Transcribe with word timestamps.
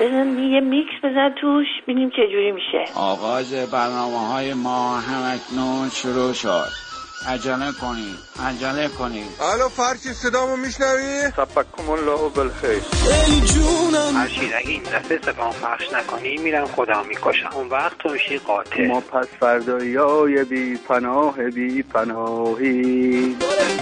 یه 0.00 0.60
میکس 0.60 0.92
بزن 1.02 1.34
توش 1.40 1.66
ببینیم 1.82 2.10
چه 2.10 2.28
جوری 2.32 2.52
میشه. 2.52 2.84
آغاز 2.94 3.54
برنامه 3.54 4.18
های 4.18 4.54
ما 4.54 4.96
همکنون 4.96 5.88
شروع 5.88 6.32
شد. 6.32 6.85
عجله 7.28 7.72
کنید 7.80 8.18
عجله 8.46 8.88
کنید 8.88 9.26
الو 9.40 9.68
فرشی 9.68 10.12
صدامو 10.12 10.56
میشنوی؟ 10.56 11.30
سبکم 11.36 11.90
الله 11.90 12.28
بالخیر. 12.34 12.82
ای 13.26 13.40
جونم. 13.40 14.12
فرشید 14.14 14.52
اگه 14.58 14.68
این 14.68 14.82
دفعه 14.82 15.18
سپاه 15.22 15.54
پخش 15.62 15.92
نکنی 15.92 16.36
میرم 16.36 16.66
خودم 16.66 17.04
می‌کشم. 17.08 17.50
اون 17.54 17.68
وقت 17.68 17.98
تو 17.98 18.08
میشی 18.08 18.38
قاتل. 18.38 18.86
ما 18.86 19.00
پس 19.00 19.26
فردایی 19.40 19.96
های 19.96 20.44
بی 20.44 20.76
پناه 20.76 21.50
بی 21.50 21.82
پناهی. 21.82 23.36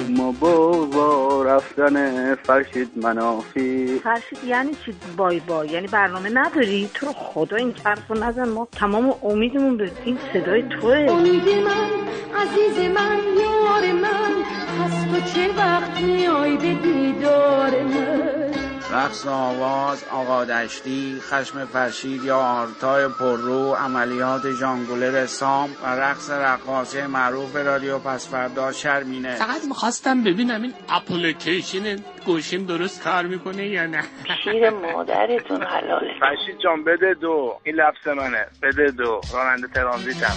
ما 0.08 0.32
با 0.32 1.42
رفتن 1.42 2.34
فرشید 2.34 2.90
منافی. 2.96 4.00
فرشید 4.04 4.44
یعنی 4.44 4.76
چی؟ 4.84 4.94
بای 5.16 5.40
بای 5.40 5.68
یعنی 5.68 5.86
برنامه 5.86 6.30
نداری؟ 6.32 6.90
تو 6.94 7.06
رو 7.06 7.12
خدا 7.12 7.56
این 7.56 7.72
طرف 7.72 7.98
رو 8.08 8.18
نزن. 8.24 8.48
ما 8.48 8.68
تمام 8.72 9.14
امیدمون 9.22 9.76
به 9.76 9.90
این 10.04 10.18
صدای 10.32 10.62
توه. 10.62 11.06
امید 11.10 11.48
من 11.48 11.90
عزیز 12.40 12.90
من. 12.94 13.33
یار 13.40 13.92
من. 13.92 14.44
پس 14.78 15.04
تو 15.04 15.20
چه 15.34 15.52
وقت 15.56 16.00
میای 16.00 16.56
به 16.56 16.74
دیدار 16.74 17.82
من؟ 17.82 18.54
رقص 18.92 19.26
آواز 19.26 20.04
آقا 20.12 20.44
دشتی 20.44 21.20
خشم 21.20 21.64
فرشید 21.64 22.24
یا 22.24 22.36
آرتای 22.36 23.08
پررو 23.08 23.74
عملیات 23.74 24.42
جانگولر 24.60 25.26
سام 25.26 25.70
و 25.84 25.86
رقص 25.86 26.30
رقاصه 26.30 27.06
معروف 27.06 27.56
رادیو 27.56 27.98
پسفردا 27.98 28.72
شرمینه. 28.72 29.34
فقط 29.34 29.64
می‌خواستم 29.68 30.24
ببینم 30.24 30.62
این 30.62 30.74
اپلیکیشن 30.88 31.96
گوشیم 32.26 32.66
درست 32.66 33.02
کار 33.02 33.26
می‌کنه 33.26 33.68
یا 33.68 33.86
نه؟ 33.86 34.02
شیر 34.44 34.70
مادرتون 34.70 35.62
حلاله. 35.62 36.10
فرشید 36.20 36.60
جان 36.64 36.84
بده 36.84 37.14
دو. 37.20 37.54
این 37.64 37.76
لفظ 37.76 38.08
منه. 38.08 38.46
بده 38.62 38.90
دو. 38.90 39.20
راننده 39.34 39.68
ترانزیتم. 39.68 40.34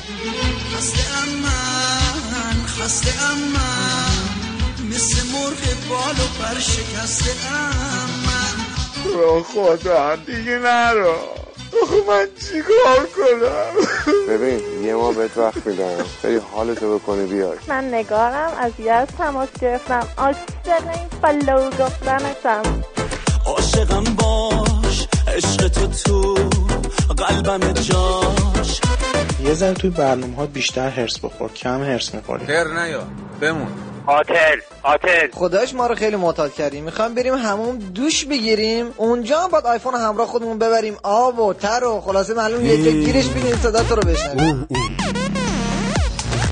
خسته 2.79 3.23
ام 3.23 3.37
من. 3.37 4.95
مثل 4.95 5.17
مرغ 5.33 5.89
بال 5.89 6.15
و 6.15 6.27
پر 6.39 6.59
شکسته 6.59 7.31
ام 7.51 8.09
من. 8.25 8.55
رو 9.13 9.43
خدا 9.43 10.15
دیگه 10.15 10.59
نرو. 10.59 11.15
من 12.07 12.27
چیکار 12.39 13.07
کنم؟ 13.15 13.87
ببین 14.29 14.85
یه 14.85 14.95
ما 14.95 15.11
بهت 15.11 15.37
وقت 15.37 15.67
میدم 15.67 16.05
بری 16.23 16.39
حالتو 16.53 16.99
بکنی 16.99 17.25
بیای 17.25 17.57
من 17.67 17.93
نگارم 17.93 18.51
از 18.59 18.71
یز 18.79 19.07
تماس 19.17 19.47
گرفتم. 19.61 20.07
عاشق 20.17 20.87
این 20.93 21.09
فالو 21.21 21.69
گفتنتم 21.69 22.83
عاشقم 23.45 24.03
باش 24.03 25.07
عشق 25.35 25.67
تو 25.67 25.87
تو 25.87 26.35
قلبم 27.17 27.71
جاش. 27.73 28.81
یه 29.43 29.53
ذره 29.53 29.73
توی 29.73 29.89
برنامه 29.89 30.35
ها 30.35 30.45
بیشتر 30.45 30.89
هرس 30.89 31.19
بخور 31.19 31.51
کم 31.51 31.83
هرس 31.83 32.15
می‌خوری. 32.15 32.45
هر 32.45 32.83
نیا 32.83 33.03
بمون. 33.41 33.67
قاتل 34.05 34.59
قاتل 34.83 35.31
خدایش 35.33 35.73
ما 35.73 35.87
رو 35.87 35.95
خیلی 35.95 36.15
معتاد 36.15 36.53
کردیم 36.53 36.83
می‌خوایم 36.83 37.15
بریم 37.15 37.33
همون 37.33 37.77
دوش 37.77 38.25
بگیریم. 38.25 38.85
اونجا 38.97 39.39
هم 39.39 39.49
باید 39.49 39.65
آیفون 39.65 39.93
همراه 39.93 40.27
خودمون 40.27 40.59
ببریم. 40.59 40.97
آب 41.03 41.39
و 41.39 41.53
تر 41.53 41.83
و 41.83 42.01
خلاصه 42.01 42.33
معلوم 42.33 42.65
یه 42.65 42.83
جا 42.83 42.91
گیرش 42.91 43.27
بیدیم 43.27 43.55
صدا 43.55 43.83
تو 43.83 43.95
رو 43.95 44.01
بشنویم. 44.01 44.67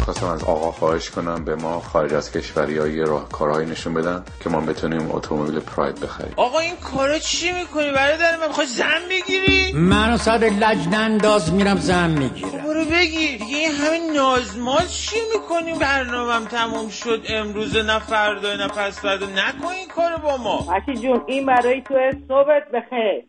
خواستم 0.06 0.28
از 0.28 0.44
آقا 0.44 0.72
خواهش 0.72 1.10
کنم 1.10 1.46
به 1.46 1.56
ما 1.56 1.80
خارج 1.80 2.14
از 2.14 2.32
کشوری 2.32 2.78
های 2.78 3.02
راه 3.02 3.30
کارهایی 3.30 3.70
نشون 3.70 3.94
بدن 3.94 4.24
که 4.44 4.50
ما 4.50 4.62
بتونیم 4.62 5.12
اتومبیل 5.12 5.60
پراید 5.60 6.00
بخریم. 6.00 6.34
آقا 6.38 6.60
این 6.60 6.76
کارا 6.76 7.20
چی 7.20 7.52
می‌کنی 7.52 7.92
برادر 7.92 8.38
من؟ 8.38 8.48
می‌خوای 8.48 8.68
زن 8.68 9.02
بگیری؟ 9.10 9.74
منو 9.74 10.18
صد 10.18 10.44
لج 10.44 10.88
ننداز 10.92 11.54
میرم 11.54 11.78
زن 11.78 12.10
می‌گیرم. 12.10 12.50
برو 12.50 12.86
بگیر 12.86 13.38
دیگه 13.38 13.58
این 13.58 13.72
همه 13.72 14.14
نازماز 14.14 14.94
چی 14.94 15.16
می‌کنی 15.34 15.74
برنامهم 15.74 16.46
تموم 16.46 16.90
شد 16.90 17.22
امروز 17.30 17.78
نه 17.78 18.00
فردا 18.00 18.56
نه 18.56 18.68
پس 18.68 19.00
فردا. 19.00 19.26
نکن 19.26 19.68
این 19.68 19.88
کارو 19.88 20.18
با 20.18 20.38
ما. 20.38 20.62
فرشید 20.62 21.02
جون 21.02 21.22
این 21.28 21.46
برای 21.46 21.82
تو 21.82 21.94
صبحت 22.28 22.64
بخیر. 22.74 23.24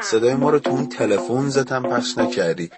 صدای 0.00 0.34
ما 0.34 0.50
رو 0.50 0.58
تو 0.58 0.70
اون 0.70 0.88
تلفن 0.88 1.48
زدم 1.48 1.82
پخش 1.82 2.18
نکردی. 2.18 2.70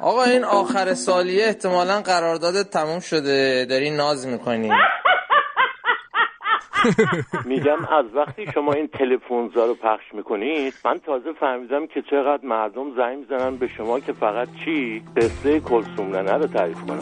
آقا 0.00 0.24
این 0.24 0.44
آخر 0.44 0.94
سالیه 0.94 1.44
احتمالا 1.44 2.02
قراردادت 2.02 2.70
تموم 2.70 3.00
شده. 3.00 3.66
داری 3.70 3.90
ناز 3.90 4.26
می‌کنی. 4.26 4.70
میگم 7.44 7.84
از 7.84 8.04
وقتی 8.14 8.46
شما 8.54 8.72
این 8.72 8.88
تلفنزا 8.88 9.66
رو 9.66 9.74
پخش 9.74 10.14
می‌کنید 10.14 10.74
من 10.84 10.98
تازه 10.98 11.32
فهمیدم 11.40 11.86
که 11.86 12.02
چقدر 12.10 12.46
مردم 12.46 12.96
زنگ 12.96 13.18
می‌زنن 13.18 13.56
به 13.56 13.68
شما 13.76 14.00
که 14.00 14.12
فقط 14.12 14.48
چی؟ 14.64 15.02
قصه 15.16 15.60
کلسوم 15.60 16.16
ننه 16.16 16.32
رو 16.32 16.46
تعریف 16.46 16.78
کنن. 16.80 17.00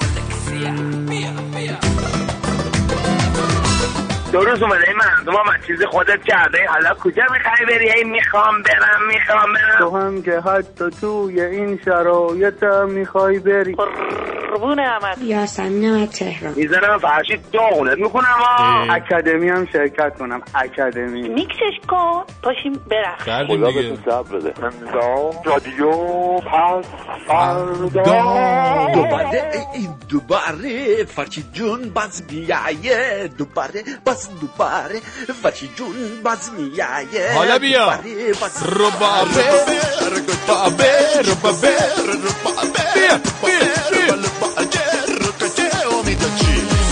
دو 4.33 4.45
روز 4.45 4.63
اومده 4.63 4.85
این 4.89 4.97
مردم 4.97 5.33
هم 5.33 5.55
از 5.55 5.67
چیز 5.67 5.83
خودت 5.83 6.25
کرده. 6.25 6.59
حالا 6.69 6.95
کجا 6.95 7.23
می‌خوای 7.33 7.67
بری؟ 7.69 7.91
ای 7.91 8.05
می‌خوام 8.05 8.63
برم 8.63 9.07
می‌خوام 9.09 9.53
برم. 9.53 9.79
تو 9.79 9.97
هم 9.97 10.23
که 10.23 10.41
حتی 10.41 10.91
توی 11.01 11.41
این 11.41 11.81
شرایط 11.85 12.63
هم 12.63 12.91
می‌خوای 12.91 13.39
بری. 13.39 13.77
قربون 14.51 14.81
احمد. 14.81 15.19
یاسمینم 15.23 16.03
از 16.03 16.11
تهران. 16.11 16.55
می‌زنم 16.57 16.99
فرشید 16.99 17.41
داغونت 17.53 17.99
می‌کنم 17.99 18.25
اکادمی 18.91 19.49
هم 19.49 19.67
شرکت 19.73 20.19
کنم. 20.19 20.43
اکادمی. 20.55 21.29
میکسش 21.29 21.87
کن. 21.89 22.25
پاشیم 22.43 22.73
برخ 22.91 23.47
خدا 23.47 23.71
بهتون 23.71 23.99
صبر 24.05 24.39
بده. 24.39 24.53
رادیو 25.45 25.93
پس 26.39 26.85
دوباره 28.95 29.53
این 29.75 29.95
دوباره 30.09 31.05
فرشی 31.05 31.45
جون 31.53 31.91
باز 31.95 32.23
میایه 32.31 33.31
دوباره 33.39 33.83
باز 34.07 34.22
دوباره 34.41 35.01
فرشی 35.43 35.71
جون 35.77 36.23
باز 36.25 36.51
میایه 36.59 37.33
حالا 37.35 37.59
بیا 37.59 37.97
دوباره 37.97 38.33
باز- 38.33 38.63
ربابه 38.63 39.45
ربابه 40.17 40.95
ربابه 41.25 41.77
بیا 42.95 43.21
بیا 43.45 43.77
بیا 43.97 44.19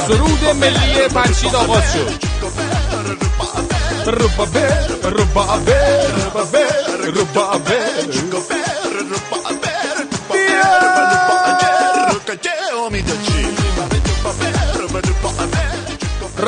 سرود 0.08 0.44
ملی 0.56 1.08
فرشید 1.08 1.54
آغاز 1.54 1.92
شد 1.92 2.10
ربابه 4.06 4.68
ربابه 5.04 6.06
ربابه 6.16 6.66
ربابه 7.04 7.78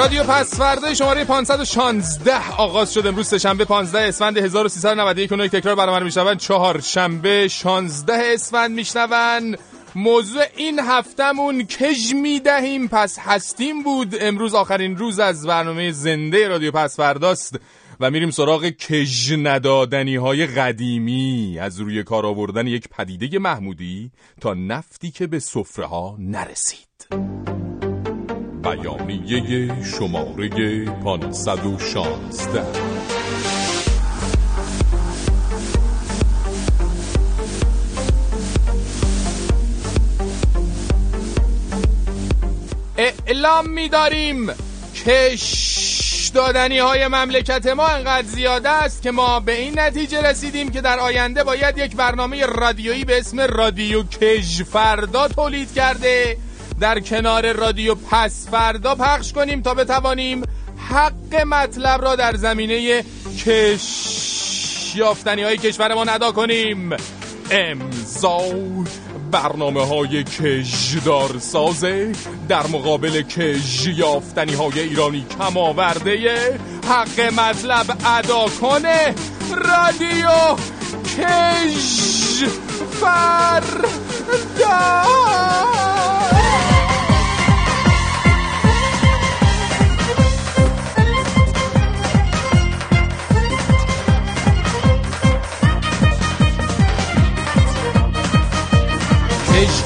رادیو 0.02 0.22
پس 0.22 0.58
فردا 0.58 0.94
شماره 0.94 1.24
516 1.24 2.52
آغاز 2.58 2.94
شد. 2.94 3.06
امروز 3.06 3.28
سهشنبه 3.28 3.64
15 3.64 3.98
اسفند 3.98 4.38
1391 4.38 5.32
اونایی 5.32 5.50
تکرار 5.50 5.74
برنامه 5.74 6.00
میشنون. 6.00 6.36
چهارشنبه 6.36 7.48
16 7.48 8.12
اسفند 8.34 8.70
میشنون. 8.70 9.56
موضوع 9.94 10.42
این 10.56 10.80
هفتمون 10.80 11.62
کج 11.62 12.14
می‌دهیم 12.14 12.88
پس 12.88 13.18
هستیم 13.18 13.82
بود. 13.82 14.14
امروز 14.20 14.54
آخرین 14.54 14.96
روز 14.96 15.18
از 15.18 15.46
برنامه 15.46 15.92
زنده 15.92 16.48
رادیو 16.48 16.70
پس 16.70 16.96
فرداست 16.96 17.58
و 18.00 18.10
میریم 18.10 18.30
سراغ 18.30 18.68
کج 18.68 19.32
ندادنی 19.32 20.16
های 20.16 20.46
قدیمی. 20.46 21.58
از 21.60 21.80
روی 21.80 22.02
کار 22.02 22.26
آوردن 22.26 22.66
یک 22.66 22.88
پدیده 22.88 23.38
محمودی 23.38 24.10
تا 24.40 24.54
نفتی 24.54 25.10
که 25.10 25.26
به 25.26 25.38
سفره 25.38 25.86
ها 25.86 26.16
نرسید. 26.18 26.88
بیانیه 28.62 29.84
شماره 29.84 30.48
516 30.84 32.66
اعلام 42.96 43.68
می‌داریم 43.70 44.50
کش 44.94 46.30
دادنی 46.34 46.78
های 46.78 47.08
مملکت 47.08 47.66
ما 47.66 47.86
انقدر 47.86 48.26
زیاده 48.26 48.68
است 48.68 49.02
که 49.02 49.10
ما 49.10 49.40
به 49.40 49.60
این 49.60 49.78
نتیجه 49.78 50.22
رسیدیم 50.22 50.70
که 50.70 50.80
در 50.80 50.98
آینده 50.98 51.44
باید 51.44 51.78
یک 51.78 51.96
برنامه 51.96 52.46
رادیویی 52.46 53.04
به 53.04 53.18
اسم 53.18 53.40
رادیو 53.40 54.02
کش 54.02 54.62
فردا 54.62 55.28
تولید 55.28 55.74
کرده. 55.74 56.36
در 56.82 57.00
کنار 57.00 57.52
رادیو 57.52 57.94
پس 57.94 58.48
فردا 58.50 58.94
پخش 58.94 59.32
کنیم 59.32 59.62
تا 59.62 59.74
بتوانیم 59.74 60.42
حق 60.90 61.34
مطلب 61.46 62.02
را 62.02 62.16
در 62.16 62.34
زمینه 62.34 63.04
کش 63.46 64.92
یافتنی 64.96 65.42
های 65.42 65.56
کشورمان 65.56 66.08
ادا 66.08 66.32
کنیم. 66.32 66.90
امضا 67.50 68.40
برنامه 69.30 69.86
های 69.86 70.24
کشدار 70.24 71.38
سازه 71.38 72.12
در 72.48 72.66
مقابل 72.66 73.22
کش 73.22 73.86
یافتنی 73.86 74.54
های 74.54 74.80
ایرانی 74.80 75.26
کم 75.38 75.56
آورده 75.56 76.58
حق 76.88 77.20
مطلب 77.20 77.96
ادا 78.06 78.46
کنه 78.60 79.14
رادیو 79.50 80.56
کش 81.18 82.44
فردا 83.00 83.92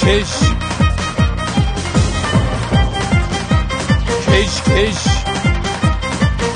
کش. 0.07 0.25
کش 4.29 4.63
کش. 4.63 4.95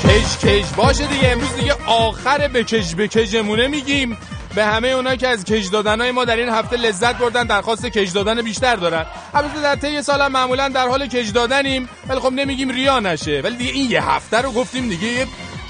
کش 0.03 0.37
کش. 0.37 0.65
باشه 0.77 1.07
دیگه 1.07 1.31
امروز 1.31 1.55
دیگه 1.55 1.73
آخر 1.85 2.47
بکش 2.47 2.95
بکشمونه 2.95 3.67
میگیم. 3.67 4.17
به 4.55 4.65
همه 4.65 4.87
اونا 4.87 5.15
که 5.15 5.27
از 5.27 5.43
کش 5.43 5.65
دادنهای 5.65 6.11
ما 6.11 6.25
در 6.25 6.35
این 6.35 6.49
هفته 6.49 6.77
لذت 6.77 7.17
بردن 7.17 7.43
درخواست 7.43 7.85
کش 7.85 8.09
دادن 8.09 8.41
بیشتر 8.41 8.75
دارن. 8.75 9.05
البته 9.33 9.61
در 9.61 9.75
طی 9.75 10.01
سال 10.01 10.21
هم 10.21 10.31
معمولا 10.31 10.69
در 10.69 10.87
حال 10.87 11.07
کش 11.07 11.29
دادنیم 11.29 11.89
ولی 12.07 12.19
خب 12.19 12.33
نمیگیم 12.33 12.69
ریا 12.69 12.99
نشه. 12.99 13.41
ولی 13.43 13.55
دیگه 13.55 13.71
این 13.71 13.91
یه 13.91 14.03
هفته 14.03 14.37
رو 14.37 14.51
گفتیم 14.51 14.89
دیگه 14.89 15.07
یه 15.07 15.27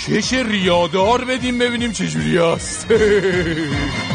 کش 0.08 0.34
ریادار 0.34 1.26
بدیم 1.26 1.58
ببینیم 1.58 1.92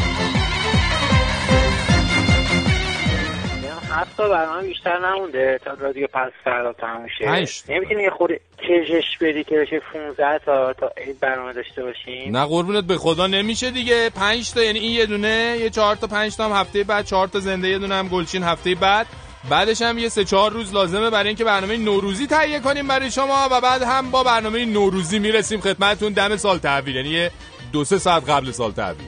چجوریاست 3.97 4.19
حتی 4.19 4.29
برنامه 4.29 4.67
بیشتر 4.67 4.99
نمونده 4.99 5.59
تا 5.65 5.73
رادیو 5.73 6.07
پس 6.07 6.31
فردا 6.43 6.73
تموم 6.73 7.07
شه. 7.19 7.73
نمی‌تونی 7.73 8.03
یه 8.03 8.09
خورده 8.09 8.39
کشش 8.59 9.17
بدی 9.21 9.43
که 9.43 9.55
بشه 9.55 9.81
15 9.93 10.39
تا 10.45 10.73
تا 10.73 10.91
عید 10.97 11.19
برنامه 11.19 11.53
داشته 11.53 11.83
باشیم؟ 11.83 12.37
نه 12.37 12.45
قربونت 12.45 12.83
به 12.83 12.97
خدا 12.97 13.27
نمیشه 13.27 13.71
دیگه. 13.71 14.09
پنج 14.09 14.53
تا 14.53 14.63
یعنی 14.63 14.79
این 14.79 14.91
یه 14.91 15.05
دونه 15.05 15.57
یه 15.59 15.69
چهار 15.69 15.95
تا 15.95 16.07
پنج 16.07 16.35
تا 16.35 16.45
هم 16.45 16.51
هفته 16.51 16.83
بعد 16.83 17.05
چهار 17.05 17.27
تا 17.27 17.39
زنده 17.39 17.69
یه 17.69 17.79
دونه 17.79 17.95
هم 17.95 18.07
گلچین 18.07 18.43
هفته 18.43 18.75
بعد. 18.75 19.07
بعدش 19.49 19.81
هم 19.81 19.97
یه 19.97 20.09
سه 20.09 20.23
چهار 20.23 20.51
روز 20.51 20.73
لازمه 20.73 21.09
برای 21.09 21.27
اینکه 21.27 21.43
برنامه 21.43 21.77
نوروزی 21.77 22.27
تهیه 22.27 22.59
کنیم 22.59 22.87
برای 22.87 23.11
شما 23.11 23.47
و 23.51 23.61
بعد 23.61 23.81
هم 23.81 24.11
با 24.11 24.23
برنامه 24.23 24.65
نوروزی 24.65 25.19
می‌رسیم 25.19 25.61
خدمتتون. 25.61 26.13
دم 26.13 26.37
سال 26.37 26.57
تحویل 26.57 26.95
یعنی 26.95 27.29
دو 27.73 27.83
سه 27.83 27.97
ساعت 27.97 28.29
قبل 28.29 28.51
سال 28.51 28.71
تحویل. 28.71 29.07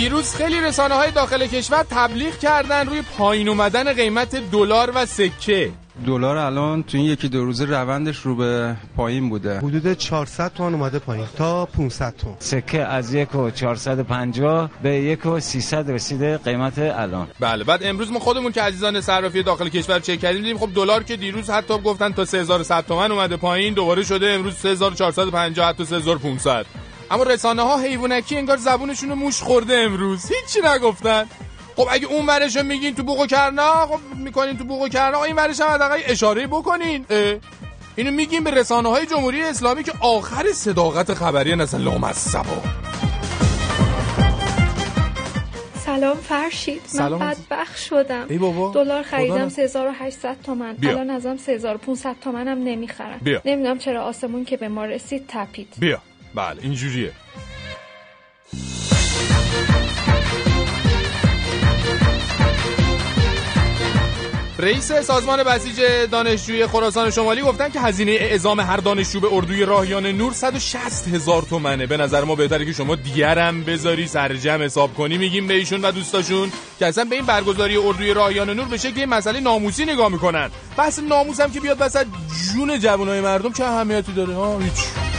دیروز 0.00 0.34
خیلی 0.34 0.60
رسانه 0.60 0.94
های 0.94 1.10
داخل 1.10 1.46
کشور 1.46 1.86
تبلیغ 1.90 2.38
کردن 2.38 2.86
روی 2.86 3.02
پایین 3.18 3.48
اومدن 3.48 3.92
قیمت 3.92 4.50
دلار 4.50 4.92
و 4.94 5.06
سکه. 5.06 5.70
دلار 6.06 6.36
الان 6.36 6.82
تو 6.82 6.98
این 6.98 7.06
یکی 7.06 7.28
دو 7.28 7.44
روزه 7.44 7.64
روندش 7.64 8.16
رو 8.16 8.36
به 8.36 8.76
پایین 8.96 9.28
بوده. 9.28 9.58
حدود 9.58 9.92
400 9.92 10.52
تومن 10.52 10.74
اومده 10.74 10.98
پایین 10.98 11.26
تا 11.36 11.66
500 11.66 12.14
تومن 12.16 12.34
سکه 12.38 12.84
از 12.84 13.14
یک 13.14 13.34
و 13.34 13.50
450 13.50 14.70
به 14.82 14.90
یک 14.90 15.26
و 15.26 15.40
300 15.40 15.90
رسیده 15.90 16.38
قیمت 16.38 16.78
الان. 16.78 17.28
بله 17.40 17.64
بعد 17.64 17.80
امروز 17.84 18.12
ما 18.12 18.18
خودمون 18.18 18.52
که 18.52 18.62
عزیزان 18.62 19.00
صرافی 19.00 19.42
داخل 19.42 19.68
کشور 19.68 20.00
چک 20.00 20.20
کردیم 20.20 20.42
دیدیم 20.42 20.58
خب 20.58 20.68
دلار 20.74 21.02
که 21.02 21.16
دیروز 21.16 21.50
حتی 21.50 21.78
گفتن 21.78 22.12
تا 22.12 22.24
3100 22.24 22.86
تومن 22.86 23.12
اومده 23.12 23.36
پایین 23.36 23.74
دوباره 23.74 24.02
شده 24.02 24.30
امروز 24.30 24.54
3450 24.54 25.68
حتی 25.68 25.84
3500 25.84 26.66
اما 27.10 27.22
رسانه 27.22 27.62
ها 27.62 27.78
حیوانکی 27.78 28.36
انگار 28.36 28.56
زبونشون 28.56 29.08
رو 29.08 29.14
موش 29.14 29.42
خورده 29.42 29.74
امروز 29.74 30.32
هیچی 30.32 30.68
نگفتن 30.68 31.26
خب 31.76 31.88
اگه 31.90 32.06
اون 32.06 32.26
ورش 32.26 32.56
میگین 32.56 32.94
تو 32.94 33.02
بوق 33.02 33.20
و 33.20 33.26
کرنا 33.26 33.86
خب 33.86 34.00
می‌کنین 34.16 34.58
تو 34.58 34.64
بوق 34.64 34.82
و 34.82 34.88
کرنا 34.88 35.24
این 35.24 35.36
ورش 35.36 35.60
هم 35.60 35.68
حداقل 35.68 36.00
اشاره 36.06 36.46
بکنین 36.46 37.06
اه. 37.10 37.34
اینو 37.96 38.10
میگیم 38.10 38.44
به 38.44 38.50
رسانه 38.50 38.88
های 38.88 39.06
جمهوری 39.06 39.42
اسلامی 39.42 39.82
که 39.84 39.92
آخر 40.00 40.52
صداقت 40.52 41.14
خبری 41.14 41.56
نزل 41.56 41.80
لامصبا 41.80 42.62
سلام 45.84 46.16
فرشید 46.16 46.80
سلام. 46.86 47.20
من 47.20 47.30
بدبخت 47.30 47.76
شدم 47.76 48.26
ای 48.28 48.38
بابا. 48.38 48.72
دلار 48.72 49.02
خریدم 49.02 49.34
نه. 49.34 49.48
3800 49.48 50.36
تومن 50.42 50.72
بیا. 50.72 50.90
الان 50.90 51.10
ازم 51.10 51.36
3500 51.36 52.16
تومنم 52.20 52.64
نمی‌خرن. 52.64 53.20
نمی‌دونم 53.44 53.78
چرا 53.78 54.02
آسمون 54.02 54.44
که 54.44 54.56
به 54.56 54.68
ما 54.68 54.84
رسید 54.84 55.24
تپید 55.28 55.68
بیا 55.78 55.98
بله 56.36 56.62
اینجوریه 56.62 57.12
رئیس 64.58 64.92
سازمان 64.92 65.42
بسیج 65.42 65.80
دانشجوی 66.10 66.66
خراسان 66.66 67.10
شمالی 67.10 67.42
گفتن 67.42 67.68
که 67.70 67.80
هزینه 67.80 68.12
اعزام 68.12 68.60
هر 68.60 68.76
دانشجو 68.76 69.20
به 69.20 69.28
اردوی 69.32 69.64
راهیان 69.64 70.06
نور 70.06 70.32
160 70.32 71.08
هزار 71.08 71.42
تومنه. 71.42 71.86
به 71.86 71.96
نظر 71.96 72.24
ما 72.24 72.34
بهتره 72.34 72.64
که 72.64 72.72
شما 72.72 72.94
دیگرم 72.94 73.64
بذاری 73.64 74.06
سرجم 74.06 74.62
حساب 74.62 74.94
کنی 74.94 75.18
میگیم 75.18 75.46
به 75.46 75.54
ایشون 75.54 75.80
و 75.80 75.90
دوستاشون 75.90 76.52
که 76.78 76.86
اصلا 76.86 77.04
به 77.04 77.16
این 77.16 77.26
برگزاری 77.26 77.76
اردوی 77.76 78.14
راهیان 78.14 78.50
نور 78.50 78.68
به 78.68 78.76
شکل 78.76 79.04
مسئله 79.04 79.40
ناموسی 79.40 79.84
نگاه 79.84 80.08
می‌کنن. 80.08 80.50
بحث 80.76 80.98
ناموس 80.98 81.40
هم 81.40 81.50
که 81.50 81.60
بیاد 81.60 81.76
وسط 81.80 82.06
جون 82.52 82.78
جوانای 82.78 83.20
مردم 83.20 83.52
چه 83.52 83.64
اهمیتی 83.64 84.12
داره؟ 84.12 84.34
ها 84.34 84.58
هیچ. 84.58 85.15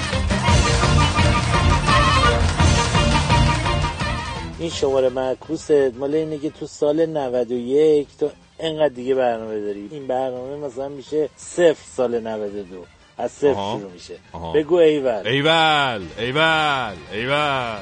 این 4.60 4.70
شماره 4.70 5.10
معکوست 5.10 5.72
مال 5.72 6.16
اینه 6.16 6.38
که 6.38 6.50
تو 6.50 6.66
سال 6.68 7.06
91 7.06 8.08
تو 8.20 8.30
انقدر 8.60 8.94
دیگه 8.94 9.16
برنامه 9.16 9.60
داری. 9.60 9.88
این 9.92 10.08
برنامه 10.08 10.68
مثلا 10.68 10.90
میشه 10.90 11.30
صفر 11.36 11.84
سال 11.96 12.20
92 12.28 12.86
از 13.18 13.32
صفر. 13.32 13.54
شروع 13.54 13.92
میشه. 13.94 14.16
آها. 14.34 14.54
بگو 14.54 14.76
ایول. 14.76 15.28
ایول 15.28 16.02
ایول 16.18 16.94
ایول. 17.12 17.78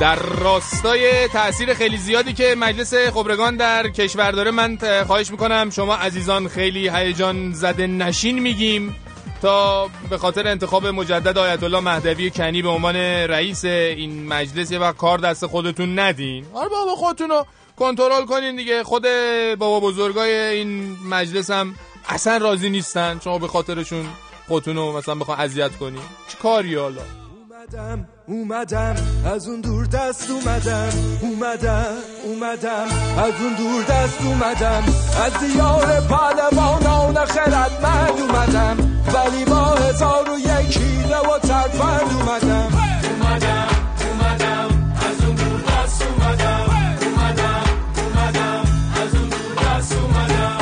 در 0.00 0.16
راستای 0.16 1.28
تاثیر 1.28 1.74
خیلی 1.74 1.96
زیادی 1.96 2.32
که 2.32 2.54
مجلس 2.58 2.94
خبرگان 2.94 3.56
در 3.56 3.88
کشور 3.88 4.30
داره 4.30 4.50
من 4.50 4.78
خواهش 5.06 5.30
می‌کنم 5.30 5.70
شما 5.70 5.94
عزیزان 5.94 6.48
خیلی 6.48 6.88
هیجان 6.88 7.52
زده 7.52 7.86
نشین 7.86 8.38
میگیم. 8.38 8.96
تا 9.42 9.88
به 10.10 10.18
خاطر 10.18 10.48
انتخاب 10.48 10.86
مجدد 10.86 11.38
آیت 11.38 11.62
الله 11.62 11.80
مهدوی 11.80 12.30
کنی 12.30 12.62
به 12.62 12.68
عنوان 12.68 12.96
رئیس 12.96 13.64
این 13.64 14.26
مجلس 14.26 14.70
یه 14.70 14.78
وقت 14.78 14.96
کار 14.96 15.18
دست 15.18 15.46
خودتون 15.46 15.98
ندین. 15.98 16.46
آره 16.54 16.68
بابا 16.68 16.94
خودتون 16.94 17.30
رو 17.30 17.46
کنترل 17.76 18.24
کنین 18.24 18.56
دیگه. 18.56 18.84
خود 18.84 19.06
بابا 19.58 19.80
بزرگای 19.80 20.30
این 20.30 20.96
مجلس 21.10 21.50
هم 21.50 21.74
اصلا 22.08 22.36
راضی 22.36 22.70
نیستن. 22.70 23.20
شما 23.24 23.38
به 23.38 23.48
خاطرشون 23.48 24.06
خودتون 24.48 24.76
رو 24.76 24.96
مثلا 24.96 25.14
بخواه 25.14 25.40
اذیت 25.40 25.76
کنین. 25.76 26.02
چه 26.28 26.38
کاری 26.42 26.74
حالا؟ 26.74 27.02
اومدم 27.50 28.08
اومدم. 28.26 28.96
از 29.26 29.48
اون 29.48 29.60
دور 29.60 29.86
دست 29.86 30.30
اومدم. 30.30 30.88
اومدم 31.20 31.96
اومدم. 32.24 32.86
از 33.18 33.32
اون 33.40 33.54
دور 33.54 33.82
دست 33.82 34.22
اومدم. 34.22 34.84
از 35.24 35.32
دیار 35.52 36.00
پهلوانان 36.00 37.24
خردمند 37.24 38.20
اومدم. 38.20 38.85
ولی 39.14 39.44
با 39.44 39.64
هزار 39.64 40.30
و 40.30 40.38
یک 40.38 40.78
حیله 40.78 41.18
و 41.18 41.38
ترفند 41.38 42.12
اومدم. 42.12 42.68
اومدم 43.20 43.68
اومدم 44.10 44.68
از 44.96 45.24
اون 45.24 45.34
دور 45.34 45.60
دست 45.60 46.02
اومدم. 46.02 46.64
اومدم 47.02 47.64
اومدم 47.96 48.64
از 49.02 49.14
اون 49.14 49.28
دور 49.28 49.54
دست 49.66 49.92
اومدم. 49.92 50.58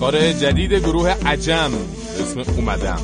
کار 0.00 0.32
جدید 0.32 0.72
گروه 0.72 1.14
عجم 1.26 1.70
اسم 2.20 2.40
اومدم. 2.56 3.00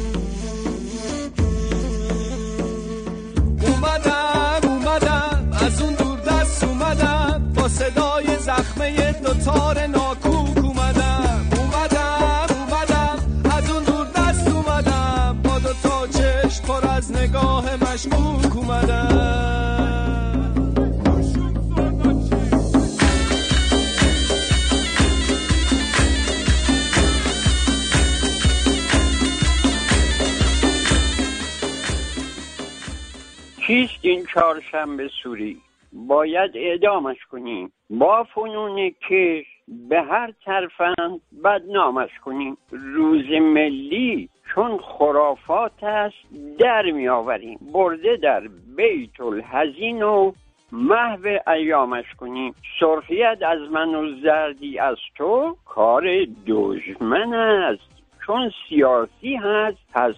اومدم 3.62 4.60
اومدم 4.62 5.50
از 5.66 5.82
اون 5.82 5.94
دور 5.94 6.18
دست 6.20 6.64
اومدم. 6.64 7.52
با 7.54 7.68
صدای 7.68 8.38
زخمه 8.40 9.12
دوتار 9.12 9.86
ناکوک 9.86 10.05
چهارشنبه 34.36 35.08
سوری. 35.22 35.56
باید 35.92 36.50
اعدامش 36.54 37.16
کنیم. 37.30 37.72
با 37.90 38.24
فنون 38.24 38.90
کش 38.90 39.46
به 39.88 40.02
هر 40.02 40.32
طرفند 40.44 41.20
بدنامش 41.44 42.10
کنیم. 42.24 42.56
روز 42.70 43.30
ملی 43.30 44.28
چون 44.54 44.78
خرافات 44.78 45.84
است 45.84 46.16
در 46.58 46.90
می 46.90 47.08
آوریم 47.08 47.58
برده 47.72 48.16
در 48.16 48.42
بیت 48.76 49.20
الحزین 49.20 50.02
و 50.02 50.32
محو 50.72 51.38
ایامش 51.46 52.14
کنیم. 52.16 52.54
سرخیت 52.80 53.38
از 53.42 53.70
من 53.70 53.94
و 53.94 54.20
زردی 54.22 54.78
از 54.78 54.96
تو 55.14 55.56
کار 55.64 56.04
دشمن 56.46 57.34
است. 57.34 57.96
چون 58.26 58.52
سیاسی 58.68 59.36
هست 59.36 59.78
پس 59.94 60.14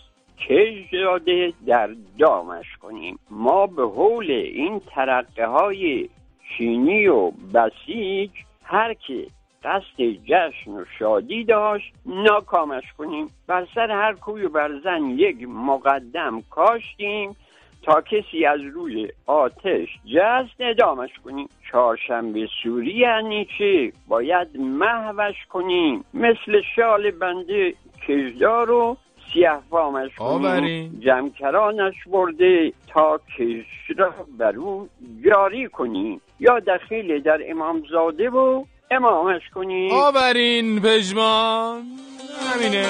داده 0.93 1.53
در 1.67 1.91
دامش 2.19 2.77
کنیم؟ 2.83 3.19
ما 3.31 3.67
به 3.67 3.83
حول 3.83 4.31
این 4.31 4.81
ترقه 4.81 5.47
های 5.47 6.09
چینی 6.49 7.07
و 7.07 7.31
بسیج 7.31 8.31
هر 8.65 8.95
که 8.95 9.27
قصد 9.65 10.01
جشن 10.25 10.71
و 10.71 10.85
شادی 10.99 11.45
داشت 11.45 11.93
ناکامش 12.07 12.93
کنیم. 12.99 13.31
بر 13.47 13.67
سر 13.75 13.91
هر 13.91 14.13
کوی 14.13 14.43
و 14.43 14.49
برزن 14.49 15.11
یک 15.11 15.49
مقدم 15.49 16.43
کاشتیم 16.51 17.37
تا 17.83 18.01
کسی 18.01 18.45
از 18.45 18.61
روی 18.61 19.09
آتش 19.27 19.89
جست 20.15 20.61
ادامش 20.61 21.11
کنیم. 21.25 21.49
چهارشنبه 21.71 22.49
سوری 22.63 22.95
یعنی 22.95 23.49
چه 23.59 23.93
باید 24.09 24.57
محوش 24.57 25.47
کنیم. 25.51 26.05
مثل 26.15 26.61
شال 26.77 27.11
بنده 27.11 27.75
کشدار 28.09 28.67
رو 28.67 28.97
سیه 29.33 29.51
فامش 29.71 30.11
آورین. 30.19 31.01
جمکرانش 31.01 31.95
برده 32.07 32.73
تا 32.93 33.21
کش 33.39 33.97
را 33.99 34.15
بر 34.39 34.57
او 34.57 34.89
جاری 35.25 35.69
کنیم 35.69 36.21
یا 36.41 36.61
دخیل 36.61 37.23
در 37.23 37.39
امامزاده 37.49 38.31
و 38.31 38.65
امامش 38.91 39.43
کنیم 39.55 39.93
آورین 39.93 40.81
پژمان. 40.81 41.83
همینه. 42.55 42.87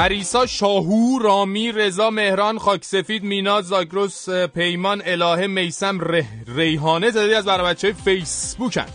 پریسا 0.00 0.46
شاهو 0.46 1.18
رامی 1.18 1.72
رضا 1.72 2.10
مهران 2.10 2.58
خاکسفید 2.58 3.22
مینا 3.22 3.62
زاگرس 3.62 4.28
پیمان 4.28 5.02
الهه 5.04 5.46
میسم 5.46 6.00
ره 6.00 6.26
ریحانه 6.56 7.10
تعدادی 7.10 7.34
از 7.34 7.44
بر 7.44 7.64
و 7.64 7.74
بچه 7.74 7.92
فیسبوکن 7.92 8.86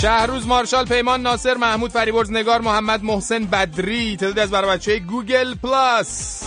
شهروز 0.00 0.46
مارشال 0.46 0.84
پیمان 0.84 1.22
ناصر 1.22 1.54
محمود 1.54 1.90
فریبرز 1.90 2.32
نگار 2.32 2.60
محمد 2.60 3.04
محسن 3.04 3.44
بدری 3.44 4.16
تعدادی 4.16 4.40
از 4.40 4.50
بر 4.50 4.67
و 4.67 4.76
بچه 4.76 4.98
گوگل 4.98 5.54
پلاس. 5.54 6.42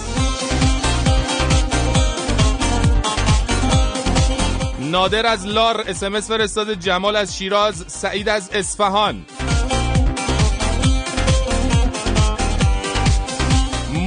نادر 4.92 5.26
از 5.26 5.46
لار 5.46 5.84
SMS 5.88 6.28
فرستاده 6.28 6.76
جمال 6.76 7.16
از 7.16 7.38
شیراز 7.38 7.86
سعید 7.88 8.30
از 8.30 8.50
اصفهان. 8.54 9.26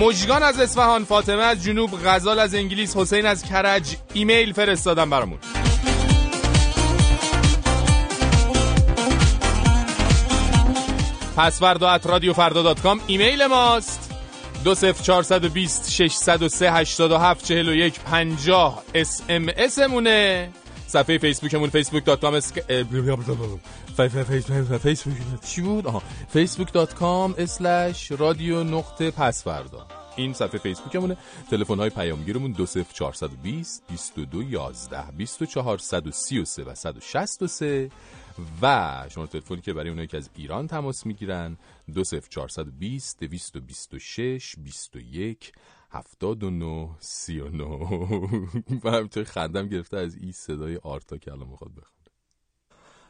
مژگان 0.01 0.43
از 0.43 0.61
اصفهان 0.61 1.05
فاطمه 1.05 1.43
از 1.43 1.65
جنوب 1.65 1.91
غزال 2.05 2.39
از 2.39 2.55
انگلیس 2.55 2.97
حسین 2.97 3.27
از 3.27 3.45
کرج. 3.45 3.97
ایمیل 4.13 4.53
فرستادن 4.53 5.11
برامون. 5.11 5.39
پس‌فردا 11.37 11.91
at 11.91 12.07
رادیو 12.07 12.33
فردا 12.33 12.63
dot 12.63 12.81
com 12.81 13.01
ایمیل 13.07 13.47
ماست. 13.47 14.11
دو 14.65 14.75
صفر 14.75 15.03
چارصد 15.03 15.45
و 15.45 15.49
بیست 15.49 15.91
ششصد 15.91 16.43
و 16.43 16.49
سه 16.49 16.73
هشتاد 16.73 17.13
و 17.13 17.19
هفت 17.19 17.45
چهل 17.45 17.69
و 17.69 17.75
یک 17.75 18.01
پنجاه. 18.01 18.83
SMS 18.95 19.79
مونه. 19.79 20.51
صفحه 20.87 21.19
فیسبوکمون 21.19 21.71
facebook.com 21.71 22.41
فیسبوک 24.79 25.17
چی 25.47 25.61
بود؟ 25.63 25.87
آها. 25.87 26.03
facebook.com 26.35 27.41
رادیو 28.11 28.65
نقطه 28.65 29.11
پسوردا. 29.11 29.87
این 30.17 30.33
صفحه 30.33 30.59
فیسبوکمونه. 30.59 31.17
تلفن 31.51 31.79
های 31.79 31.91
پیامگیرمون 31.91 32.53
20420 32.53 33.83
2211 33.89 35.11
2433 35.11 36.65
و 36.65 36.75
163 36.75 37.91
و 38.63 39.07
شما 39.09 39.27
تلفنی 39.27 39.61
که 39.61 39.73
برای 39.73 39.89
اونایی 39.89 40.09
که 40.09 40.17
از 40.17 40.31
ایران 40.37 40.67
تماس 40.67 41.07
می‌گیرن 41.07 41.57
20420 41.89 43.21
226 43.21 44.55
21 44.59 45.53
هفتاد 45.95 46.45
و 46.45 46.51
نو 46.51 46.89
سی 46.99 47.41
و 47.41 47.49
نو 47.49 47.79
و 48.85 48.91
همینطور 48.91 49.25
خندم 49.25 49.69
گرفته 49.69 49.97
از 49.97 50.17
این 50.17 50.33
صدای 50.33 50.77
آرتا 50.77 51.17
که 51.17 51.33
الان 51.33 51.49
می‌خواد 51.49 51.71
بخونه. 51.71 51.91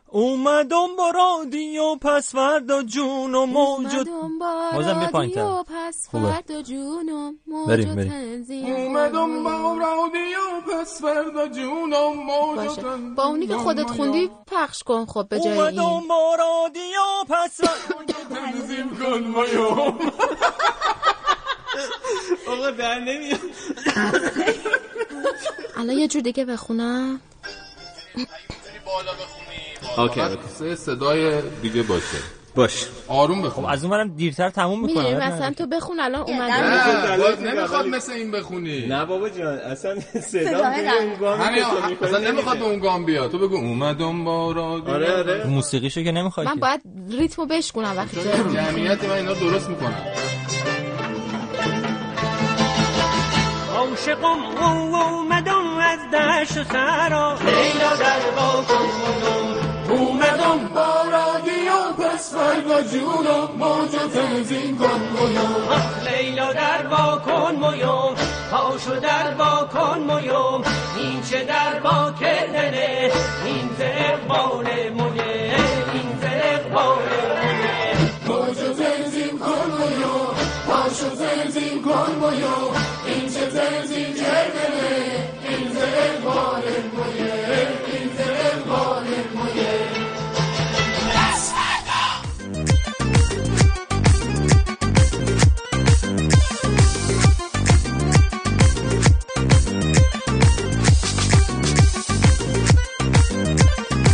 اومدم 0.09 0.97
با 0.99 1.11
رادیو 1.11 1.97
پس 1.97 2.35
فردا 2.35 2.83
جون 2.83 3.35
و 3.35 3.47
موجود 3.47 4.09
بازم 4.73 4.99
بیا 4.99 5.09
پایین 5.09 5.62
پس. 5.62 6.09
فردا 6.11 6.62
جونم 6.62 7.38
بریم، 7.69 7.87
موج 7.87 7.87
و 7.87 7.95
بریم. 7.95 8.11
تنظیم. 8.11 8.75
اومدم 8.75 9.45
با 9.45 9.79
رادیو 9.79 10.61
پس 10.73 11.03
فردا 11.03 11.49
جونم 11.49 12.12
موج 12.14 12.59
و 12.59 12.75
تنظیم. 12.75 13.14
با 13.14 13.25
اونی 13.25 13.47
که 13.47 13.57
خودت 13.57 13.91
خوندی 13.91 14.31
پخش 14.47 14.83
کن 14.83 15.07
خب 15.07 15.26
به 15.29 15.41
جای 15.41 15.53
این. 15.53 15.81
اومدم 15.81 16.09
با 16.09 16.37
رادیو 16.38 17.25
پس 17.29 17.61
تنظیم 18.29 18.97
کن 18.97 19.25
مایو 19.26 19.93
آقا 22.55 22.71
در 22.71 22.99
نمیاد. 22.99 23.41
الان 25.77 25.99
یه 25.99 26.09
جور 26.09 26.23
دیگه 26.23 26.45
بخونم. 26.45 27.21
اوکی 29.99 30.21
سه 30.59 30.77
صدای 30.77 31.43
دیگه 31.63 31.83
باشه. 31.83 32.19
باش. 32.55 32.87
آروم 33.09 33.43
بخون. 33.43 33.65
خب 33.65 33.71
از 33.71 33.85
اونورم 33.85 34.17
دیرتر 34.17 34.51
تموم 34.51 34.81
می‌دونی 34.81 35.15
می‌کنم 35.15 35.33
مثلا 35.33 35.53
تو 35.53 35.67
بخون 35.67 36.01
الان 36.01 36.21
نه 36.21 36.29
اومدم 36.29 37.17
باز 37.23 37.43
نمی‌خواد 37.43 37.87
مثل 37.87 38.13
این 38.13 38.31
بخونی. 38.31 38.87
نه 38.87 39.05
بابا 39.05 39.29
جان 39.29 39.59
اصلا 39.59 40.01
صدا 40.01 40.67
اصلا 42.03 42.19
نمی‌خواد 42.19 42.59
به 42.59 42.65
اون 42.65 42.79
گام 42.79 43.05
بیا 43.05 43.29
تو 43.29 43.39
بگو 43.39 43.57
اومدم 43.57 44.25
با 44.25 44.53
رادیو. 44.53 44.95
آره 44.95 45.17
آره. 45.17 45.47
موسیقیشو 45.47 46.03
که 46.03 46.13
نمی‌خوای 46.13 46.47
من 46.47 46.55
باید 46.55 46.81
ریتمو 47.11 47.47
بشکنم 47.47 47.95
وقتی 47.97 48.21
جمعیت 48.55 49.05
من 49.05 49.11
اینا 49.11 49.33
درست 49.33 49.69
می‌کنم 49.69 50.03
عاشقم 53.95 54.65
اومدم 54.65 55.79
از 55.79 55.99
دشت 56.13 56.57
و 56.57 56.65
سرا. 56.65 57.35
لیلا 57.35 57.97
در 57.97 58.31
باکن 58.37 58.89
اومدم 59.91 60.69
با 60.75 60.95
رادیو 61.13 61.93
پس 61.99 62.35
فردا 62.35 62.83
جونم 62.83 63.49
موج 63.59 63.95
و 63.95 64.09
تنظیم 64.09 64.79
کن 64.79 65.01
لیلا 66.09 66.53
در 66.53 66.87
باکن 66.87 67.55
مویوم 67.55 68.15
پاشو 68.51 69.01
در 69.01 69.35
باکن 69.35 69.99
مویوم 69.99 70.63
این 70.97 71.23
چه 71.23 71.45
در 71.45 71.81
با 71.81 72.13
کردنه 72.21 73.11
این 73.45 73.71
ز 73.79 73.81
اقبال 73.81 74.65
مویه 74.91 75.55
این 75.93 76.19
ز 76.21 76.25
اقبال 76.25 76.99
مویه 77.45 77.97
موج 78.27 78.59
و 78.59 78.75
تنظیم 78.75 79.39
کن 79.39 79.71
مویو 79.79 80.15
پاشو 80.67 81.17
تنظیم 81.17 81.83
کن 81.83 82.13
مویو 82.21 82.74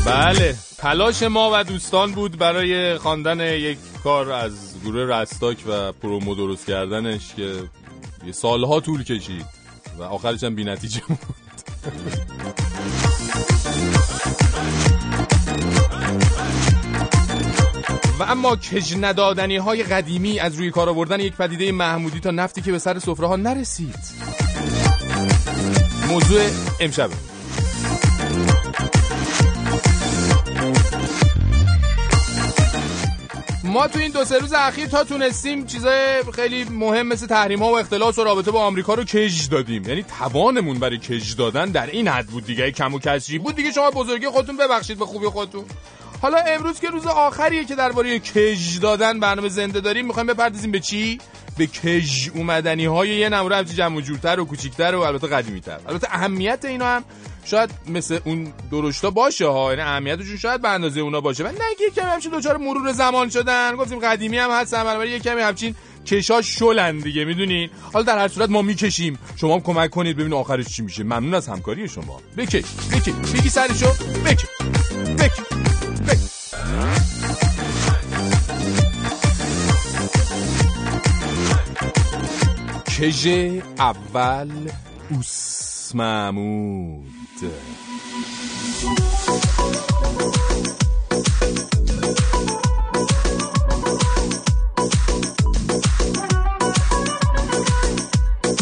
بله 0.06 0.54
تلاش 0.78 1.22
ما 1.22 1.50
و 1.52 1.64
دوستان 1.64 2.12
بود 2.12 2.38
برای 2.38 2.98
خواندن 2.98 3.40
یک 3.40 3.78
کار 4.04 4.32
از 4.32 4.74
گروه 4.84 5.16
رستاک 5.16 5.56
و 5.66 5.92
پرومو 5.92 6.34
درست 6.34 6.66
کردنش 6.66 7.34
که 7.34 7.54
یه 8.26 8.32
سالها 8.32 8.80
طول 8.80 9.04
کشید. 9.04 9.59
و 9.98 10.02
آخرش 10.02 10.44
هم 10.44 10.54
بی 10.54 10.64
نتیجه 10.64 11.00
بود. 11.08 11.18
و 18.20 18.22
اما 18.22 18.56
کج 18.56 18.96
ندادنی 19.00 19.56
های 19.56 19.82
قدیمی 19.82 20.38
از 20.38 20.54
روی 20.54 20.70
کار 20.70 20.88
آوردن 20.88 21.20
یک 21.20 21.36
پدیده 21.36 21.72
محمودی 21.72 22.20
تا 22.20 22.30
نفتی 22.30 22.62
که 22.62 22.72
به 22.72 22.78
سر 22.78 22.98
سفره 22.98 23.26
ها 23.26 23.36
نرسید. 23.36 23.98
موضوع 26.08 26.40
امشبه 26.80 27.29
ما 33.70 33.88
تو 33.88 33.98
این 33.98 34.10
دو 34.10 34.24
سه 34.24 34.38
روز 34.38 34.52
اخیر 34.52 34.86
تا 34.86 35.04
تونستیم 35.04 35.66
چیزای 35.66 36.22
خیلی 36.34 36.64
مهم 36.64 37.06
مثل 37.06 37.26
تحریم 37.26 37.62
ها 37.62 37.72
و 37.72 37.78
اختلاس 37.78 38.18
و 38.18 38.24
رابطه 38.24 38.50
با 38.50 38.60
آمریکا 38.60 38.94
رو 38.94 39.04
کج 39.04 39.48
دادیم. 39.48 39.88
یعنی 39.88 40.02
توانمون 40.02 40.78
برای 40.78 40.98
کج 40.98 41.36
دادن 41.36 41.70
در 41.70 41.86
این 41.86 42.08
حد 42.08 42.26
بود 42.26 42.44
دیگه. 42.44 42.70
کم 42.70 42.94
و 42.94 42.98
کسری 42.98 43.38
بود 43.38 43.56
دیگه 43.56 43.72
شما 43.72 43.90
بزرگی 43.90 44.26
خودتون 44.26 44.56
ببخشید 44.56 44.98
به 44.98 45.06
خوبی 45.06 45.26
خودتون. 45.26 45.64
حالا 46.22 46.38
امروز 46.38 46.80
که 46.80 46.88
روز 46.88 47.06
آخریه 47.06 47.64
که 47.64 47.74
درباره 47.74 48.18
کج 48.18 48.80
دادن 48.80 49.20
برنامه 49.20 49.48
زنده 49.48 49.80
داریم 49.80 50.06
می‌خوایم 50.06 50.26
بپردازیم 50.26 50.70
به 50.70 50.80
چی؟ 50.80 51.18
به 51.58 51.66
کج 51.66 52.30
اومدنی 52.34 52.84
های 52.84 53.08
یه 53.08 53.28
نمره 53.28 53.56
همچین 53.56 53.76
جمع 53.76 54.00
جورتر 54.00 54.40
و 54.40 54.44
کوچیکتر 54.44 54.94
و 54.94 55.00
البته 55.00 55.26
قدیمی 55.26 55.60
تر 55.60 55.78
البته 55.88 56.08
اهمیت 56.10 56.64
اینا 56.64 56.86
هم 56.86 57.04
شاید 57.50 57.70
مثل 57.88 58.18
اون 58.24 58.52
درشتا 58.72 59.10
باشه 59.10 59.46
ها. 59.46 59.70
یعنی 59.70 59.82
اهمیتشون 59.82 60.36
شاید 60.36 60.62
به 60.62 60.68
اندازه 60.68 61.00
اونا 61.00 61.20
باشه. 61.20 61.44
و 61.44 61.48
نگه 61.48 61.90
کمی 61.96 62.04
همچین 62.04 62.30
دوچار 62.30 62.56
مرور 62.56 62.92
زمان 62.92 63.30
شدن. 63.30 63.76
گفتیم 63.76 63.98
قدیمی 63.98 64.38
هم 64.38 64.50
هستن. 64.50 64.84
بنابراین 64.84 65.12
یه 65.12 65.18
کمی 65.18 65.40
همچین 65.40 65.74
کشا 66.06 66.42
شلن 66.42 66.98
دیگه. 66.98 67.24
می‌دونین؟ 67.24 67.70
حالا 67.92 68.04
در 68.04 68.18
هر 68.18 68.28
صورت 68.28 68.50
ما 68.50 68.62
می‌کشیم. 68.62 69.18
شما 69.36 69.54
هم 69.54 69.60
کمک 69.60 69.90
کنید 69.90 70.16
ببین 70.16 70.32
آخرش 70.32 70.66
چی 70.66 70.82
میشه. 70.82 71.02
ممنون 71.02 71.34
از 71.34 71.48
همکاری 71.48 71.88
شما. 71.88 72.20
بکش. 72.36 72.64
بکش. 72.92 73.32
بگی 73.34 73.48
سرشو. 73.48 73.92
بکش. 74.24 74.46
بکش. 75.18 75.40
کژ 82.98 83.28
اول 83.78 84.50
اوس 85.10 85.92
محمود 85.94 87.04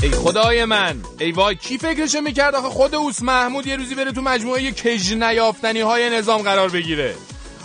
ای 0.03 0.11
خدای 0.11 0.65
من 0.65 1.01
ای 1.19 1.33
وای 1.33 1.57
کی 1.57 1.79
فکرشو 1.79 2.21
می‌کرد 2.21 2.55
آخه 2.55 2.69
خود 2.69 2.95
اوس 2.95 3.23
محمود 3.23 3.67
یه 3.67 3.77
روزی 3.77 3.95
بره 3.95 4.13
تو 4.13 4.23
مجموعه 4.23 4.73
کژ 4.73 5.13
نیافتنی 5.13 5.81
های 5.81 6.11
نظام 6.11 6.43
قرار 6.43 6.69
بگیره؟ 6.69 7.15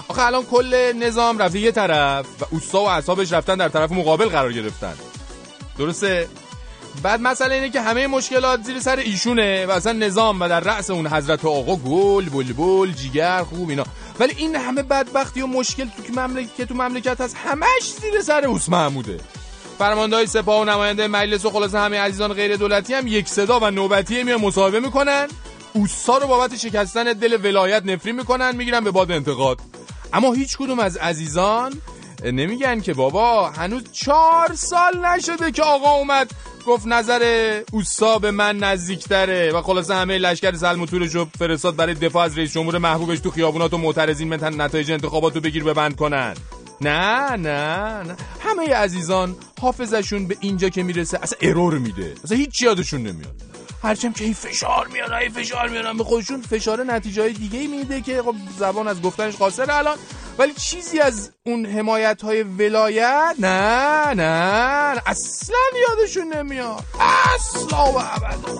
آخه 0.07 0.21
الان 0.21 0.43
کل 0.43 0.93
نظام 0.93 1.37
رفته 1.37 1.59
یه 1.59 1.71
طرف 1.71 2.25
و 2.41 2.45
اوستا 2.51 2.81
و 2.81 2.89
اعصابش 2.89 3.33
رفتن 3.33 3.55
در 3.55 3.69
طرف 3.69 3.91
مقابل 3.91 4.25
قرار 4.25 4.53
گرفتن. 4.53 4.93
درسته؟ 5.77 6.27
بعد 7.01 7.21
مسئله 7.21 7.55
اینه 7.55 7.69
که 7.69 7.81
همه 7.81 8.07
مشکلات 8.07 8.63
زیر 8.63 8.79
سر 8.79 8.95
ایشونه 8.95 9.65
و 9.65 9.71
اصلا 9.71 9.91
نظام 9.91 10.41
و 10.41 10.50
در 10.50 10.59
رأس 10.59 10.89
اون 10.89 11.07
حضرت 11.07 11.45
آقا 11.45 11.75
گل 11.75 12.29
بلبل 12.29 12.91
جیگر 12.91 13.43
خوب 13.43 13.69
اینا. 13.69 13.83
ولی 14.19 14.33
این 14.38 14.55
همه 14.55 14.83
بدبختی 14.83 15.41
و 15.41 15.47
مشکل 15.47 15.85
تو 15.97 16.03
که 16.03 16.13
مملکت 16.13 16.62
تو 16.62 16.73
مملکت 16.73 17.21
هست 17.21 17.38
همش 17.45 17.93
زیر 18.01 18.21
سر 18.21 18.45
اوس 18.45 18.69
محموده. 18.69 19.19
فرمانده 19.77 20.15
های 20.15 20.27
سپاه 20.27 20.62
و 20.62 20.65
نماینده 20.65 21.07
مجلس 21.07 21.45
و 21.45 21.50
خلاصه 21.50 21.79
همه 21.79 22.00
عزیزان 22.00 22.33
غیر 22.33 22.55
دولتی 22.55 22.93
هم 22.93 23.07
یک 23.07 23.27
صدا 23.27 23.59
و 23.59 23.71
نوبتی 23.71 24.23
میان 24.23 24.41
مصاحبه 24.41 24.79
می‌کنن. 24.79 25.27
اوسا 25.73 26.17
رو 26.17 26.27
بابت 26.27 26.57
شکستن 26.57 27.03
دل 27.03 27.38
ولایت 27.43 27.85
نفرین 27.85 28.15
می‌کنن 28.15 28.55
می‌گیرن 28.55 28.83
به 28.83 28.91
باد 28.91 29.12
انتقاد. 29.12 29.59
اما 30.13 30.33
هیچ 30.33 30.57
کدوم 30.57 30.79
از 30.79 30.97
عزیزان 30.97 31.73
نمیگن 32.31 32.81
که 32.81 32.93
بابا 32.93 33.49
هنوز 33.49 33.83
چهار 33.91 34.55
سال 34.55 35.05
نشده 35.05 35.51
که 35.51 35.63
آقا 35.63 35.91
اومد. 35.91 36.31
گفت 36.67 36.87
نظر 36.87 37.61
اوسا 37.71 38.19
به 38.19 38.31
من 38.31 38.57
نزدیکتره. 38.57 39.51
و 39.51 39.61
خلاصه 39.61 39.95
همه 39.95 40.17
لشکر 40.17 40.55
سلموتورش 40.55 41.15
رو 41.15 41.27
فرستاد 41.39 41.75
برای 41.75 41.93
دفاع 41.93 42.25
از 42.25 42.37
رئیس 42.37 42.53
جمهور 42.53 42.77
محبوبش 42.77 43.19
تو 43.19 43.31
خیابونات 43.31 43.73
و 43.73 43.77
معترضین 43.77 44.33
متن 44.33 44.61
نتایج 44.61 44.91
انتخابات 44.91 45.35
رو 45.35 45.41
بگیر 45.41 45.63
ببند 45.63 45.95
کنن. 45.95 46.33
نه 46.81 47.29
نه 47.29 48.03
نه. 48.03 48.15
همه 48.39 48.73
عزیزان 48.73 49.35
حافظشون 49.61 50.27
به 50.27 50.37
اینجا 50.39 50.69
که 50.69 50.83
می‌رسه 50.83 51.19
اصلا 51.21 51.37
ارور 51.41 51.77
میده. 51.77 52.13
اصلا 52.23 52.37
هیچ 52.37 52.61
یادشون 52.61 53.01
نمیاد. 53.01 53.52
هرچند 53.83 54.15
که 54.15 54.23
این 54.23 54.33
فشار 54.33 54.87
میارن 54.87 55.13
این 55.13 55.31
فشار 55.31 55.69
میارن 55.69 55.97
به 55.97 56.03
خودشون 56.03 56.41
فشار 56.41 56.83
نتیجه 56.83 57.21
های 57.21 57.33
دیگه 57.33 57.67
میده 57.67 58.01
که 58.01 58.21
خب 58.21 58.36
زبان 58.58 58.88
از 58.88 59.01
گفتنش 59.01 59.36
قاصره 59.36 59.75
الان. 59.75 59.97
ولی 60.38 60.53
چیزی 60.53 60.99
از 60.99 61.31
اون 61.45 61.65
حمایت 61.65 62.21
های 62.21 62.43
ولایت؟ 62.43 63.36
نه 63.39 64.13
نه, 64.13 64.93
نه. 64.93 65.01
اصلا 65.05 65.58
یادشون 65.89 66.34
نمیاد. 66.34 66.84
اصلا 66.99 67.91
و 67.91 67.97
ابدا. 67.97 68.60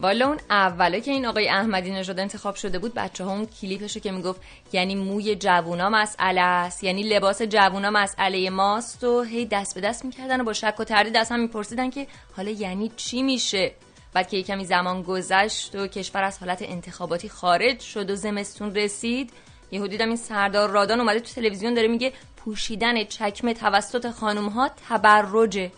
والا 0.00 0.26
اون 0.26 0.38
اوله 0.50 1.00
که 1.00 1.10
این 1.10 1.26
آقای 1.26 1.48
احمدی 1.48 1.90
نژاد 1.90 2.20
انتخاب 2.20 2.54
شده 2.54 2.78
بود 2.78 2.94
بچه 2.94 3.24
ها 3.24 3.32
اون 3.32 3.46
کلیپشو 3.46 4.00
که 4.00 4.12
می‌گفت 4.12 4.40
یعنی 4.72 4.94
موی 4.94 5.36
جوونا 5.36 5.90
مسئله 5.90 6.40
است 6.40 6.84
یعنی 6.84 7.02
لباس 7.02 7.42
جوونا 7.42 7.90
مسئله 7.90 8.50
ماست 8.50 9.04
و 9.04 9.22
هی 9.22 9.46
دست 9.46 9.74
به 9.74 9.80
دست 9.80 10.04
می‌کردن 10.04 10.40
و 10.40 10.44
با 10.44 10.52
شک 10.52 10.74
و 10.78 10.84
تردید 10.84 11.16
از 11.16 11.28
هم 11.28 11.40
میپرسیدن 11.40 11.90
که 11.90 12.06
حالا 12.36 12.50
یعنی 12.50 12.92
چی 12.96 13.22
میشه؟ 13.22 13.72
بعد 14.12 14.28
که 14.28 14.42
کمی 14.42 14.64
زمان 14.64 15.02
گذشت 15.02 15.74
و 15.74 15.86
کشور 15.86 16.22
از 16.22 16.38
حالت 16.38 16.62
انتخاباتی 16.62 17.28
خارج 17.28 17.80
شد 17.80 18.10
و 18.10 18.16
زمستون 18.16 18.74
رسید 18.74 19.32
یهو 19.70 19.86
دیدم 19.86 20.08
این 20.08 20.16
سردار 20.16 20.70
رادان 20.70 21.00
اومده 21.00 21.20
تو 21.20 21.34
تلویزیون 21.34 21.74
داره 21.74 21.88
میگه 21.88 22.12
پوشیدن 22.36 23.04
چکمه 23.04 23.54
توسط 23.54 24.10
خانم 24.10 24.48
ها 24.48 24.70
تبرجه. 24.88 25.70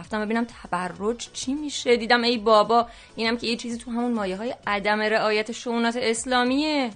رفتم 0.00 0.24
ببینم 0.24 0.46
تبرج 0.62 1.28
چی 1.32 1.54
میشه. 1.54 1.96
دیدم 1.96 2.22
ای 2.22 2.38
بابا 2.38 2.88
اینم 3.16 3.36
که 3.36 3.46
یه 3.46 3.56
چیزی 3.56 3.78
تو 3.78 3.90
همون 3.90 4.12
مایه 4.12 4.36
های 4.36 4.54
عدم 4.66 5.00
رعایت 5.00 5.52
شونات 5.52 5.96
اسلامیه. 5.96 6.90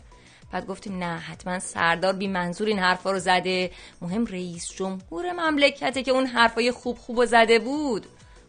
بعد 0.53 0.67
گفتیم 0.67 0.99
نه 0.99 1.19
حتما 1.19 1.59
سردار 1.59 2.13
بی 2.13 2.29
منظور 2.29 2.69
این 2.69 2.79
حرفا 2.79 3.11
رو 3.11 3.19
زده. 3.19 3.71
مهم 4.03 4.27
رئیس 4.27 4.73
جمهور 4.73 5.33
مملکته 5.33 6.03
که 6.03 6.11
اون 6.11 6.27
حرفای 6.27 6.71
خوب 6.71 6.99
خوب 6.99 7.19
و 7.19 7.27
زده 7.27 7.59
بود. 7.59 8.07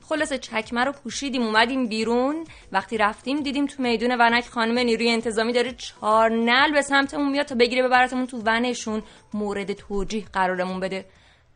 خلاصه 0.10 0.38
چکمه 0.38 0.84
رو 0.84 0.91
پوشیدیم 0.91 1.41
اومدیم 1.41 1.88
بیرون. 1.88 2.46
وقتی 2.72 2.98
رفتیم 2.98 3.39
دیدیم 3.39 3.65
تو 3.65 3.84
میدون 3.84 4.15
ونک 4.20 4.48
خانم 4.48 4.78
نیروی 4.78 5.10
انتظامی 5.10 5.54
داره 5.54 5.72
چهار 5.72 6.30
نل 6.30 6.72
به 6.72 6.82
سمتمون 6.82 7.32
میاد 7.32 7.46
تا 7.46 7.56
بگیره 7.56 7.84
ببرتمون 7.84 8.28
تو 8.28 8.41
ونشون. 8.46 9.04
مورد 9.34 9.74
توجیه 9.74 10.26
قرارمون 10.34 10.80
بده. 10.80 11.06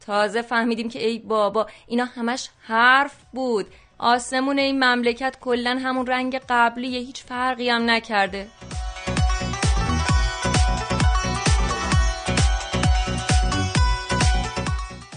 تازه 0.05 0.41
فهمیدیم 0.41 0.89
که 0.89 1.07
ای 1.07 1.19
بابا 1.19 1.67
اینا 1.87 2.05
همش 2.05 2.49
حرف 2.61 3.15
بود. 3.33 3.65
آسمون 3.97 4.59
این 4.59 4.83
مملکت 4.83 5.37
کلا 5.41 5.79
همون 5.83 6.07
رنگ 6.07 6.41
قبلی 6.49 6.97
هیچ 6.97 7.23
فرقی 7.23 7.69
هم 7.69 7.89
نکرده. 7.89 8.47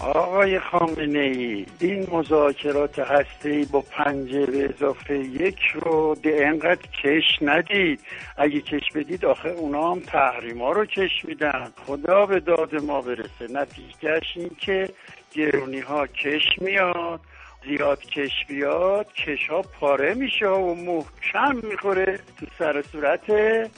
آقای 0.03 0.59
خامنه 0.59 1.19
ای 1.19 1.65
این 1.79 2.07
مذاکرات 2.11 2.99
هسته 2.99 3.65
با 3.71 3.81
پنجه 3.81 4.45
به 4.45 4.65
اضافه 4.65 5.17
یک 5.17 5.59
رو 5.73 6.15
به 6.23 6.47
انقدر 6.47 6.87
کش 7.03 7.37
ندید. 7.41 7.99
اگه 8.37 8.61
کش 8.61 8.91
بدید 8.95 9.25
آخه 9.25 9.49
اونا 9.49 9.91
هم 9.91 9.99
تحریما 9.99 10.71
رو 10.71 10.85
کش 10.85 11.25
میدن. 11.25 11.67
خدا 11.87 12.25
به 12.25 12.39
داد 12.39 12.75
ما 12.75 13.01
برسه. 13.01 13.47
نتیجهش 13.49 14.23
این 14.35 14.51
که 14.57 14.89
گرونی 15.35 15.79
ها 15.79 16.07
کش 16.07 16.43
میاد 16.61 17.19
زیاد 17.67 17.99
کش 17.99 18.45
بیاد 18.47 19.13
کش 19.13 19.49
ها 19.49 19.61
پاره 19.61 20.13
میشه 20.13 20.47
و 20.47 20.75
محکم 20.75 21.67
می‌خوره. 21.69 22.19
تو 22.39 22.45
سر 22.59 22.83
صورت 22.91 23.25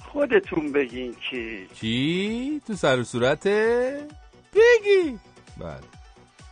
خودتون 0.02 0.72
بگین 0.72 1.16
کی 1.30 1.68
چی؟ 1.74 2.62
تو 2.68 2.74
سر 2.74 3.04
صورت 3.04 3.48
بگی. 3.48 5.20
بله. 5.58 5.95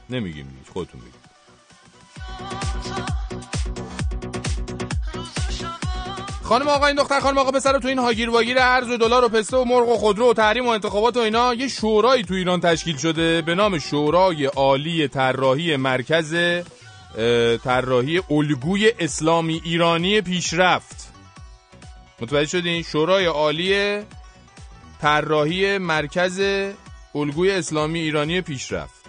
نمیگیم 0.10 0.48
دیگه 0.48 0.72
خودتون 0.74 1.02
بگید 1.02 1.24
خانم 6.44 6.68
آقا 6.68 6.88
این 6.88 6.96
دختر 6.96 7.20
خانم 7.20 7.38
آقا 7.38 7.52
پسر 7.52 7.80
تو 7.80 7.88
این 7.88 8.00
هاگیر 8.00 8.30
واگیر 8.30 8.58
ارز 8.60 8.90
و 8.90 8.98
دلار 8.98 9.26
و 9.26 9.30
پسته 9.30 9.58
و 9.58 9.64
مرغ 9.64 9.90
و 9.90 9.98
خودرو 9.98 10.30
و 10.30 10.34
تحریم 10.34 10.66
و 10.66 10.70
انتخابات 10.70 11.18
و 11.18 11.20
اینا 11.20 11.54
یه 11.54 11.68
شورایی 11.68 12.24
تو 12.24 12.34
ایران 12.34 12.62
تشکیل 12.62 12.98
شده 12.98 13.42
به 13.42 13.56
نام 13.56 13.80
شورای 13.80 14.46
عالی 14.46 15.08
طراحی 15.08 15.76
مرکز 15.76 16.36
طراحی 17.64 18.22
الگوی 18.30 18.92
اسلامی 19.00 19.62
ایرانی 19.64 20.22
پیشرفت. 20.22 21.14
متوجه 22.20 22.50
شدین؟ 22.50 22.84
شورای 22.84 23.26
عالی 23.26 24.02
طراحی 25.02 25.78
مرکز 25.78 26.42
الگوی 27.16 27.52
اسلامی 27.52 28.00
ایرانی 28.00 28.42
پیشرفت. 28.42 29.03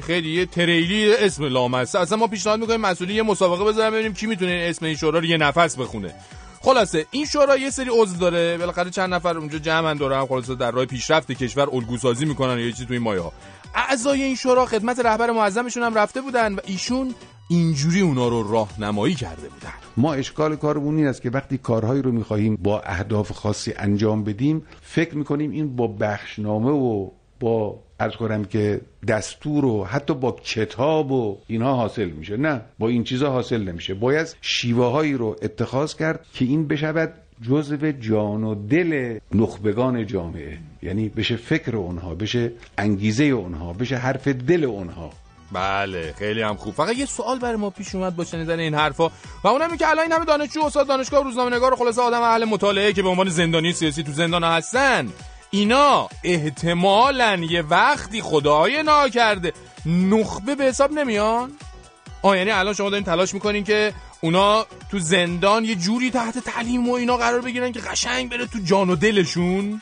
خیلی 0.00 0.30
یه 0.30 0.46
تریلی 0.46 1.14
اسم 1.14 1.44
لامصب 1.44 1.98
اصلا 1.98 2.18
ما 2.18 2.26
پیشنهاد 2.26 2.60
می‌کنیم 2.60 2.80
مسئولی 2.80 3.14
یه 3.14 3.22
مسابقه 3.22 3.64
بذارم 3.64 3.92
ببینیم 3.92 4.14
کی 4.14 4.26
می‌تونه 4.26 4.66
اسم 4.70 4.86
این 4.86 4.96
شورا 4.96 5.18
رو 5.18 5.24
یه 5.24 5.36
نفس 5.36 5.78
بخونه. 5.78 6.14
خلاصه 6.60 7.06
این 7.10 7.26
شورا 7.26 7.56
یه 7.56 7.70
سری 7.70 7.90
عضو 7.92 8.16
داره. 8.16 8.58
بالاخره 8.58 8.90
چند 8.90 9.14
نفر 9.14 9.38
اونجا 9.38 9.58
جمعن 9.58 9.96
دارن 9.96 10.26
خلاصه 10.26 10.54
در 10.54 10.70
راه 10.70 10.84
پیشرفت 10.84 11.32
کشور 11.32 11.68
الگو 11.72 11.96
سازی 11.98 12.24
می‌کنن 12.24 12.58
یا 12.58 12.70
چیزی 12.70 12.86
تو 12.86 12.92
این 12.92 13.02
مایه 13.02 13.20
ها 13.20 13.32
اعضای 13.74 14.22
این 14.22 14.34
شورا 14.34 14.66
خدمت 14.66 14.98
رهبر 14.98 15.30
معظمشون 15.30 15.82
هم 15.82 15.94
رفته 15.94 16.20
بودن 16.20 16.54
و 16.54 16.58
ایشون 16.66 17.14
اینجوری 17.50 18.00
اونا 18.00 18.28
رو 18.28 18.52
راهنمایی 18.52 19.14
کرده 19.14 19.48
بودن. 19.48 19.72
ما 19.96 20.14
اشکال 20.14 20.56
کارمون 20.56 20.96
این 20.96 21.06
است 21.06 21.22
که 21.22 21.30
وقتی 21.30 21.58
کارهایی 21.58 22.02
رو 22.02 22.12
می‌خواهیم 22.12 22.56
با 22.56 22.80
اهداف 22.80 23.32
خاصی 23.32 23.72
انجام 23.76 24.24
بدیم 24.24 24.62
فکر 24.82 25.16
می‌کنیم 25.16 25.50
این 25.50 25.76
با 25.76 25.86
بخشنامه 25.86 26.70
و 26.70 27.10
با 27.42 27.78
ارز 28.00 28.16
کنم 28.16 28.44
که 28.44 28.80
دستور 29.08 29.64
و 29.64 29.84
حتی 29.84 30.14
با 30.14 30.32
کتاب 30.32 31.10
و 31.12 31.38
اینها 31.46 31.74
حاصل 31.74 32.04
میشه. 32.04 32.36
نه 32.36 32.60
با 32.78 32.88
این 32.88 33.04
چیزا 33.04 33.30
حاصل 33.30 33.62
نمیشه. 33.62 33.94
باید 33.94 34.36
شیوه 34.40 34.86
هایی 34.86 35.14
رو 35.14 35.36
اتخاذ 35.42 35.94
کرد 35.94 36.26
که 36.34 36.44
این 36.44 36.68
بشود 36.68 37.12
جزو 37.48 37.92
جان 37.92 38.44
و 38.44 38.54
دل 38.54 39.18
نخبگان 39.34 40.06
جامعه. 40.06 40.58
یعنی 40.82 41.08
بشه 41.08 41.36
فکر 41.36 41.76
اونها 41.76 42.14
بشه 42.14 42.52
انگیزه 42.78 43.24
اونها 43.24 43.72
بشه 43.72 43.96
حرف 43.96 44.28
دل 44.28 44.64
اونها. 44.64 45.10
بله 45.52 46.14
خیلی 46.18 46.42
هم 46.42 46.56
خوب. 46.56 46.74
فقط 46.74 46.96
یه 46.96 47.06
سوال 47.06 47.38
برای 47.38 47.56
ما 47.56 47.70
پیش 47.70 47.94
اومد 47.94 48.16
با 48.16 48.24
شنیدن 48.24 48.58
این 48.58 48.74
حرفا. 48.74 49.10
و 49.44 49.48
اونم 49.48 49.68
این 49.68 49.76
که 49.76 49.88
الان 49.88 50.02
این 50.02 50.12
همه 50.12 50.24
دانشجو 50.24 50.64
استاد 50.64 50.86
دانشگاه 50.86 51.20
و 51.20 51.24
روزنامه 51.24 51.56
نگار 51.56 51.72
و 51.72 51.76
خلاصه 51.76 52.02
آدم 52.02 52.22
اهل 52.22 52.44
مطالعه 52.44 52.92
که 52.92 53.02
به 53.02 53.08
عنوان 53.08 53.28
زندانی 53.28 53.72
سیاسی 53.72 54.02
تو 54.02 54.12
زندان 54.12 54.44
هستن. 54.44 55.08
اینا 55.54 56.08
احتمالا 56.24 57.34
یه 57.50 57.62
وقتی 57.62 58.22
خدای 58.22 58.82
نا 58.82 59.08
کرده 59.08 59.52
نخبه 59.86 60.54
به 60.54 60.64
حساب 60.64 60.92
نمیان؟ 60.92 61.52
آه 62.22 62.38
یعنی 62.38 62.50
الان 62.50 62.74
شما 62.74 62.90
دارین 62.90 63.04
تلاش 63.04 63.34
می‌کنین 63.34 63.64
که 63.64 63.92
اونا 64.20 64.66
تو 64.90 64.98
زندان 64.98 65.64
یه 65.64 65.74
جوری 65.74 66.10
تحت 66.10 66.38
تعلیم 66.38 66.88
و 66.88 66.92
اینا 66.92 67.16
قرار 67.16 67.40
بگیرن 67.40 67.72
که 67.72 67.80
قشنگ 67.80 68.30
بره 68.30 68.46
تو 68.46 68.58
جان 68.64 68.90
و 68.90 68.96
دلشون؟ 68.96 69.80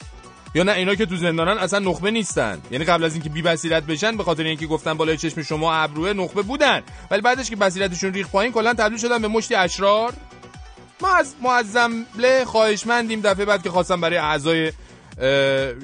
یا 0.54 0.62
نه 0.62 0.72
اینا 0.72 0.94
که 0.94 1.06
تو 1.06 1.16
زندانن 1.16 1.59
اصلا 1.59 1.78
نخبه 1.78 2.11
نیستن. 2.11 2.62
یعنی 2.70 2.85
قبل 2.85 3.04
از 3.04 3.14
اینکه 3.14 3.28
بی 3.28 3.42
بصیرت 3.42 3.83
بشن 3.83 4.16
به 4.16 4.24
خاطر 4.24 4.42
اینکه 4.42 4.66
گفتن 4.66 4.94
بالای 4.94 5.16
چشم 5.16 5.42
شما 5.42 5.74
ابروه 5.74 6.12
نخبه 6.12 6.42
بودن. 6.42 6.83
ولی 7.11 7.20
بعدش 7.20 7.50
که 7.50 7.56
بصیرتشون 7.56 8.12
ریخ 8.12 8.28
پایین 8.28 8.52
کلا 8.52 8.74
تبدیل 8.74 8.98
شدن 8.98 9.22
به 9.22 9.28
مشتی 9.28 9.54
اشرار. 9.54 10.12
ما 11.00 11.14
از 11.14 11.35
معظمله 11.42 12.44
خواهشمندیم 12.44 13.20
دفعه 13.20 13.44
بعد 13.44 13.62
که 13.62 13.70
خواستم 13.70 14.00
برای 14.00 14.16
اعضای 14.16 14.72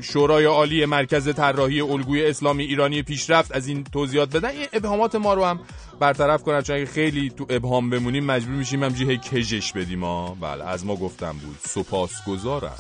شورای 0.02 0.44
عالی 0.44 0.84
مرکز 0.84 1.34
طراحی 1.34 1.80
الگوی 1.80 2.26
اسلامی 2.26 2.64
ایرانی 2.64 3.02
پیشرفت 3.02 3.56
از 3.56 3.68
این 3.68 3.84
توضیحات 3.84 4.36
بدن. 4.36 4.48
این 4.48 4.66
ابهامات 4.72 5.14
ما 5.14 5.34
رو 5.34 5.44
هم 5.44 5.60
برطرف 6.00 6.42
کنن 6.42 6.62
چون 6.62 6.76
اگه 6.76 6.86
خیلی 6.86 7.30
تو 7.30 7.46
ابهام 7.50 7.90
بمونیم 7.90 8.24
مجبور 8.24 8.54
میشیم 8.54 8.82
هم 8.82 8.88
جیه 8.88 9.16
کژش 9.16 9.72
بدیم. 9.72 10.04
ها 10.04 10.36
بله 10.40 10.68
از 10.68 10.86
ما 10.86 10.96
گفتم 10.96 11.32
بود 11.32 11.56
سپاسگزارم. 11.60 12.78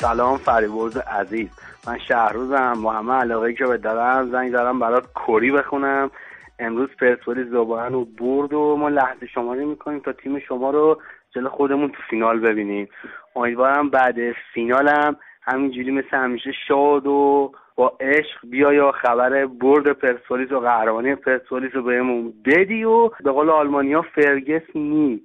سلام 0.00 0.38
فریبرز 0.38 0.96
عزیز. 0.96 1.48
من 1.86 1.98
شهروزم 2.08 2.86
همه 2.86 3.12
علاقه 3.12 3.54
که 3.54 3.64
به 3.64 3.78
دارم 3.78 4.30
زنگ 4.32 4.52
دارم 4.52 4.78
برات 4.78 5.04
کری 5.26 5.50
بخونم. 5.50 6.10
امروز 6.60 6.88
پرسپولیس 7.00 7.46
زبان 7.46 7.94
و 7.94 8.04
برد 8.04 8.52
و 8.52 8.76
ما 8.76 8.88
لحظه 8.88 9.26
شماری 9.26 9.64
می‌کنیم 9.64 10.00
تا 10.00 10.12
تیم 10.12 10.38
شما 10.38 10.70
رو 10.70 11.00
جلو 11.34 11.48
خودمون 11.48 11.88
تو 11.88 11.98
فینال 12.10 12.40
ببینیم. 12.40 12.88
امیدوارم 13.36 13.90
بعد 13.90 14.16
فینالم 14.54 15.16
همینجوری 15.42 15.90
مثل 15.90 16.16
همیشه 16.16 16.50
شاد 16.68 17.06
و 17.06 17.52
با 17.74 17.96
عشق 18.00 18.38
بیا 18.50 18.72
یا 18.72 18.92
خبر 18.92 19.46
برد 19.46 19.92
پرسپولیس 19.92 20.52
و 20.52 20.60
قهرمانی 20.60 21.14
پرسپولیس 21.14 21.70
رو 21.74 21.82
بهمون 21.82 22.32
بدی 22.44 22.84
و 22.84 23.08
به 23.08 23.30
قول 23.32 23.50
آلمانیا 23.50 24.02
فرگس 24.02 24.62
نی. 24.74 25.20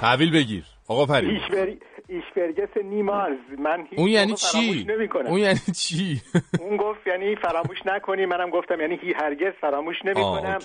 تحویل 0.00 0.32
بگیر. 0.32 0.71
آقا 0.88 1.06
فرید 1.06 1.30
ایشبر... 1.30 1.76
ایشبرگس 2.08 2.76
نیمارز 2.84 3.38
من 3.58 3.86
هیچ 3.90 3.98
اون 3.98 4.08
یعنی 4.08 4.34
چی؟ 4.34 4.84
نمی‌کنم. 4.88 5.26
اون 5.26 5.38
یعنی 5.38 5.58
چی؟ 5.76 6.20
اون 6.60 6.76
گفت 6.76 7.06
یعنی 7.06 7.36
فراموش 7.36 7.86
نکنی. 7.86 8.26
منم 8.26 8.50
گفتم 8.50 8.80
یعنی 8.80 8.98
هی 9.02 9.12
هرگز 9.12 9.52
فراموش 9.60 9.96
نمی‌کنم. 10.04 10.58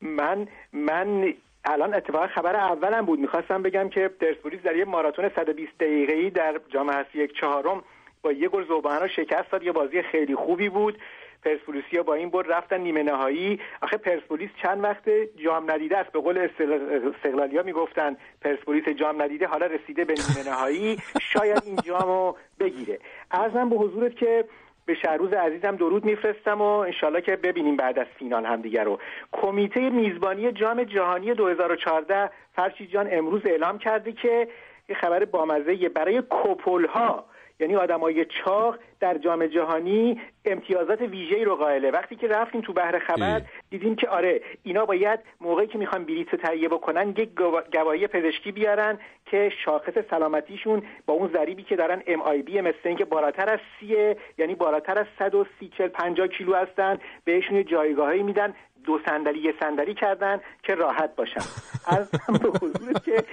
من 0.00 0.48
من 0.72 1.34
الان 1.64 1.94
اتفاقا 1.94 2.26
خبر 2.26 2.56
اولم 2.56 3.06
بود. 3.06 3.18
می‌خواستم 3.18 3.62
بگم 3.62 3.88
که 3.88 4.08
پرسپولیس 4.20 4.60
در 4.60 4.76
یه 4.76 4.84
ماراتون 4.84 5.30
120 5.36 5.78
دقیقه‌ای 5.80 6.30
در 6.30 6.60
جام 6.74 6.90
حذفی 6.90 7.18
یک 7.18 7.32
چهارم 7.40 7.82
با 8.22 8.32
یه 8.32 8.48
گل 8.48 8.66
زوبان 8.68 9.00
رو 9.00 9.08
شکست 9.08 9.50
داد. 9.52 9.62
یه 9.62 9.72
بازی 9.72 10.02
خیلی 10.02 10.34
خوبی 10.34 10.68
بود. 10.68 10.98
پرسپولیسیا 11.44 12.02
با 12.02 12.14
این 12.14 12.30
برد 12.30 12.52
رفتن 12.52 12.80
نیمه 12.80 13.02
نهایی. 13.02 13.60
آخه 13.82 13.96
پرسپولیس 13.96 14.50
چند 14.62 14.84
وقت 14.84 15.10
جام 15.44 15.70
ندیده 15.70 15.98
است؟ 15.98 16.12
به 16.12 16.20
قول 16.20 16.38
استقل- 16.38 17.14
استقلالیا 17.14 17.62
می‌گفتن 17.62 18.16
پرسپولیس 18.42 18.88
جام 18.88 19.22
ندیده 19.22 19.46
حالا 19.46 19.66
رسیده 19.66 20.04
به 20.04 20.14
نیمه 20.14 20.48
نهایی. 20.50 20.98
شاید 21.20 21.62
این 21.66 21.76
جامو 21.84 22.34
بگیره. 22.60 22.98
ارزم 23.30 23.68
به 23.68 23.76
حضورت 23.76 24.16
که 24.16 24.44
به 24.86 24.94
شهروز 24.94 25.32
عزیزم 25.32 25.76
درود 25.76 26.04
میفرستم 26.04 26.60
و 26.60 26.64
انشالله 26.64 27.20
که 27.20 27.36
ببینیم 27.36 27.76
بعد 27.76 27.98
از 27.98 28.06
فینال 28.18 28.46
همدیگه 28.46 28.82
رو. 28.84 28.98
کمیته 29.32 29.90
میزبانی 29.90 30.52
جام 30.52 30.84
جهانی 30.84 31.34
2014 31.34 32.30
فرشید 32.56 32.90
جان 32.90 33.08
امروز 33.12 33.42
اعلام 33.46 33.78
کرده 33.78 34.12
که 34.12 34.48
یه 34.88 34.96
خبر 34.96 35.24
بامزه 35.24 35.88
برای 35.88 36.22
کپل 36.30 36.86
ها 36.86 37.24
یعنی 37.60 37.76
آدمای 37.76 38.24
چاق 38.24 38.78
در 39.00 39.18
جام 39.18 39.46
جهانی 39.46 40.20
امتیازات 40.44 41.00
ویژه‌ای 41.00 41.44
رو 41.44 41.56
قائله. 41.56 41.90
وقتی 41.90 42.16
که 42.16 42.28
رفتیم 42.28 42.60
تو 42.60 42.72
بحر 42.72 42.98
خبر 42.98 43.42
دیدیم 43.70 43.96
که 43.96 44.08
آره 44.08 44.40
اینا 44.62 44.86
باید 44.86 45.20
موقعی 45.40 45.66
که 45.66 45.78
می‌خوان 45.78 46.04
بلیط 46.04 46.28
رو 46.28 46.38
تهیه 46.38 46.68
بکنن 46.68 47.08
یک 47.08 47.30
گوا- 47.36 47.70
گواهی 47.72 48.06
پزشکی 48.06 48.52
بیارن 48.52 48.98
که 49.26 49.52
شاخص 49.64 49.92
سلامتیشون 50.10 50.82
با 51.06 51.14
اون 51.14 51.30
ضریبی 51.32 51.62
که 51.62 51.76
دارن 51.76 52.02
ام 52.06 52.20
آی 52.22 52.42
بی 52.42 52.60
مثل 52.60 52.78
اینکه 52.84 53.04
بالاتر 53.04 53.50
از 53.50 53.58
سیه 53.80 54.16
یعنی 54.38 54.54
بالاتر 54.54 54.98
از 54.98 55.06
130 55.18 55.68
40 55.78 55.88
50 55.88 56.26
کیلو 56.26 56.54
هستن 56.54 56.98
بهشون 57.24 57.64
جایگاهی 57.64 58.22
میدن. 58.22 58.54
دو 58.84 59.00
صندلی 59.06 59.38
یه 59.38 59.54
صندلی 59.60 59.94
کردن 59.94 60.40
که 60.62 60.74
راحت 60.74 61.16
باشن. 61.16 61.40
از 61.86 62.10
به 62.10 62.48
حضور 62.48 62.92
که 62.92 63.24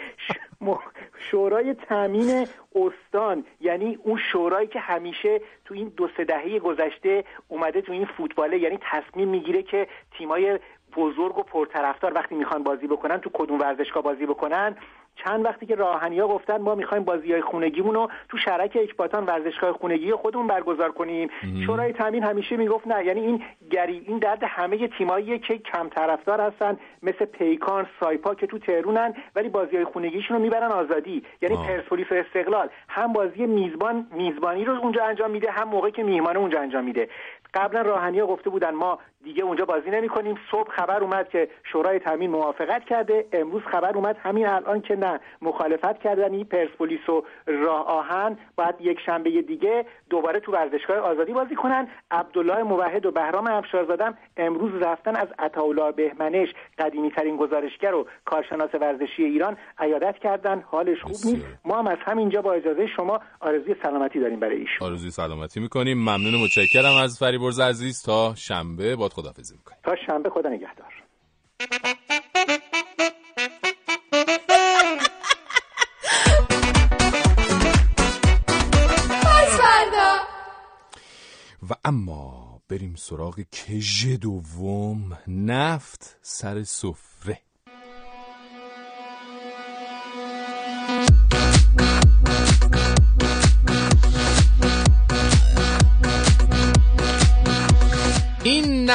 شورای 1.32 1.74
تامین 1.74 2.48
استان 2.76 3.46
یعنی 3.62 4.00
اون 4.04 4.20
شورایی 4.32 4.68
که 4.68 4.80
همیشه 4.80 5.42
تو 5.66 5.74
این 5.74 5.92
دو 5.98 6.10
سه 6.18 6.24
دهه 6.24 6.60
گذشته 6.60 7.24
اومده 7.48 7.82
تو 7.82 7.92
این 7.92 8.06
فوتباله 8.06 8.60
یعنی 8.60 8.80
تصمیم 8.82 9.28
می‌گیره 9.28 9.64
که 9.64 9.88
تیمای 10.18 10.60
بزرگ 10.96 11.38
و 11.38 11.44
پرطرفدار 11.44 12.14
وقتی 12.14 12.36
می‌خوان 12.36 12.64
بازی 12.64 12.88
بکنن 12.88 13.18
تو 13.18 13.30
کدوم 13.34 13.60
ورزشگاه 13.60 14.04
بازی 14.04 14.26
بکنن 14.26 14.76
چند 15.15 15.45
وقتی 15.45 15.65
که 15.65 15.76
راهنیا 15.76 16.28
گفتن 16.28 16.58
ما 16.58 16.76
می‌خوایم 16.76 17.04
بازی 17.04 17.32
های 17.32 17.41
خونگیمون 17.41 17.95
رو 17.95 18.10
تو 18.30 18.38
شرک 18.38 18.78
اکباتان 18.82 19.26
ورزشگاه 19.26 19.74
خونگی 19.74 20.12
خودمون 20.12 20.47
برگزار 20.47 20.91
کنیم. 20.91 21.30
شورای 21.65 21.93
تامین 21.93 22.24
همیشه 22.24 22.58
می‌گفت 22.58 22.88
نه 22.88 23.06
یعنی 23.06 23.19
این 23.19 23.43
گری 23.69 24.04
این 24.08 24.19
درد 24.19 24.43
همه 24.43 24.88
تیماییه 24.88 25.39
که 25.39 25.58
کم 25.58 25.89
طرفدار 25.89 26.41
هستن 26.41 26.78
مثل 27.04 27.26
پیکان 27.26 27.88
سایپا 28.00 28.36
که 28.36 28.47
تو 28.47 28.60
تهرونن 28.60 29.13
ولی 29.36 29.50
بازی 29.50 29.76
های 29.76 29.86
خونگیشون 29.86 30.38
رو 30.38 30.43
می‌برن 30.43 30.71
آزادی. 30.71 31.24
یعنی 31.41 31.56
پرسپولیس 31.56 32.12
و 32.12 32.15
استقلال. 32.15 32.69
هم 32.89 33.13
بازی 33.13 33.45
میزبان 33.45 34.08
میزبانی 34.12 34.65
رو 34.65 34.74
اونجا 34.74 35.06
انجام 35.06 35.32
میده 35.32 35.52
هم 35.52 35.67
موقعی 35.67 35.91
که 35.91 36.04
میهمانه 36.04 36.39
اونجا 36.39 36.60
انجام 36.60 36.84
میده. 36.84 37.10
قبلا 37.54 37.82
راهنیا 37.82 38.28
گفته 38.28 38.50
بودن 38.50 38.71
ما 38.71 39.00
دیگه 39.23 39.43
اونجا 39.43 39.65
بازی 39.65 39.89
نمی 39.89 40.10
کنیم 40.10 40.36
صبح 40.51 40.71
خبر 40.71 41.03
اومد 41.03 41.29
که 41.29 41.49
شورای 41.71 41.99
تامین 41.99 42.29
موافقت 42.29 42.86
کرده. 42.86 43.25
امروز 43.34 43.62
خبر 43.71 43.97
اومد 43.97 44.17
همین 44.19 44.47
الان 44.47 44.81
که 44.81 44.95
نه 44.95 45.19
مخالفت 45.41 45.99
کردن 45.99 46.34
این 46.34 46.43
پرسپولیس 46.43 47.10
و 47.10 47.23
راه 47.45 47.86
آهن. 47.88 48.38
باید 48.55 48.75
یک 48.79 48.99
شنبه 49.05 49.41
دیگه 49.41 49.86
دوباره 50.10 50.39
تو 50.39 50.51
ورزشگاه 50.51 50.97
آزادی 50.97 51.34
بازی 51.34 51.55
کنن. 51.55 51.88
عبدالله 52.12 52.63
موحد 52.63 53.05
و 53.05 53.12
بهرام 53.12 53.47
افشارزادم 53.47 54.17
امروز 54.38 54.81
رفتن 54.81 55.15
از 55.15 55.27
عطاالله 55.39 55.91
بهمنش. 55.91 56.49
قدیمی 56.79 57.12
ترین 57.12 57.38
گزارشگر 57.38 57.93
و 57.93 58.07
کارشناس 58.25 58.69
ورزشی 58.81 59.23
ایران 59.23 59.57
عیادت 59.79 60.15
کردن. 60.23 60.63
حالش 60.67 61.01
خوب 61.01 61.12
نیست. 61.25 61.45
ما 61.65 61.79
هم 61.79 61.88
از 61.88 61.97
همینجا 62.05 62.41
با 62.41 62.53
اجازه 62.53 62.88
شما 62.95 63.19
آرزوی 63.39 63.75
سلامتی 63.84 64.19
داریم 64.19 64.39
برای 64.39 64.57
ایشون. 64.57 64.88
آرزوی 64.88 65.12
سلامتی 65.12 65.60
می‌کنیم. 65.60 65.97
ممنون 65.97 66.34
و 66.34 66.38
متشکرم 66.43 66.95
از 67.03 67.19
فریبرز 67.19 67.60
عزیز. 67.60 68.03
تا 68.03 68.34
شنبه 68.36 68.95
باد 69.15 69.26
خدافظی 69.26 69.56
می‌کنیم. 69.56 69.80
تا 69.84 69.95
شنبه 70.08 70.30
خدا 70.30 70.50
نگهدار. 70.50 70.93
و 81.69 81.74
اما 81.86 82.62
بریم 82.69 82.95
سراغ 82.95 83.39
کژ 83.52 84.08
دوم 84.08 85.17
نفت 85.28 86.17
سر 86.21 86.63
سفره. 86.63 87.39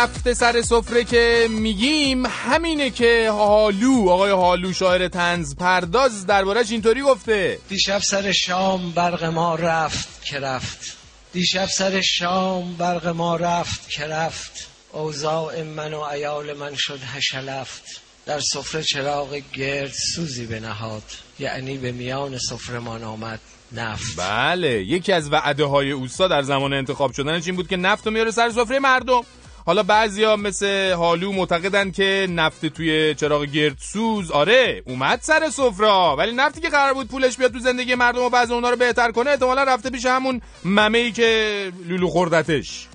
نفت 0.06 0.32
سر 0.32 0.62
سفره 0.62 1.04
که 1.04 1.46
میگیم 1.50 2.26
همینه 2.26 2.90
که 2.90 3.30
هالو 3.30 4.08
آقای 4.08 4.30
هالو 4.30 4.72
شاعر 4.72 5.08
تنز 5.08 5.56
پرداز 5.56 6.26
دربارش 6.26 6.70
اینطوری 6.70 7.02
گفته. 7.02 7.58
دیشب 7.68 7.98
سر 7.98 8.32
شام 8.32 8.90
برق 8.90 9.24
ما 9.24 9.54
رفت 9.54 10.24
که 10.24 10.40
رفت. 10.40 10.96
دیشب 11.32 11.66
سر 11.66 12.00
شام 12.00 12.76
برق 12.76 13.06
ما 13.06 13.36
رفت 13.36 13.90
که 13.90 14.04
رفت. 14.04 14.68
اوضاع 14.92 15.62
من 15.62 15.94
و 15.94 16.00
ایال 16.00 16.52
من 16.52 16.74
شد 16.76 17.00
هشلفت 17.14 17.82
در 18.26 18.40
سفره 18.40 18.82
چراغ 18.82 19.40
گرد 19.52 19.92
سوزی 19.92 20.46
به 20.46 20.60
نهاد 20.60 21.02
یعنی 21.38 21.78
به 21.78 21.92
میان 21.92 22.38
سفرمان 22.38 23.04
آمد 23.04 23.40
نفت. 23.72 24.16
بله 24.16 24.82
یکی 24.84 25.12
از 25.12 25.32
وعده 25.32 25.64
های 25.64 25.90
اوستا 25.90 26.28
در 26.28 26.42
زمان 26.42 26.72
انتخاب 26.72 27.12
شدنش 27.12 27.46
این 27.46 27.56
بود 27.56 27.68
که 27.68 27.76
نفت 27.76 28.06
رو 28.06 28.12
میاره 28.12 28.30
سر 28.30 28.50
سفره 28.50 28.78
مردم. 28.78 29.22
حالا 29.66 29.82
بعضیا 29.82 30.36
مثل 30.36 30.92
حالو 30.92 31.32
معتقدن 31.32 31.90
که 31.90 32.26
نفت 32.30 32.66
توی 32.66 33.14
چراغ 33.14 33.44
گردسوز 33.44 34.30
آره 34.30 34.82
اومد 34.86 35.18
سر 35.22 35.50
سفره 35.50 36.14
ولی 36.18 36.32
نفتی 36.32 36.60
که 36.60 36.68
قرار 36.68 36.94
بود 36.94 37.08
پولش 37.08 37.36
بیاد 37.36 37.52
تو 37.52 37.58
زندگی 37.58 37.94
مردم 37.94 38.22
و 38.22 38.28
بعض 38.28 38.50
اونا 38.50 38.70
رو 38.70 38.76
بهتر 38.76 39.12
کنه 39.12 39.30
احتمالا 39.30 39.62
رفته 39.64 39.90
پیش 39.90 40.06
همون 40.06 40.40
ممه 40.64 40.98
ای 40.98 41.12
که 41.12 41.72
لولو 41.86 42.08
خوردتش. 42.08 42.88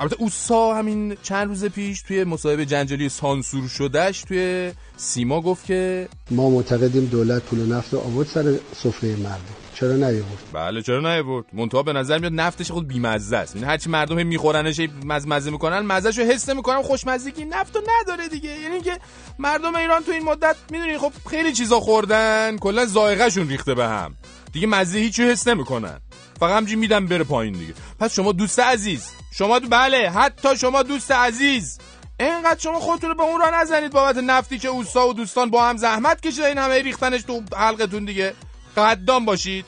البته 0.00 0.16
اوسا 0.18 0.74
همین 0.74 1.16
چند 1.22 1.48
روز 1.48 1.64
پیش 1.64 2.02
توی 2.02 2.24
مصاحبه 2.24 2.66
جنجالی 2.66 3.08
سانسور 3.08 3.68
شدهش 3.68 4.22
توی 4.22 4.72
سیما 4.96 5.40
گفت 5.40 5.66
که 5.66 6.08
ما 6.30 6.50
معتقدیم 6.50 7.04
دولت 7.06 7.42
پول 7.42 7.72
نفت 7.72 7.94
آورد 7.94 8.28
سر 8.28 8.54
سفره 8.76 9.16
مردم. 9.16 9.54
چرا 9.74 9.92
نیاورد؟ 9.92 10.42
بله 10.52 10.82
چرا 10.82 11.14
نیورد 11.14 11.46
منتها 11.52 11.82
به 11.82 11.92
نظر 11.92 12.18
میاد 12.18 12.32
نفتش 12.32 12.70
خود 12.70 12.88
بیمزه 12.88 13.36
است. 13.36 13.56
یعنی 13.56 13.68
هرچی 13.68 13.90
مردم 13.90 14.26
میخورنش 14.26 14.80
مزه 15.04 15.28
مزه 15.28 15.50
می‌کنن 15.50 15.78
مزهشو 15.78 16.22
حس 16.22 16.48
نمی‌کنن 16.48 16.82
خوشمزگی 16.82 17.44
نفتو 17.44 17.80
نداره 18.00 18.28
دیگه. 18.28 18.60
یعنی 18.60 18.80
که 18.80 18.98
مردم 19.38 19.76
ایران 19.76 20.02
تو 20.02 20.12
این 20.12 20.24
مدت 20.24 20.56
می‌دونی 20.70 20.98
خب 20.98 21.12
خیلی 21.30 21.52
چیزا 21.52 21.80
خوردن 21.80 22.56
کلا 22.58 22.86
ذائقه‌شون 22.86 23.48
ریخته 23.48 23.74
به 23.74 23.86
هم. 23.86 24.14
دیگه 24.52 24.66
مزه 24.66 24.98
هیچی 24.98 25.22
حس 25.22 25.48
نمی‌کنن. 25.48 26.00
فقط 26.44 26.56
همجوری 26.56 26.80
میدم 26.80 27.06
بره 27.06 27.24
پایین 27.24 27.54
دیگه. 27.54 27.74
پس 28.00 28.14
شما 28.14 28.32
دوست 28.32 28.60
عزیز. 28.60 29.10
شما 29.32 29.58
دو 29.58 29.68
بله 29.68 30.10
حتی 30.10 30.56
شما 30.56 30.82
دوست 30.82 31.10
عزیز. 31.12 31.78
اینقدر 32.20 32.60
شما 32.60 32.80
خودتون 32.80 33.10
رو 33.10 33.16
به 33.16 33.22
اون 33.22 33.40
راه 33.40 33.50
نزنید 33.50 33.92
بابت 33.92 34.16
نفتی 34.16 34.58
که 34.58 34.68
اوستا 34.68 35.08
و 35.08 35.12
دوستان 35.12 35.50
با 35.50 35.68
هم 35.68 35.76
زحمت 35.76 36.20
کشیده 36.20 36.46
این 36.46 36.58
همه 36.58 36.82
ریختنش 36.82 37.22
تو 37.22 37.42
حلقتون 37.56 38.04
دیگه. 38.04 38.34
قدام 38.76 39.24
باشید. 39.24 39.64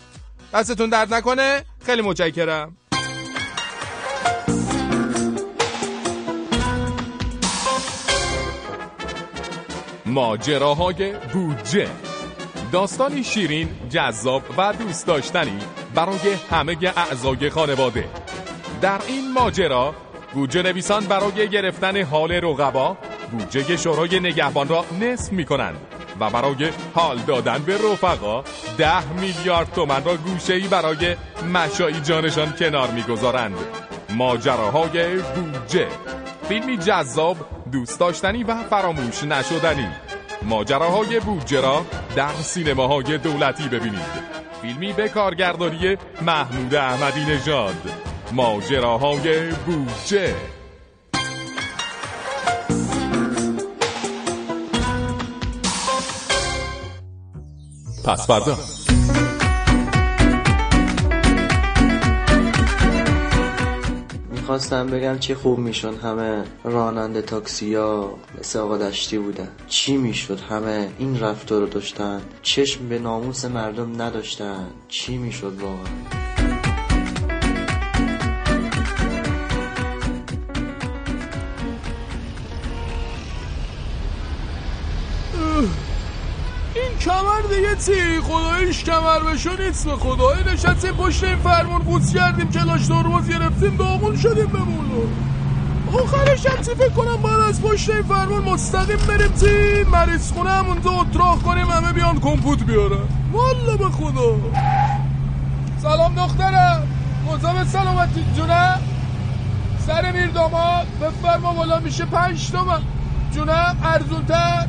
دستتون 0.54 0.90
درد 0.90 1.14
نکنه. 1.14 1.64
خیلی 1.86 2.02
متشکرم. 2.02 2.76
ماجراهای 10.06 11.12
بودجه. 11.32 11.88
داستانی 12.72 13.24
شیرین 13.24 13.68
جذاب 13.90 14.42
و 14.58 14.72
دوست 14.72 15.06
داشتنی. 15.06 15.58
برای 15.96 16.36
همه 16.50 16.76
اعضای 16.96 17.50
خانواده. 17.50 18.08
در 18.80 19.00
این 19.08 19.32
ماجرا 19.32 19.94
بودجه 20.34 20.62
نویسان 20.62 21.04
برای 21.04 21.48
گرفتن 21.48 22.02
حال 22.02 22.32
رقبا 22.32 22.96
بودجه 23.32 23.76
شورای 23.76 24.20
نگهبان 24.20 24.68
را 24.68 24.84
نصف 25.00 25.32
می 25.32 25.44
کنند 25.44 25.76
و 26.20 26.30
برای 26.30 26.70
حال 26.94 27.18
دادن 27.18 27.58
به 27.58 27.78
رفقا 27.92 28.44
ده 28.78 29.12
میلیارد 29.12 29.72
تومن 29.72 30.04
را 30.04 30.16
گوشه‌ای 30.16 30.68
برای 30.68 31.16
مشایی 31.54 32.00
جانشان 32.00 32.52
کنار 32.52 32.90
می‌گذارند. 32.90 33.56
ماجراهای 34.10 35.16
بودجه 35.16 35.86
فیلمی 36.48 36.78
جذاب 36.78 37.36
دوست 37.72 38.00
داشتنی 38.00 38.44
و 38.44 38.62
فراموش 38.62 39.24
نشدنی. 39.24 39.88
ماجراهای 40.42 41.20
بودجه 41.20 41.60
را 41.60 41.86
در 42.16 42.32
سینماهای 42.32 43.18
دولتی 43.18 43.68
ببینید. 43.68 44.45
فیلمی 44.66 44.92
به 44.92 45.08
کارگردانی 45.08 45.96
محمود 46.22 46.74
احمدی 46.74 47.24
نژاد. 47.24 47.74
ماجراهای 48.32 49.50
بودجه. 49.50 50.34
پس 58.04 58.26
فردا. 58.26 58.75
می‌خواستم 64.46 64.86
بگم 64.86 65.18
چی 65.18 65.34
خوب 65.34 65.58
می‌شد. 65.58 65.98
همه 66.02 66.44
راننده 66.64 67.22
تاکسی 67.22 67.74
ها 67.74 68.18
مثل 68.38 68.58
آقا 68.58 68.78
دشتی 68.78 69.18
بودن. 69.18 69.48
چی 69.66 69.96
می‌شد؟ 69.96 70.40
همه 70.40 70.88
این 70.98 71.20
رفتار 71.20 71.60
رو 71.60 71.66
داشتن. 71.66 72.20
چشم 72.42 72.88
به 72.88 72.98
ناموس 72.98 73.44
مردم 73.44 74.02
نداشتن. 74.02 74.66
چی 74.88 75.18
می‌شد 75.18 75.60
واقعا؟ 75.60 75.86
این 85.34 85.68
کمر 87.06 87.54
دیگه 87.54 87.76
چی؟ 87.76 88.20
خدایش 88.20 88.84
کمر 88.84 89.18
بشو 89.18 89.62
نیست 89.62 89.84
به 89.88 89.96
خدای. 89.96 90.44
نشستیم 90.52 90.92
پشت 90.92 91.24
این 91.24 91.36
فرمون 91.36 91.78
قوز 91.78 92.14
کردیم 92.14 92.50
کلاش 92.50 92.86
ترمز 92.86 93.28
گرفتیم 93.28 93.76
داغون 93.76 94.16
شدیم 94.16 94.46
بمونو 94.46 95.02
آخرش 95.92 96.46
هم 96.46 96.62
فکر 96.62 96.88
کنم؟ 96.88 97.16
باید 97.16 97.40
از 97.48 97.62
پشت 97.62 97.90
این 97.90 98.02
فرمون 98.02 98.44
مستقیم 98.44 98.96
بریم 98.96 99.32
چی؟ 99.40 99.84
مریض 99.92 100.32
خونه 100.32 100.50
همونجا 100.50 100.90
اتراق 100.90 101.42
کنیم 101.42 101.66
همه 101.66 101.92
بیان 101.92 102.20
کمپوت 102.20 102.62
بیارن. 102.64 103.08
والا 103.32 103.76
به 103.76 103.84
خدا. 103.84 104.36
سلام 105.82 106.14
دخترم. 106.14 106.88
مزام 107.26 107.64
سلامتی 107.64 108.24
جونم؟ 108.36 108.80
سر 109.86 110.12
میر 110.12 110.26
داماد 110.26 110.86
بفرما 111.00 111.52
بالا 111.52 111.78
میشه 111.78 112.04
پنج 112.04 112.50
تومن. 112.50 112.82
جونم 113.34 113.76
ارزونتر. 113.84 114.66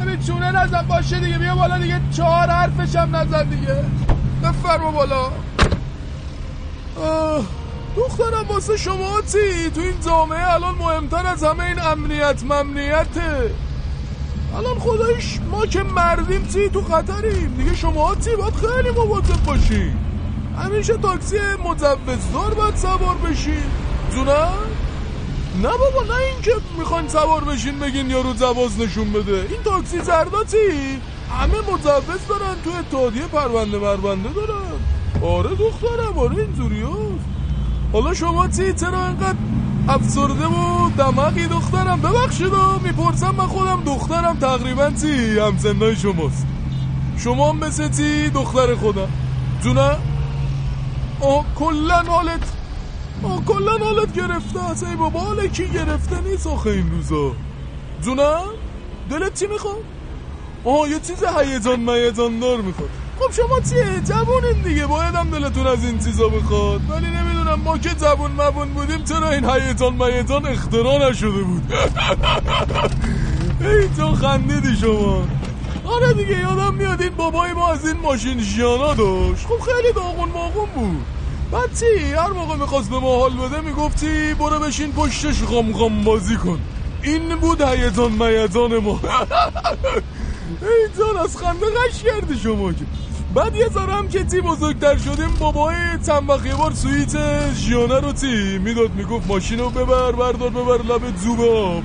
ببین 0.00 0.22
چونه 0.22 0.52
نزن 0.52 0.82
باشه 0.82 1.20
دیگه. 1.20 1.38
بیا 1.38 1.54
بالا 1.54 1.78
دیگه. 1.78 2.00
چهار 2.16 2.48
حرفش 2.48 2.96
هم 2.96 3.16
نزن 3.16 3.48
دیگه. 3.48 3.84
بفرما 4.42 4.90
بالا. 4.90 5.30
دخترم 7.96 8.48
واسه 8.48 8.76
شما 8.76 9.20
چی؟ 9.32 9.70
تو 9.70 9.80
این 9.80 10.00
جامعه 10.06 10.52
الان 10.52 10.74
مهمتر 10.74 11.26
از 11.26 11.44
همه 11.44 11.64
این 11.64 11.78
امنیت 11.78 12.42
ممنیته. 12.42 13.50
الان 14.56 14.78
خدایش 14.78 15.40
ما 15.50 15.66
که 15.66 15.82
مردیم 15.82 16.46
چی؟ 16.46 16.68
تو 16.68 16.82
خطریم 16.82 17.54
دیگه 17.58 17.74
شما 17.74 18.14
چی؟ 18.14 18.36
باید 18.36 18.54
خیلی 18.54 18.90
مواظب 18.90 19.44
باشی. 19.46 19.92
همیشه 20.58 20.96
تاکسی 20.96 21.36
مجوزدار 21.64 22.54
باید 22.54 22.76
سوار 22.76 23.14
بشی. 23.14 23.58
جونم؟ 24.14 24.52
نه 25.62 25.68
بابا 25.68 26.02
نه 26.14 26.14
اینکه 26.32 26.52
می‌خواین 26.78 27.08
سوار 27.08 27.44
بشین 27.44 27.78
بگین 27.78 28.10
یارو 28.10 28.32
جواز 28.32 28.80
نشون 28.80 29.12
بده. 29.12 29.46
این 29.50 29.62
تاکسی 29.64 30.00
زرداتی 30.00 30.58
همه 31.40 31.58
مجوز 31.58 32.26
دارن 32.28 32.54
تو 32.64 32.70
اتحادیه 32.70 33.22
پرونده 33.22 33.78
مربنده 33.78 34.28
دارن. 34.28 34.78
آره 35.22 35.50
دخترم 35.50 36.18
آره 36.18 36.36
اینجوری 36.36 36.84
حالا 37.92 38.14
شما 38.14 38.48
چی؟ 38.48 38.72
چرا 38.72 38.98
انقدر 38.98 39.38
افسرده 39.88 40.46
و 40.46 40.90
دماغی 40.98 41.46
دخترم؟ 41.46 42.00
ببخشید 42.00 42.52
و 42.52 42.78
می‌پرسم 42.82 43.34
من 43.34 43.46
خودم 43.46 43.82
دخترم 43.86 44.38
تقریبا 44.38 44.90
چی؟ 44.90 45.38
همسنای 45.38 45.96
شماست. 45.96 46.46
شما 47.18 47.50
هم 47.50 47.56
مثل 47.56 47.88
چی 47.88 48.30
دختر 48.30 48.74
خودم؟ 48.74 49.08
جونم؟ 49.62 49.96
آه 51.20 51.44
کلا 51.54 52.02
حالت 52.02 52.40
کلا 53.22 53.72
حالت 53.84 54.12
گرفته. 54.12 54.70
است 54.70 54.84
ای 54.84 54.96
بابا 54.96 55.46
کی 55.52 55.68
گرفته 55.68 56.20
نیست 56.20 56.46
آخه 56.46 56.70
این 56.70 56.90
روزا. 56.90 57.32
جونم؟ 58.00 58.44
دلت 59.10 59.34
چی 59.38 59.46
می‌خواد؟ 59.46 59.84
آه 60.64 60.88
یه 60.90 61.00
چیز 61.00 61.24
هیجان 61.38 61.80
میجان 61.80 62.38
دار 62.38 62.60
می‌خواد. 62.60 62.88
خب 63.20 63.32
شما 63.32 63.60
چیه؟ 63.60 64.00
جوونین 64.00 64.62
دیگه. 64.64 64.86
باید 64.86 65.14
هم 65.14 65.30
دلتون 65.30 65.66
از 65.66 65.84
این 65.84 65.98
چیزا 65.98 66.28
بخواد. 66.28 66.80
ولی 66.90 67.06
نمی‌دونم 67.06 67.60
ما 67.60 67.78
که 67.78 67.88
جوون 67.90 68.30
مبون 68.30 68.68
بودیم 68.68 69.04
چرا 69.04 69.30
این 69.30 69.50
هیجان 69.50 69.92
میجان 69.92 70.46
اختراع 70.46 71.10
نشده 71.10 71.42
بود؟ 71.42 71.72
ای 73.60 73.88
تو 73.96 74.14
خندیدی 74.14 74.76
شما. 74.76 75.22
آره 75.84 76.12
دیگه 76.12 76.38
یادم 76.40 76.74
میاد 76.74 77.02
این 77.02 77.16
بابای 77.16 77.52
ما 77.52 77.68
از 77.72 77.86
این 77.86 77.96
ماشین 77.96 78.40
ژیانا 78.40 78.94
داشت. 78.94 79.46
خب 79.46 79.58
خیلی 79.60 79.92
داغون 79.94 80.28
ماغون 80.28 80.68
بود. 80.74 81.17
بعد 81.52 81.70
چی؟ 81.80 82.12
هر 82.12 82.28
موقع 82.30 82.56
می‌خواست 82.56 82.90
به 82.90 82.98
ما 82.98 83.18
حال 83.18 83.36
بده 83.36 83.60
می‌گفتی 83.60 84.34
برو 84.34 84.60
بشین 84.60 84.92
پشتش 84.92 85.42
غم 85.42 85.72
غم 85.72 86.04
بازی 86.04 86.36
کن. 86.36 86.60
این 87.02 87.36
بود 87.36 87.60
هیجان 87.60 88.12
میجان 88.12 88.78
ما. 88.78 89.00
ای 90.62 90.88
جان 90.98 91.16
از 91.24 91.36
خنده 91.36 91.66
غش 91.66 92.02
کردی 92.02 92.38
شما 92.38 92.72
که. 92.72 92.84
بعد 93.34 93.54
یه 93.54 93.68
ذره 93.68 93.92
هم 93.94 94.08
که 94.08 94.24
تی 94.24 94.40
بزرگتر 94.40 94.98
شدیم 94.98 95.36
بابای 95.38 95.74
وقت 96.28 96.46
یه 96.46 96.54
بار 96.54 96.72
سویت 96.74 97.12
ژیانه 97.54 98.00
رو 98.00 98.12
تی 98.12 98.58
می‌داد 98.58 98.94
می‌گفت 98.94 99.26
ماشین 99.26 99.58
رو 99.58 99.70
ببر 99.70 100.12
بردار 100.12 100.50
ببر 100.50 100.82
لب 100.82 101.16
زوب 101.16 101.40
آب. 101.40 101.82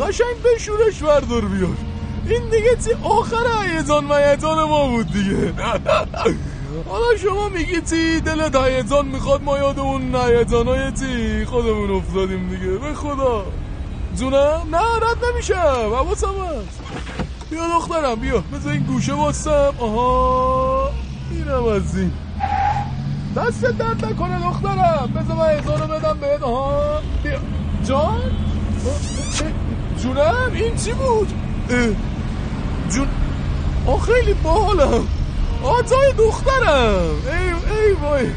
قشنگ 0.00 0.36
بشورش 0.44 1.02
بردار 1.02 1.44
بیار. 1.44 1.76
این 2.26 2.42
دیگه 2.50 2.76
تی 2.84 2.90
آخر 3.02 3.44
هیجان 3.66 4.04
میتان 4.04 4.68
ما 4.68 4.86
بود 4.86 5.12
دیگه. 5.12 5.52
حالا 6.88 7.16
شما 7.22 7.48
میگی 7.48 7.80
تی 7.80 8.20
دلت 8.20 8.56
هیجان 8.56 9.06
می‌خواد 9.06 9.42
ما 9.42 9.58
یاد 9.58 9.78
اون 9.78 10.14
هیجانای 10.14 10.90
تی 10.92 11.44
خودمون 11.44 11.90
افتادیم 11.90 12.48
دیگه. 12.48 12.78
به 12.78 12.94
خدا. 12.94 13.44
جونم؟ 14.14 14.62
نه 14.70 14.78
رد 14.78 15.24
نمیشم 15.32 15.94
حواسم 15.94 16.26
هست. 16.26 16.80
بیا 17.50 17.66
دخترم 17.78 18.14
بیا. 18.14 18.40
بذار 18.40 18.72
این 18.72 18.82
گوشه 18.82 19.14
باستم 19.14 19.74
آها. 19.78 20.90
میرم 21.30 21.64
از 21.64 21.96
این. 21.96 22.12
دست 23.36 23.64
درد 23.64 24.04
نکنه 24.04 24.38
دخترم. 24.38 25.12
بذار 25.16 25.36
من 25.36 25.58
هزارو 25.58 25.86
بدم 25.86 26.18
بهت. 26.20 26.42
آها. 26.42 27.00
بیا. 27.22 27.38
جان؟ 27.84 28.20
جونم؟ 30.02 30.50
این 30.54 30.76
چی 30.76 30.92
بود. 30.92 31.28
جون. 32.90 33.08
آه 33.86 34.00
خیلی 34.00 34.34
باحالم. 34.34 35.08
آتای 35.62 36.12
دخترم. 36.12 37.10
ای 37.26 37.76
ای 37.76 37.92
وای. 37.92 38.30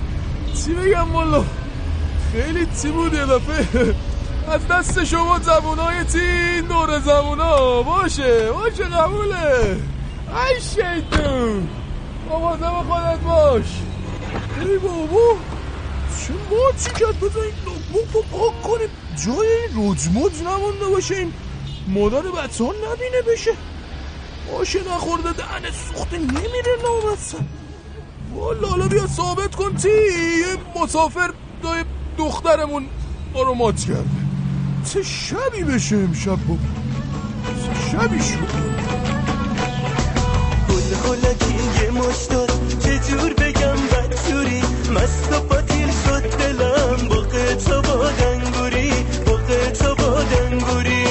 چی 0.66 0.74
بگم 0.74 1.16
والا 1.16 1.44
خیلی 2.32 2.68
چی 2.82 2.92
بود 2.92 3.14
یه 3.14 3.26
دفعه؟ 3.26 3.96
از 4.48 4.68
دست 4.68 5.04
شما 5.04 5.40
زبونای 5.40 6.04
تی 6.04 6.62
دور 6.62 7.00
زبونا. 7.00 7.84
باشه 7.84 8.52
باشه 8.52 8.84
قبوله. 8.84 9.78
ای 10.30 10.62
شیطون 10.62 11.68
مواظب 12.30 12.84
خودت 12.90 13.20
باش. 13.20 13.82
ای 14.62 14.78
بابا. 14.78 15.36
چه 16.28 16.34
ما 16.34 16.72
چی 16.84 16.90
کرد؟ 17.00 17.20
بذار 17.20 17.44
این 17.44 17.54
نوتبوک 17.66 18.14
رو 18.14 18.22
پاک 18.22 18.62
کنیم. 18.62 18.90
جای 19.26 19.48
این 19.48 19.92
رجموج 19.92 20.32
نمونده 20.42 20.86
باشه 20.86 21.16
این 21.16 21.34
مادر 21.88 22.22
بچه 22.22 22.64
ها 22.64 22.72
نبینه 22.72 23.22
بشه. 23.34 23.52
باشه 24.52 24.80
نخورده 24.96 25.34
دهن 25.34 25.72
سوخته 25.72 26.18
نمیره 26.18 26.76
نامستم 26.84 27.46
والا 28.36 28.68
حالا 28.68 28.88
بیا 28.88 29.08
ثابت 29.08 29.56
کن 29.56 29.76
تی 29.76 29.90
یه 29.90 30.82
مسافر 30.84 31.30
دای 31.64 31.84
دخترمون 32.18 32.86
ما 33.34 33.42
رو 33.42 33.54
مات 33.54 33.80
کرده. 33.80 34.26
چه 34.94 35.04
شبی 35.04 35.64
بشه 35.64 35.96
امشب 35.96 36.30
با 36.48 36.58
چه 37.56 37.92
شبی 37.92 38.20
شد؟ 38.20 38.48
گل 40.70 40.96
خلکی 40.96 41.84
یه 41.84 41.92
مشتاد 41.92 42.52
چجور 42.80 43.34
بگم 43.34 43.76
بدجوری؟ 43.76 44.62
مست 44.96 45.34
و 45.34 45.40
پاتیل 45.40 45.92
شد 46.06 46.38
دلم 46.38 47.08
با 47.10 47.16
قطع 47.16 47.82
با 47.82 48.10
دنگوری 48.12 48.92
با 49.26 49.34
قطع 49.34 49.94
با 49.94 50.24
دنگوری 50.24 51.05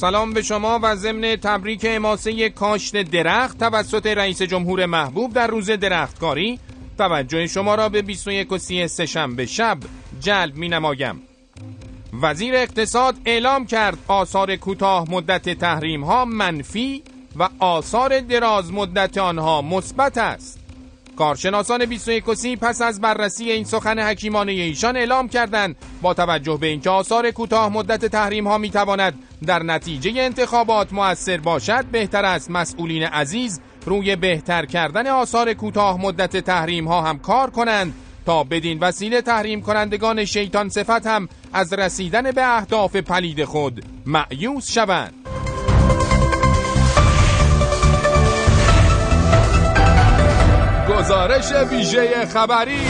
سلام 0.00 0.32
به 0.32 0.42
شما 0.42 0.80
و 0.82 0.96
ضمن 0.96 1.36
تبریک 1.36 1.86
اماسه 1.88 2.48
کاشت 2.48 2.96
درخت 2.96 3.58
توسط 3.58 4.06
رئیس 4.06 4.42
جمهور 4.42 4.86
محبوب 4.86 5.32
در 5.32 5.46
روز 5.46 5.70
درختکاری 5.70 6.58
توجه 6.98 7.46
شما 7.46 7.74
را 7.74 7.88
به 7.88 8.02
21 8.02 8.52
و 8.52 8.58
33 8.58 9.06
شنبه 9.06 9.46
شب 9.46 9.78
جلب 10.20 10.56
می 10.56 10.68
نمایم. 10.68 11.22
وزیر 12.22 12.54
اقتصاد 12.54 13.16
اعلام 13.24 13.66
کرد 13.66 13.98
آثار 14.08 14.56
کوتاه 14.56 15.10
مدت 15.10 15.58
تحریم 15.58 16.04
ها 16.04 16.24
منفی 16.24 17.02
و 17.36 17.48
آثار 17.58 18.20
دراز 18.20 18.72
مدت 18.72 19.18
آنها 19.18 19.62
مثبت 19.62 20.18
است. 20.18 20.59
کارشناسان 21.20 21.86
21 21.86 22.28
و 22.28 22.34
30 22.34 22.56
پس 22.56 22.82
از 22.82 23.00
بررسی 23.00 23.50
این 23.50 23.64
سخن 23.64 23.98
حکیمانه 23.98 24.52
ایشان 24.52 24.96
اعلام 24.96 25.28
کردند. 25.28 25.76
با 26.02 26.14
توجه 26.14 26.56
به 26.56 26.66
اینکه 26.66 26.90
آثار 26.90 27.30
کوتاه 27.30 27.72
مدت 27.72 28.04
تحریم 28.04 28.48
ها 28.48 28.58
می 28.58 28.70
تواند 28.70 29.14
در 29.46 29.62
نتیجه 29.62 30.12
انتخابات 30.16 30.92
مؤثر 30.92 31.36
باشد 31.36 31.84
بهتر 31.84 32.24
است 32.24 32.50
مسئولین 32.50 33.02
عزیز 33.02 33.60
روی 33.86 34.16
بهتر 34.16 34.66
کردن 34.66 35.06
آثار 35.06 35.54
کوتاه 35.54 36.00
مدت 36.00 36.36
تحریم 36.36 36.88
ها 36.88 37.02
هم 37.02 37.18
کار 37.18 37.50
کنند 37.50 37.94
تا 38.26 38.44
بدین 38.44 38.78
وسیله 38.78 39.22
تحریم 39.22 39.62
کنندگان 39.62 40.24
شیطان 40.24 40.68
صفت 40.68 41.06
هم 41.06 41.28
از 41.52 41.72
رسیدن 41.72 42.30
به 42.30 42.56
اهداف 42.56 42.96
پلید 42.96 43.44
خود 43.44 43.84
معیوس 44.06 44.72
شوند. 44.72 45.39
گزارش 51.00 51.52
ویژه 51.52 52.26
خبری. 52.26 52.80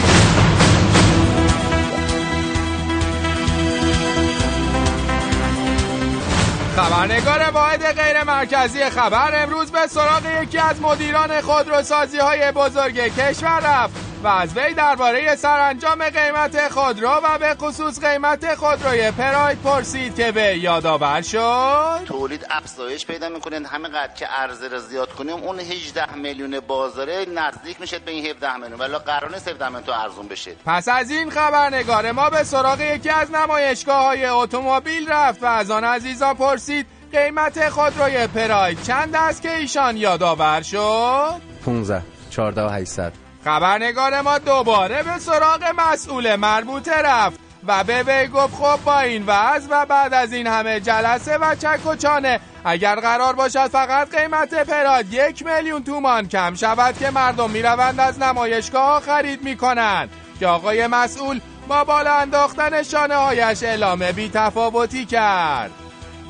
خبرنگار 6.75 7.51
واحد 7.53 7.83
غیر 7.83 8.23
مرکزی 8.23 8.83
خبر 8.83 9.43
امروز 9.43 9.71
به 9.71 9.87
سراغ 9.87 10.43
یکی 10.43 10.57
از 10.57 10.81
مدیران 10.81 11.41
خودروسازی 11.41 12.17
های 12.17 12.51
بزرگ 12.51 12.95
کشور 12.95 13.59
رفت. 13.59 14.10
و 14.23 14.27
از 14.27 14.57
وی 14.57 14.73
درباره 14.73 15.35
سرانجام 15.35 16.09
قیمت 16.09 16.67
خودرو 16.67 17.09
و 17.23 17.37
به 17.37 17.55
خصوص 17.55 17.99
قیمت 17.99 18.55
خودروی 18.55 19.11
پراید 19.11 19.61
پرسید 19.61 20.15
که 20.15 20.31
به 20.31 20.57
یادآور 20.57 21.21
شد. 21.21 22.05
تولید 22.05 22.45
افزایش 22.49 23.05
پیدا 23.05 23.29
می‌کنه 23.29 23.67
همینقدر 23.67 24.13
که 24.13 24.25
عرضه 24.25 24.67
رو 24.67 24.79
زیاد 24.79 25.09
کنیم 25.13 25.35
اون 25.35 25.59
18 25.59 26.15
میلیون 26.15 26.59
بازاره 26.59 27.25
نزدیک 27.35 27.81
میشه 27.81 27.99
به 27.99 28.11
این 28.11 28.25
17 28.25 28.57
میلیون. 28.57 28.79
ولی 28.79 28.97
قرار 28.97 29.31
نیست 29.33 29.47
17 29.47 29.65
میلیون 29.65 29.83
تو 29.83 29.91
ارزون 29.91 30.27
بشه. 30.27 30.51
پس 30.65 30.87
از 30.87 31.11
این 31.11 31.29
خبرنگار 31.29 32.11
ما 32.11 32.29
به 32.29 32.43
سراغ 32.43 32.81
یکی 32.81 33.09
از 33.09 33.31
نمایشگاه 33.31 34.05
های 34.05 34.25
اتومبیل 34.25 35.11
رفت 35.11 35.43
و 35.43 35.45
از 35.45 35.71
آن 35.71 35.83
عزیزا 35.83 36.33
پرسید 36.33 36.85
قیمت 37.11 37.69
خودروی 37.69 38.27
پراید 38.27 38.83
چند 38.83 39.15
است 39.15 39.41
که 39.41 39.55
ایشان 39.55 39.97
یادآور 39.97 40.61
شد؟ 40.61 41.41
15 41.65 42.01
14 42.29 42.61
و 42.61 42.69
800 42.69 43.30
خبرنگار 43.45 44.21
ما 44.21 44.37
دوباره 44.37 45.03
به 45.03 45.19
سراغ 45.19 45.63
مسئول 45.77 46.35
مربوطه 46.35 46.95
رفت 46.95 47.39
و 47.67 47.83
به 47.83 48.03
وی 48.03 48.27
گفت 48.27 48.55
خب 48.55 48.79
با 48.85 48.99
این 48.99 49.23
وضع 49.27 49.67
و 49.71 49.85
بعد 49.85 50.13
از 50.13 50.33
این 50.33 50.47
همه 50.47 50.79
جلسه 50.79 51.37
و 51.37 51.55
چک 51.55 51.85
و 51.85 51.95
چانه 51.95 52.39
اگر 52.65 52.95
قرار 52.95 53.33
باشد 53.33 53.67
فقط 53.67 54.15
قیمت 54.15 54.53
پراد 54.53 55.13
یک 55.13 55.45
میلیون 55.45 55.83
تومان 55.83 56.27
کم 56.27 56.55
شود 56.55 56.97
که 56.97 57.11
مردم 57.11 57.49
می‌روند 57.49 57.99
از 57.99 58.19
نمایشگاه 58.19 59.01
خرید 59.01 59.43
می‌کنند. 59.43 60.09
که 60.39 60.47
آقای 60.47 60.87
مسئول 60.87 61.39
با 61.67 61.83
بالا 61.83 62.13
انداختن 62.13 62.83
شانه 62.83 63.15
هایش 63.15 63.63
اعلام 63.63 64.11
بی 64.11 64.29
تفاوتی 64.33 65.05
کرد. 65.05 65.71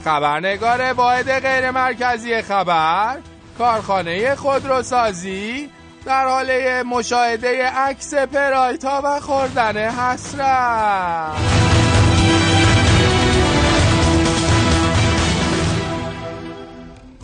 خبرنگار 0.05 0.93
واحد 0.93 1.39
غیر 1.39 1.71
مرکزی 1.71 2.41
خبر 2.41 3.17
کارخانه 3.57 4.35
خودروسازی 4.35 5.69
در 6.05 6.25
حال 6.27 6.81
مشاهده 6.83 7.65
عکس 7.65 8.13
پرایتا 8.13 9.01
و 9.03 9.19
خوردن 9.19 9.89
حسرت. 9.89 11.31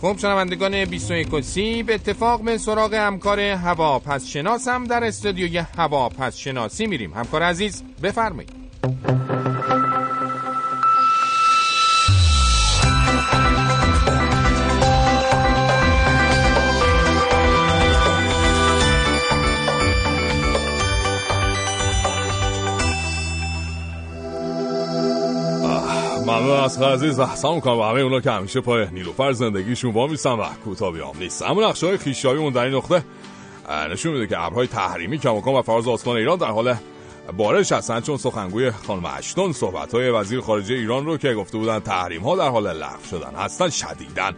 خب 0.00 0.16
شنوندگان 0.18 0.84
21 0.84 1.40
سی 1.40 1.82
به 1.82 1.94
اتفاق 1.94 2.42
به 2.42 2.58
سراغ 2.58 2.94
همکار 2.94 3.40
هوا 3.40 3.98
پس 3.98 4.26
شناسم 4.26 4.84
در 4.84 5.04
استودیوی 5.04 5.58
هوا 5.78 6.08
پس 6.08 6.36
شناسی 6.36 6.86
میریم. 6.86 7.14
همکار 7.14 7.42
عزیز 7.42 7.82
بفرمایید. 8.02 8.52
نسخ 26.56 26.82
عزیز 26.82 27.18
احسان 27.18 27.54
می‌کنم 27.54 27.80
همه 27.80 28.00
اونا 28.00 28.20
که 28.20 28.30
همیشه 28.30 28.60
پای 28.60 28.86
نیلوفر 28.92 29.32
زندگیشون 29.32 29.92
وا 29.92 30.06
میستن 30.06 30.32
و 30.32 30.44
کوتاه 30.64 30.92
بیام 30.92 31.18
نیست. 31.18 31.42
اما 31.42 31.68
نقشه 31.68 31.86
های 31.86 31.96
خیشاییمون 31.96 32.52
در 32.52 32.64
این 32.64 32.74
نقطه 32.74 33.02
نشون 33.90 34.12
میده 34.12 34.26
که 34.26 34.40
ابرهای 34.40 34.66
تحریمی 34.66 35.18
کماکان 35.18 35.54
و 35.54 35.62
فراز 35.62 35.88
آسمان 35.88 36.16
ایران 36.16 36.38
در 36.38 36.46
حال 36.46 36.74
بارش 37.36 37.72
هستن 37.72 38.00
چون 38.00 38.16
سخنگوی 38.16 38.70
خانم 38.70 39.04
اشتون 39.18 39.52
صحبت 39.52 39.94
های 39.94 40.10
وزیر 40.10 40.40
خارجه 40.40 40.74
ایران 40.74 41.06
رو 41.06 41.16
که 41.16 41.34
گفته 41.34 41.58
بودن 41.58 41.78
تحریم 41.80 42.22
ها 42.22 42.36
در 42.36 42.48
حال 42.48 42.76
لغو 42.76 43.04
شدن 43.10 43.34
هستن 43.36 43.68
شدیدن 43.68 44.32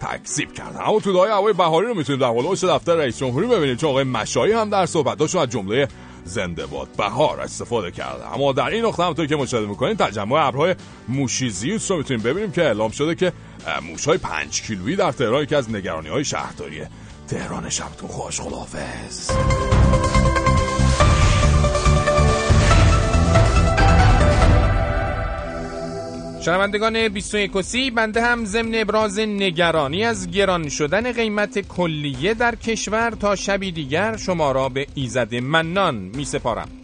تکذیب 0.00 0.52
کردن. 0.52 0.80
اما 0.80 1.00
تو 1.00 1.12
دهای 1.12 1.30
هوای 1.30 1.52
بهاری 1.52 1.86
رو 1.86 1.94
می‌تونیم 1.94 2.20
در 2.20 2.28
هولوش 2.28 2.64
دفتر 2.64 2.94
رئیس 2.94 3.18
جمهوری 3.18 3.46
ببینیم 3.46 3.76
چون 3.76 3.90
آقای 3.90 4.04
مشایی 4.04 4.52
هم 4.52 4.70
در 4.70 4.86
صحبتاشون 4.86 5.42
از 5.42 5.48
جمله 5.48 5.88
زنده 6.24 6.66
باد 6.66 6.88
بهار 6.96 7.40
استفاده 7.40 7.90
کرده 7.90 8.34
اما 8.34 8.52
در 8.52 8.70
این 8.70 8.84
نقطه 8.84 9.02
همونطور 9.02 9.26
که 9.26 9.36
مشاهده 9.36 9.66
می‌کنید 9.66 9.98
تجمع 9.98 10.46
ابرهای 10.46 10.74
موشیزیوس 11.08 11.90
رو 11.90 11.96
می‌تونیم 11.96 12.22
ببینیم 12.22 12.52
که 12.52 12.62
اعلام 12.62 12.90
شده 12.90 13.14
که 13.14 13.32
موشهای 13.82 14.18
پنج 14.18 14.62
کیلویی 14.62 14.96
در 14.96 15.12
تهران 15.12 15.42
یکی 15.42 15.54
از 15.54 15.70
نگرانی 15.70 16.08
های 16.08 16.24
شهرداریه 16.24 16.88
تهران 17.28 17.70
شبتون. 17.70 18.08
خوش 18.08 18.40
خداحافظ. 18.40 19.30
شنوندگان 26.44 27.08
21 27.08 27.60
سی 27.62 27.90
بنده 27.90 28.22
هم 28.22 28.44
ضمن 28.44 28.74
ابراز 28.74 29.18
نگرانی 29.18 30.04
از 30.04 30.30
گران 30.30 30.68
شدن 30.68 31.12
قیمت 31.12 31.58
کلیه 31.58 32.34
در 32.34 32.54
کشور 32.54 33.10
تا 33.10 33.36
شبی 33.36 33.72
دیگر 33.72 34.16
شما 34.16 34.52
را 34.52 34.68
به 34.68 34.86
ایزد 34.94 35.34
منان 35.34 35.94
می 35.94 36.24
سپارم 36.24 36.83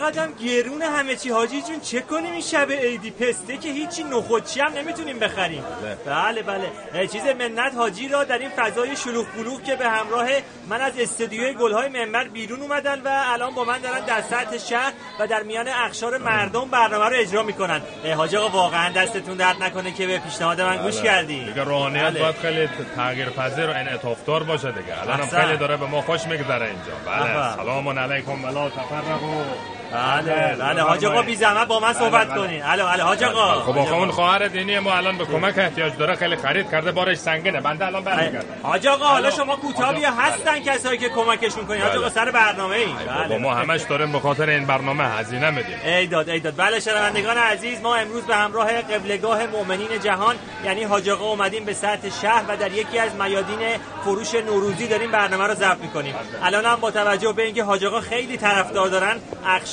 اوه 0.00 0.10
چقدرم 0.10 0.32
گرون 0.32 0.82
همه 0.82 1.16
چی. 1.16 1.30
حاجی 1.30 1.62
جون 1.62 1.80
چه 1.80 2.00
کنیم 2.00 2.32
این 2.32 2.40
شب 2.40 2.72
عیدی 2.72 3.10
پسته 3.10 3.56
که 3.56 3.68
هیچی 3.68 4.04
نخودچی 4.04 4.60
هم 4.60 4.72
نمی‌تونیم 4.72 5.18
بخریم. 5.18 5.64
بله. 6.06 6.42
بله 6.42 6.70
اه، 6.94 7.06
چیز 7.06 7.22
منت 7.26 7.74
حاجی 7.74 8.08
را 8.08 8.24
در 8.24 8.38
این 8.38 8.50
فضای 8.56 8.96
شلوغ 8.96 9.26
بلوغ 9.36 9.62
که 9.62 9.76
به 9.76 9.88
همراه 9.88 10.28
من 10.68 10.80
از 10.80 10.92
استودیوی 10.98 11.54
گلهای 11.54 11.88
منبر 11.88 12.24
بیرون 12.28 12.60
اومدن 12.60 13.00
و 13.00 13.08
الان 13.08 13.54
با 13.54 13.64
من 13.64 13.78
دارن 13.78 14.04
در 14.04 14.20
سطح 14.20 14.58
شهر 14.58 14.92
و 15.20 15.26
در 15.26 15.42
میان 15.42 15.68
اخشار 15.68 16.18
مردم 16.18 16.64
برنامه 16.70 17.04
رو 17.04 17.16
اجرا 17.16 17.42
می‌کنن. 17.42 17.80
حاجی 18.16 18.36
آقا 18.36 18.48
واقعا 18.48 18.92
دستتون 18.92 19.36
درد 19.36 19.62
نکنه 19.62 19.92
که 19.92 20.06
به 20.06 20.18
پیشنهاد 20.18 20.60
من 20.60 20.76
گوش 20.76 21.02
کردی 21.02 21.44
دیگه 21.44 21.64
روحانیت 21.64 22.02
بله. 22.02 22.20
باید 22.20 22.34
خیلی 22.34 22.68
تغییر 22.96 23.30
پذیر 23.30 23.66
و 23.66 23.70
انعطافدار 23.70 24.42
باشه 24.42 24.72
دیگه. 24.72 25.02
الان 25.02 25.20
هم. 25.20 25.26
خیلی 25.26 25.56
داره 25.56 25.76
به 25.76 25.86
ما 25.86 26.02
خوش 26.02 26.26
میگذره 26.26 26.66
اینجا. 26.66 26.92
بله. 27.06 27.56
سلام 27.56 27.98
علیکم. 27.98 28.44
ولا 28.44 28.70
تفرقوا. 28.70 29.44
بله 29.92 30.56
بله. 30.58 30.82
حاج 30.82 31.04
آقا 31.04 31.22
بی 31.22 31.36
زحمت 31.36 31.66
با 31.66 31.80
من 31.80 31.92
صحبت 31.92 32.28
بله. 32.28 32.40
کنین. 32.40 32.62
الو 32.62 32.86
الو 32.86 33.02
حاج 33.04 33.24
آقا. 33.24 33.60
خب 33.60 33.78
آخه 33.78 33.92
اون 33.94 34.10
خواهر 34.10 34.48
دینی 34.48 34.78
ما 34.78 34.92
الان 34.92 35.18
به 35.18 35.24
کمک 35.24 35.58
احتیاج 35.58 35.96
داره 35.98 36.14
خیلی 36.14 36.36
خرید 36.36 36.70
کرده 36.70 36.92
بارش 36.92 37.16
سنگینه. 37.16 37.60
بنده 37.60 37.86
الان 37.86 38.04
برمیگردم 38.04 38.46
حاج 38.62 38.86
آقا 38.86 39.06
حالا. 39.06 39.30
شما 39.30 39.56
کوتابی. 39.56 40.04
هستن 40.04 40.58
کسایی 40.60 40.98
که 40.98 41.08
کمکش 41.08 41.56
می‌کنین 41.56 41.80
حاج 41.80 41.90
بله. 41.90 42.00
آقا 42.00 42.08
سر 42.10 42.30
برنامه 42.30 42.76
ای. 42.76 42.86
بابا 43.28 43.38
ما 43.38 43.54
همش 43.54 43.82
داریم 43.82 44.12
به 44.12 44.20
خاطر 44.20 44.48
این 44.50 44.66
برنامه 44.66 45.04
هزینه 45.04 45.50
میدیم. 45.50 45.76
ای 45.84 46.06
داد 46.06 46.28
ای 46.28 46.40
داد. 46.40 46.54
بله 46.56 46.80
شنوندگان 46.80 47.36
عزیز 47.38 47.80
ما 47.80 47.94
امروز 47.94 48.22
به 48.22 48.36
همراه 48.36 48.72
قبلگاه 48.82 49.46
مؤمنین 49.46 50.00
جهان 50.04 50.36
یعنی 50.64 50.84
حاج 50.84 51.08
آقا 51.08 51.24
اومدیم 51.24 51.64
به 51.64 51.72
سطح 51.74 52.08
شهر 52.22 52.44
و 52.48 52.56
در 52.56 52.72
یکی 52.72 52.98
از 52.98 53.14
میادین 53.14 53.58
فروش 54.04 54.34
نوروزی 54.34 54.86
داریم 54.88 55.10
برنامه 55.10 55.44
رو 55.46 55.54
ضبط 55.54 55.78
می‌کنیم. 55.78 56.14
الان 56.42 56.64
هم 56.64 56.76
با 56.76 56.90
توجه 56.90 57.32
به 57.32 57.42
اینکه 57.42 57.64
حاج 57.64 57.84
آقا 57.84 58.00
خیلی 58.00 58.36
طرفدار 58.36 58.88
دارن 58.88 59.16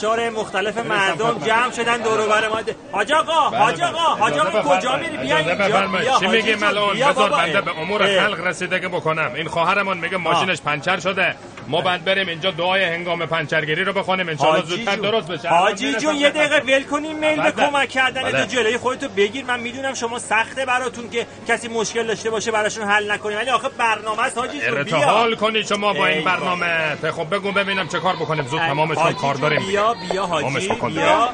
اخشار 0.08 0.30
مختلف 0.30 0.78
مردم 0.78 1.40
جمع 1.46 1.72
شدن 1.72 1.98
دور 1.98 2.28
بر 2.28 2.50
ما. 2.50 2.60
حاج 2.92 3.12
آقا 3.14 3.50
بله، 3.50 3.60
حاج 3.60 3.76
بله. 3.76 3.86
آقا 3.86 4.16
حاج 4.16 4.38
آقا 4.38 4.78
کجا. 4.78 4.96
میری؟ 4.98 5.18
بیا 5.18 5.38
اینجا. 5.38 6.20
چی 6.20 6.28
میگیم 6.28 6.56
جون، 6.56 6.68
الان 6.68 7.00
بذار. 7.00 7.30
بنده 7.30 7.62
به 7.62 7.80
امور. 7.80 8.06
خلق 8.20 8.48
رسیدگی 8.48 8.88
بکنم. 8.88 9.32
این 9.36 9.48
خواهرمون 9.48 9.98
میگه 9.98 10.18
ماشینش 10.18 10.62
پنچر 10.62 11.00
شده. 11.00 11.36
ما 11.68 11.82
بعد 11.82 12.06
بریم 12.06 12.28
اینجا 12.28 12.52
دعای 12.52 12.84
هنگام 12.84 13.26
پنچرگیری 13.26 13.84
رو 13.84 13.94
بخونیم. 13.94 14.36
حاجی 14.40 14.68
زودتر. 14.68 14.96
درست 14.96 15.28
بشه. 15.28 15.50
حاجی 15.50 15.94
جون 15.94 16.16
یه 16.16 16.30
دقیقه 16.30 16.58
ول 16.58 16.84
کنین 16.84 17.20
میل 17.20 17.42
به 17.42 17.52
بله. 17.52 17.68
کمک 17.68 17.90
کردن 17.90 18.24
بله. 18.24 18.32
تو 18.32 18.46
جلوی 18.56 18.78
خودتو 18.78 19.08
بگیر. 19.10 19.46
من 19.46 19.60
می‌دونم 19.60 19.94
شما 19.94 20.20
سخته 20.20 20.66
براتون 20.66 21.10
که 21.10 21.26
کسی 21.48 21.68
مشکل 21.68 22.08
داشته 22.08 22.30
باشه 22.30 22.52
براشون 22.52 22.88
حل 22.88 23.12
نکنیم. 23.12 23.38
ولی 23.38 23.50
آخه 23.50 23.70
برنامه 23.70 24.24
است 24.24 24.38
حاجی 24.38 24.60
جون 24.60 24.84
بیا. 24.84 24.98
ارتحال 24.98 25.36
کنی 25.36 25.64
شما 25.64 25.94
با 25.94 26.06
این 26.06 26.18
ای 26.18 26.24
برنامه. 26.24 26.96
خب 27.12 27.36
بگو 27.36 27.52
ببینم 27.52 27.88
چه 27.88 28.00
کار 28.00 28.16
بکنیم. 28.16 28.48
زود 28.48 28.62
تمامش 28.62 28.98
کار 29.22 29.36
داریم. 29.36 29.60
بیا 29.68 29.96
بیا 30.12 30.26
حاجی. 30.26 30.70
بیا. 30.88 31.30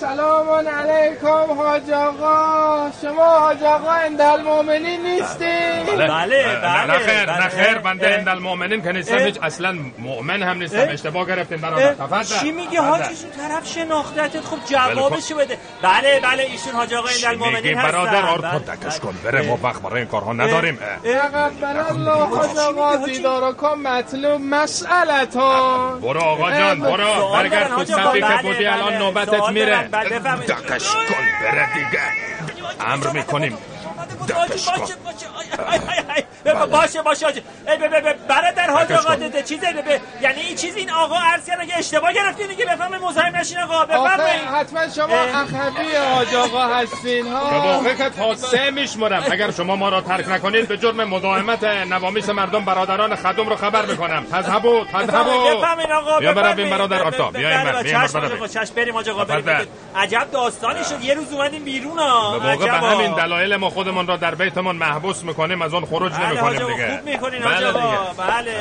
سلام 0.00 0.48
علیکم 0.50 1.52
حاج 1.58 1.90
آقا. 1.90 2.90
شما 3.02 3.38
حاج 3.38 3.62
آقا 3.62 3.90
اندل 3.90 4.42
مومنی 4.42 4.96
نیستی 4.96 5.44
بله، 5.86 6.06
نه 6.06 6.86
نه 6.86 6.98
خیر 6.98 7.26
بله. 7.26 7.42
نه 7.42 7.48
خیر 7.48 7.78
بنده. 7.78 8.14
اندل 8.14 8.38
مؤمنین 8.38 8.82
که 8.82 8.92
نیستم 8.92 9.37
اصلا 9.42 9.78
مؤمن 9.98 10.42
هم 10.42 10.58
نیستم 10.58 10.78
اه. 10.78 10.88
اشتباه 10.88 11.26
گرفتیم 11.26 11.60
برادر. 11.60 11.88
اه، 11.88 11.94
تفضل. 11.94 12.38
چی 12.40 12.50
میگه. 12.52 12.80
حاجی 12.80 13.14
جون 13.14 13.30
طرف 13.30 13.66
شناختتت. 13.68 14.44
خب 14.44 14.56
جوابشو 14.70 15.34
بده. 15.36 15.58
بله 15.82 16.20
بله 16.20 16.42
ایشون 16.42 16.72
حاج 16.72 16.94
آقا 16.94 17.08
میگی 17.08 17.36
مومنین 17.36 17.78
هستن. 17.78 17.92
برادر؟ 17.92 18.22
آر 18.26 18.40
بله. 18.40 18.50
خود 18.50 18.66
دکش 18.66 19.00
کن 19.00 19.14
بره 19.24 19.42
ما 19.42 19.58
وقت 19.62 19.82
برای 19.82 20.00
این 20.00 20.08
کارها 20.10 20.32
نداریم. 20.32 20.78
اه. 21.04 21.12
تقبل 21.12 21.76
الله 21.90 22.36
حاج 22.36 22.58
آقا 22.58 22.96
دیدارکم 22.96 23.78
مطلوب 23.78 24.40
مسئلتون 24.40 26.00
برو 26.00 26.20
آقا 26.20 26.50
جان 26.50 26.80
برو. 26.80 27.32
برگرد 27.32 27.68
تو. 27.68 27.84
صفی 27.84 28.20
که 28.20 28.26
بله، 28.26 28.42
بودی 28.42 28.66
الان 28.66 28.88
بله. 28.88 28.98
نوبتت 28.98 29.48
میره. 29.48 29.88
بله،. 29.92 30.18
دکش 30.18 30.88
کن 30.92 31.24
بره 31.42 31.68
دیگه. 31.74 32.02
امر 32.86 33.06
می‌کنیم. 33.10 33.58
کن. 34.34 34.40
باشه 34.80 34.94
باشه. 35.04 35.26
آی، 35.68 35.78
آی، 35.78 35.78
آی، 35.88 36.54
آی. 36.62 36.66
باشه 36.66 37.02
باشه 37.02 37.26
حاجی. 37.26 37.42
ای 37.68 37.76
ب- 37.76 37.86
ب- 37.88 38.08
ب- 38.08 38.26
برادر 38.28 38.70
حاج 38.70 38.92
آقا. 38.92 39.14
ده- 39.14 39.42
چیزه 39.42 39.72
ب- 39.72 39.88
ب- 39.94 40.00
یعنی 40.22 40.40
این 40.40 40.56
چیز 40.56 40.76
این 40.76 40.90
آقا 40.90 41.16
عرض 41.18 41.46
کردن 41.46 41.66
که 41.66 41.78
اشتباه 41.78 42.12
گرفتین 42.12 42.46
دیگه 42.46 42.64
بفهمه 42.64 42.98
مزاحم 42.98 43.36
نشین 43.36 43.58
آقا. 43.58 43.84
بفرمایید. 43.84 44.42
حتما 44.54 44.88
شما 44.96 45.16
اخوی 45.18 45.96
حاج 46.14 46.34
آقا 46.34 46.62
هستین 46.62 47.24
به 47.24 47.30
ها 47.30 48.10
تا 48.10 48.34
سه 48.34 48.70
میشمرم. 48.70 49.24
اگر 49.30 49.50
شما 49.50 49.76
ما 49.76 49.88
را 49.88 50.00
ترک 50.00 50.28
نکنید 50.28 50.68
به 50.68 50.76
جرم 50.76 51.04
مزاحمت 51.04 51.64
نوامیس 51.64 52.28
مردم 52.28 52.64
برادران 52.64 53.16
خدم 53.16 53.48
رو 53.48 53.56
خبر 53.56 53.86
می‌کنم. 53.86 54.24
تذهبو 54.32 54.84
تذهبو 54.92 55.30
بفهمین 55.58 55.92
آقا 55.92 56.18
بیا 56.18 56.32
برویم. 56.32 56.70
برادر 56.70 56.98
ب- 56.98 57.02
ب- 57.02 57.06
آفتاب. 57.06 57.36
بیا 57.36 57.48
این 57.48 57.62
بله، 57.64 57.72
بر 57.72 58.06
چشم 58.06 58.20
بریم. 58.20 58.96
آقا 58.96 59.24
بریم. 59.24 59.68
عجب 59.96 60.26
داستانی 60.32 60.84
شد. 60.84 61.04
یه 61.04 61.14
روز 61.14 61.32
اومدیم 61.32 61.64
بیرون 61.64 61.98
ها. 61.98 62.38
به. 62.38 62.48
همین 62.86 63.14
دلایل 63.14 63.56
ما 63.56 63.70
خودمون 63.70 64.06
را 64.06 64.16
در 64.20 64.34
بیتمون 64.34 64.76
محبوس 64.76 65.24
می‌کنیم 65.24 65.62
از 65.62 65.74
اون 65.74 65.84
خروج 65.84 66.12
بله 66.12 66.26
نمی‌کنیم 66.28 66.66
دیگه. 66.72 66.96
خوب 66.96 67.04
می‌کنین 67.08 67.42
حاج 67.42 67.54
بله 67.54 67.66
آقا 67.68 67.80
دیگه. 67.80 68.26
بله. 68.28 68.54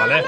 بله. 0.00 0.24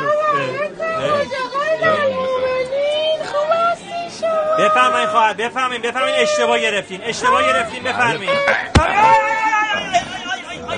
بفرمایید 4.59 5.09
خواهر 5.09 5.33
بفرمایید 5.33 5.83
بفرمایید 5.83 6.17
اشتباه 6.19 6.59
گرفتین 6.59 7.01
اشتباه 7.05 7.43
گرفتین 7.43 7.83
بفرمایید. 7.83 8.31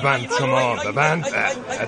ببند 0.02 0.28
شما 0.38 0.74
ببند. 0.74 1.24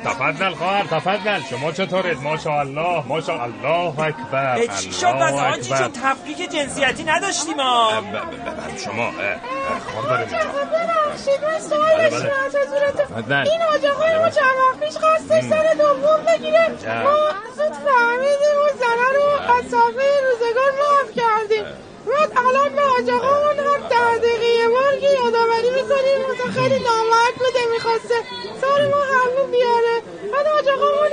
تفضل 0.05 0.51
خواهر 0.55 0.85
تفضل. 0.85 1.41
شما 1.51 1.73
چطورید؟ 1.73 2.19
ماشاءالله 2.23 3.07
ماشاءالله 3.07 4.01
اکبر 4.01 4.67
چی 4.81 4.93
شد؟ 4.93 5.05
آجی 5.07 5.39
اکبر. 5.39 5.79
چون 5.79 5.93
تفکیک 5.93 6.51
جنسیتی 6.53 7.05
نداشتیم 7.05 7.55
ببند 7.55 8.79
شما 8.85 9.03
اه، 9.07 9.11
اه، 9.11 9.81
کار 9.95 10.03
داریم 10.09 10.29
اینجا. 10.29 10.51
ببخشید 10.75 11.45
من 11.45 11.59
سوال 11.61 11.97
بله، 11.97 12.11
بله. 12.11 12.93
تفضل. 12.93 13.51
این 13.51 13.63
حاج 13.63 13.85
آقای 13.87 14.19
ما 14.19 14.29
چند 14.31 14.45
وقت 14.45 14.81
پیش 14.87 14.97
خواستش 14.97 15.45
م. 15.45 15.51
سر 15.51 15.75
دوم 15.79 16.21
بگیره. 16.29 16.69
ما 17.05 17.17
زود 17.57 17.73
فهمیدیم 17.73 18.57
و 18.65 18.69
زنه 18.79 19.09
رو 19.17 19.53
از 19.53 19.65
صفحه 19.65 20.11
روزگار 20.25 20.71
محو 20.81 21.13
کردیم. 21.17 21.65
بعد 22.07 22.31
الان 22.47 22.71
به 22.77 22.83
حاج 22.83 23.11
آقامون 23.11 23.59
هر 23.67 23.81
ده 23.91 24.19
دقیقه 24.19 24.69
بار 24.75 24.97
که 25.01 25.11
یادآوری 25.21 25.71
می‌کنیم. 25.79 26.19
مثلا 26.31 26.53
خیلی 26.59 26.79
نامرد 26.89 27.35
بوده 27.39 27.63
می‌خواسته 27.75 28.19
سر 28.61 28.81
ما 28.93 29.03
حلمو 29.11 29.45
بیاره. 29.53 29.97
بعد 30.33 30.47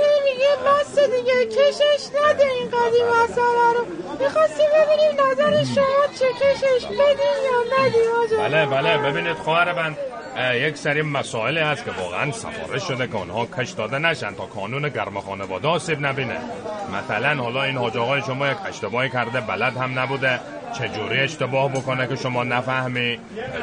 هی 0.02 0.18
میگه 0.28 0.52
بس 0.66 0.98
دیگه 0.98 1.46
کشش 1.46 2.02
نده 2.14 2.44
این 2.44 2.74
اومدیم 2.74 3.06
مسئله 3.06 3.72
رو. 3.76 3.86
می‌خواستیم 4.20 4.66
ببینیم 4.76 5.12
نظر 5.30 5.64
شما 5.74 6.06
چه 6.18 6.28
کشش 6.40 6.84
بدیم 6.86 7.38
یا 7.48 7.58
ندیم 7.78 8.12
بله 8.38 8.66
بله. 8.66 8.98
ببینید 8.98 9.36
خواهر 9.36 9.94
اه، 10.36 10.58
یک 10.58 10.76
سری 10.76 11.02
مسائلی 11.02 11.58
هست 11.58 11.84
که 11.84 11.90
واقعا 11.90 12.32
سفارش 12.32 12.82
شده 12.88 13.06
که 13.06 13.18
آنها 13.18 13.46
کش 13.46 13.70
داده 13.70 13.98
نشن 13.98 14.34
تا 14.34 14.46
کانون 14.46 14.88
گرم 14.88 15.20
خانواده 15.20 15.68
آسیب 15.68 16.06
نبینه. 16.06 16.40
مثلا 16.92 17.42
حالا 17.42 17.62
این 17.62 17.76
حاج 17.76 17.92
شما 18.26 18.48
یک 18.48 18.56
اشتباهی 18.68 19.10
کرده 19.10 19.40
بلد 19.40 19.76
هم 19.76 19.98
نبوده. 19.98 20.40
چجوری 20.72 21.20
اشتباه 21.20 21.72
بکنه 21.72 22.06
که 22.06 22.16
شما 22.16 22.44
نفهمی؟ 22.44 23.18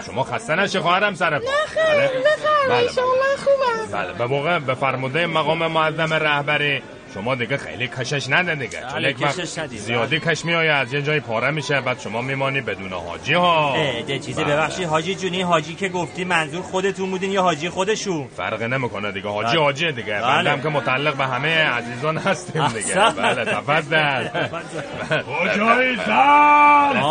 شما 0.05 0.23
خسته 0.23 0.55
نشی 0.55 0.79
خواهرم 0.79 1.13
سر 1.13 1.29
نه 1.29 1.39
خیلی 1.67 2.23
بفرمایید 2.23 2.91
شما 2.91 3.05
خوبم 3.37 3.91
بله 3.91 4.13
به 4.13 4.25
موقع 4.25 4.59
به 4.59 4.73
فرموده 4.73 5.25
مقام 5.25 5.67
معظم 5.67 6.13
رهبری 6.13 6.81
شما 7.13 7.35
دیگه 7.35 7.57
خیلی 7.57 7.87
کشش 7.87 8.29
نده 8.29 8.55
دیگه. 8.55 8.79
چون 8.81 8.89
بله، 8.93 9.09
یک 9.09 9.21
وقت 9.21 9.59
ندید. 9.59 9.79
زیادی 9.79 10.19
کش 10.19 10.45
میآید 10.45 10.71
از 10.71 10.93
یه 10.93 11.01
جایی 11.01 11.19
پاره 11.19 11.51
میشه 11.51 11.81
بعد 11.81 11.99
شما 11.99 12.21
میمانی 12.21 12.61
بدون 12.61 12.93
حاجی 12.93 13.33
ها. 13.33 13.75
ده 14.07 14.19
چیزی 14.19 14.43
بله. 14.43 14.53
ببخشید 14.53 14.85
حاجی 14.87 15.15
جونی 15.15 15.41
حاجی 15.41 15.75
که 15.75 15.89
گفتی 15.89 16.23
منظور 16.23 16.61
خودتون 16.61 17.09
بودین 17.11 17.31
یا 17.31 17.41
حاجی 17.41 17.69
خودشون؟ 17.69 18.27
فرق 18.37 18.61
نمی‌کنه 18.63 19.11
دیگه 19.11 19.29
حاجی 19.29 19.49
بله. 19.49 19.59
حاجی 19.59 19.91
دیگه. 19.91 20.21
بله. 20.21 20.49
هم 20.49 20.61
که 20.61 20.69
متعلق 20.69 21.15
به 21.15 21.25
همه 21.25 21.57
عزیزان 21.57 22.17
هستیم 22.17 22.67
دیگه. 22.67 22.95
بله 22.95 23.45
تفضل. 23.45 24.27
کجایی 25.29 25.95
زن 25.95 27.01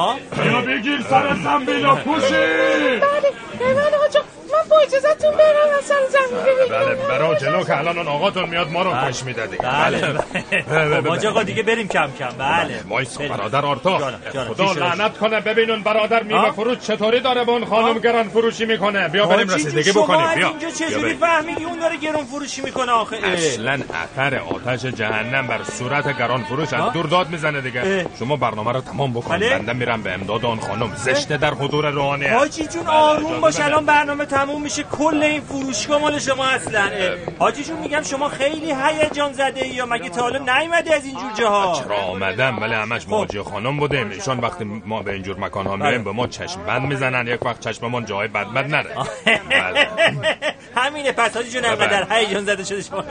بیا 0.42 0.60
بگیر 0.60 1.00
سر 1.10 1.34
زنبیل 1.44 1.86
و 1.86 1.94
پوشی. 1.94 3.00
بله 4.78 4.86
با 4.86 4.96
اجازتون 4.96 5.30
برم 5.36 5.78
اصلا 5.78 5.96
زمین 6.10 6.42
ببینم 6.42 6.84
بله 6.84 6.94
برای 7.08 7.36
جلو 7.36 7.64
که 7.64 7.78
الان 7.78 7.98
اون 7.98 8.08
آقاتون 8.08 8.48
میاد 8.48 8.70
ما 8.70 8.82
رو 8.82 8.90
کش 9.08 9.22
میده 9.24 9.46
دیگه 9.46 9.62
بله 9.62 10.00
بله. 10.68 11.00
خب 11.00 11.06
حاج 11.08 11.26
آقا 11.26 11.42
دیگه 11.42 11.62
بریم 11.62 11.88
کم 11.88 12.10
کم 12.18 12.28
بله 12.38 12.82
بریم. 12.82 13.28
برادر 13.28 13.66
آرتا. 13.66 13.98
خدا؟ 14.48 14.72
لعنت 14.72 15.18
کنه 15.18 15.40
ببین 15.40 15.70
اون 15.70 15.82
برادر 15.82 16.22
میوه؟ 16.22 16.50
فروش 16.50 16.78
چطوری 16.78 17.20
داره 17.20 17.44
به 17.44 17.52
اون 17.52 17.64
خانم 17.64 17.98
گران 17.98 18.28
فروشی 18.28 18.64
می‌کنه 18.64 19.08
بیا 19.08 19.26
بریم 19.26 19.48
رسیدگی 19.50 19.92
شما 19.92 20.02
بکنیم 20.02 20.34
بیا 20.34 20.48
اینجا 20.48 20.70
چجوری. 20.70 21.14
فهمیدی 21.14 21.64
اون 21.64 21.78
داره 21.78 21.96
گرون 21.96 22.24
فروشی 22.24 22.62
می‌کنه 22.62 22.92
آخه. 22.92 23.16
اصلا 23.16 23.78
اثر 24.04 24.38
آتش 24.38 24.86
جهنم 24.86 25.46
بر 25.46 25.60
صورت 25.64 26.18
گران 26.18 26.42
فروش؟ 26.44 26.72
از 26.72 26.92
دور 26.92 27.06
داد 27.06 27.28
می‌زنه 27.30 27.60
دیگه. 27.60 28.06
شما 28.18 28.36
برنامه 28.36 28.72
رو 28.72 28.80
تمام 28.80 29.12
بکنید 29.12 29.40
بله. 29.40 29.58
بنده 29.58 29.72
میرم 29.72 30.02
به 30.02 30.12
امداد 30.12 30.44
آن 30.44 30.60
خانم 30.60 30.92
زشته 30.96 31.36
در 31.36 31.54
حضور 31.54 31.90
روحانیت 31.90 32.32
حاجی 32.32 32.66
جون 32.66 32.82
بله، 32.82 32.92
آروم 32.92 33.40
باش. 33.40 33.60
الان 33.60 33.86
برنامه 33.86 34.24
تموم 34.24 34.67
میشه 34.68 34.82
کل 34.82 35.22
این 35.22 35.40
فروشگاه 35.40 36.00
مال 36.00 36.18
شما 36.18 36.46
اصلا. 36.46 36.90
حاجی 37.38 37.64
جون 37.64 37.78
میگم 37.78 38.02
شما 38.02 38.28
خیلی 38.28 38.74
هیجان 38.74 39.32
زده 39.32 39.64
ای 39.64 39.70
یا 39.70 39.86
مگه 39.86 40.08
تا 40.08 40.22
حالا 40.22 40.58
نیومدی 40.58 40.90
از 40.90 41.04
اینجور 41.04 41.32
جاها 41.38 41.82
چرا 41.82 41.96
آمدم 41.96 42.58
ولی 42.58 42.74
همش 42.74 43.04
خب. 43.04 43.10
ماجی 43.10 43.42
خانم 43.42 43.76
بودیم 43.76 44.10
ایشان 44.10 44.38
وقتی 44.40 44.64
ما 44.64 45.02
به 45.02 45.12
اینجور 45.12 45.38
مکان 45.40 45.66
ها 45.66 45.76
میریم 45.76 45.92
بله. 45.92 46.04
به 46.04 46.12
ما 46.12 46.26
چشم 46.26 46.62
بند 46.66 46.88
می‌زنن 46.88 47.26
یک 47.26 47.44
وقت 47.44 47.60
چشممون 47.60 48.04
جای 48.04 48.28
بد 48.28 48.46
بد 48.46 48.74
نره. 48.74 48.94
همینه 50.76 51.12
پس 51.12 51.36
حاجی 51.36 51.50
جون 51.50 51.64
انقدر 51.64 52.06
هیجان 52.10 52.44
زده 52.44 52.64
شده 52.64 52.82
شما. 52.82 53.04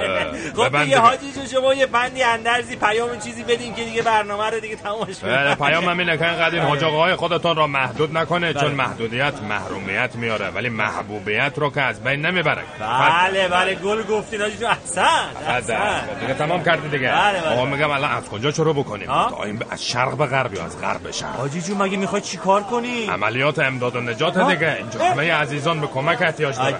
خب 0.56 0.84
دیگه. 0.84 1.00
حاجی 1.00 1.32
جون 1.32 1.48
شما 1.48 1.74
یه 1.74 1.86
بندی 1.86 2.24
اندرزی 2.24 2.76
پیام 2.76 3.20
چیزی 3.20 3.44
بدین 3.44 3.76
که 3.76 3.84
دیگه 3.84 4.02
برنامه 4.02 4.50
رو 4.50 4.60
دیگه 4.60 4.76
تمامش 4.76 5.18
بله 5.18 5.56
پیام 5.56 5.90
هم 5.90 6.00
اینه 6.00 6.18
که 6.18 6.30
اینقدر 6.30 6.56
این 6.56 6.64
حاج 6.64 6.84
آقاهای 6.84 7.16
خودتون 7.16 7.56
را 7.56 7.68
محدود 7.68 8.18
نکنه 8.18 8.54
بله. 8.54 8.62
چون 8.62 8.72
محدودیت 8.72 9.34
محرومیت 9.50 10.16
میاره 10.16 10.50
ولی 10.50 10.70
محبوبیت 10.70 11.54
رو 11.56 11.70
که 11.70 11.82
از 11.82 12.04
بین 12.04 12.26
نمی‌بره 12.26 12.62
بله 12.80 13.48
بله 13.48 13.76
گل 13.76 14.04
گفتین 14.04 14.42
حاجی 14.42 14.58
جون. 14.58 14.70
احسن 14.70 16.20
دیگه 16.20 16.34
تمام 16.34 16.64
کردی 16.64 16.90
دیگه. 16.90 17.12
بله، 17.12 17.42
بله. 17.42 17.54
آقا 17.54 17.66
میگم 17.66 17.90
الان 17.90 18.12
از 18.12 18.26
کجا 18.30 18.52
شروع 18.52 18.76
بکنیم؟ 18.76 19.10
ها؟ 19.10 19.30
تا 19.30 19.44
این 19.44 19.64
از 19.70 19.86
شرق 19.86 20.18
به 20.18 20.26
غرب 20.26 20.54
یا 20.54 20.66
از 20.66 20.82
غرب 20.82 21.02
به 21.02 21.12
شرق؟ 21.12 21.36
حاجی 21.36 21.62
جون 21.62 21.78
مگه 21.78 21.98
می‌خوای 21.98 22.22
چیکار 22.22 22.64
کنی؟ 22.64 23.06
عملیات 23.06 23.60
امداد 23.60 23.96
و 23.96 24.02
نجات؟ 24.02 24.38
دیگه. 24.38 24.76
اینجا. 24.76 25.04
همه 25.04 25.34
عزیزان 25.34 25.82
به 25.82 25.88
کمک 25.88 26.22
احتیاج 26.22 26.56
دارن 26.56 26.78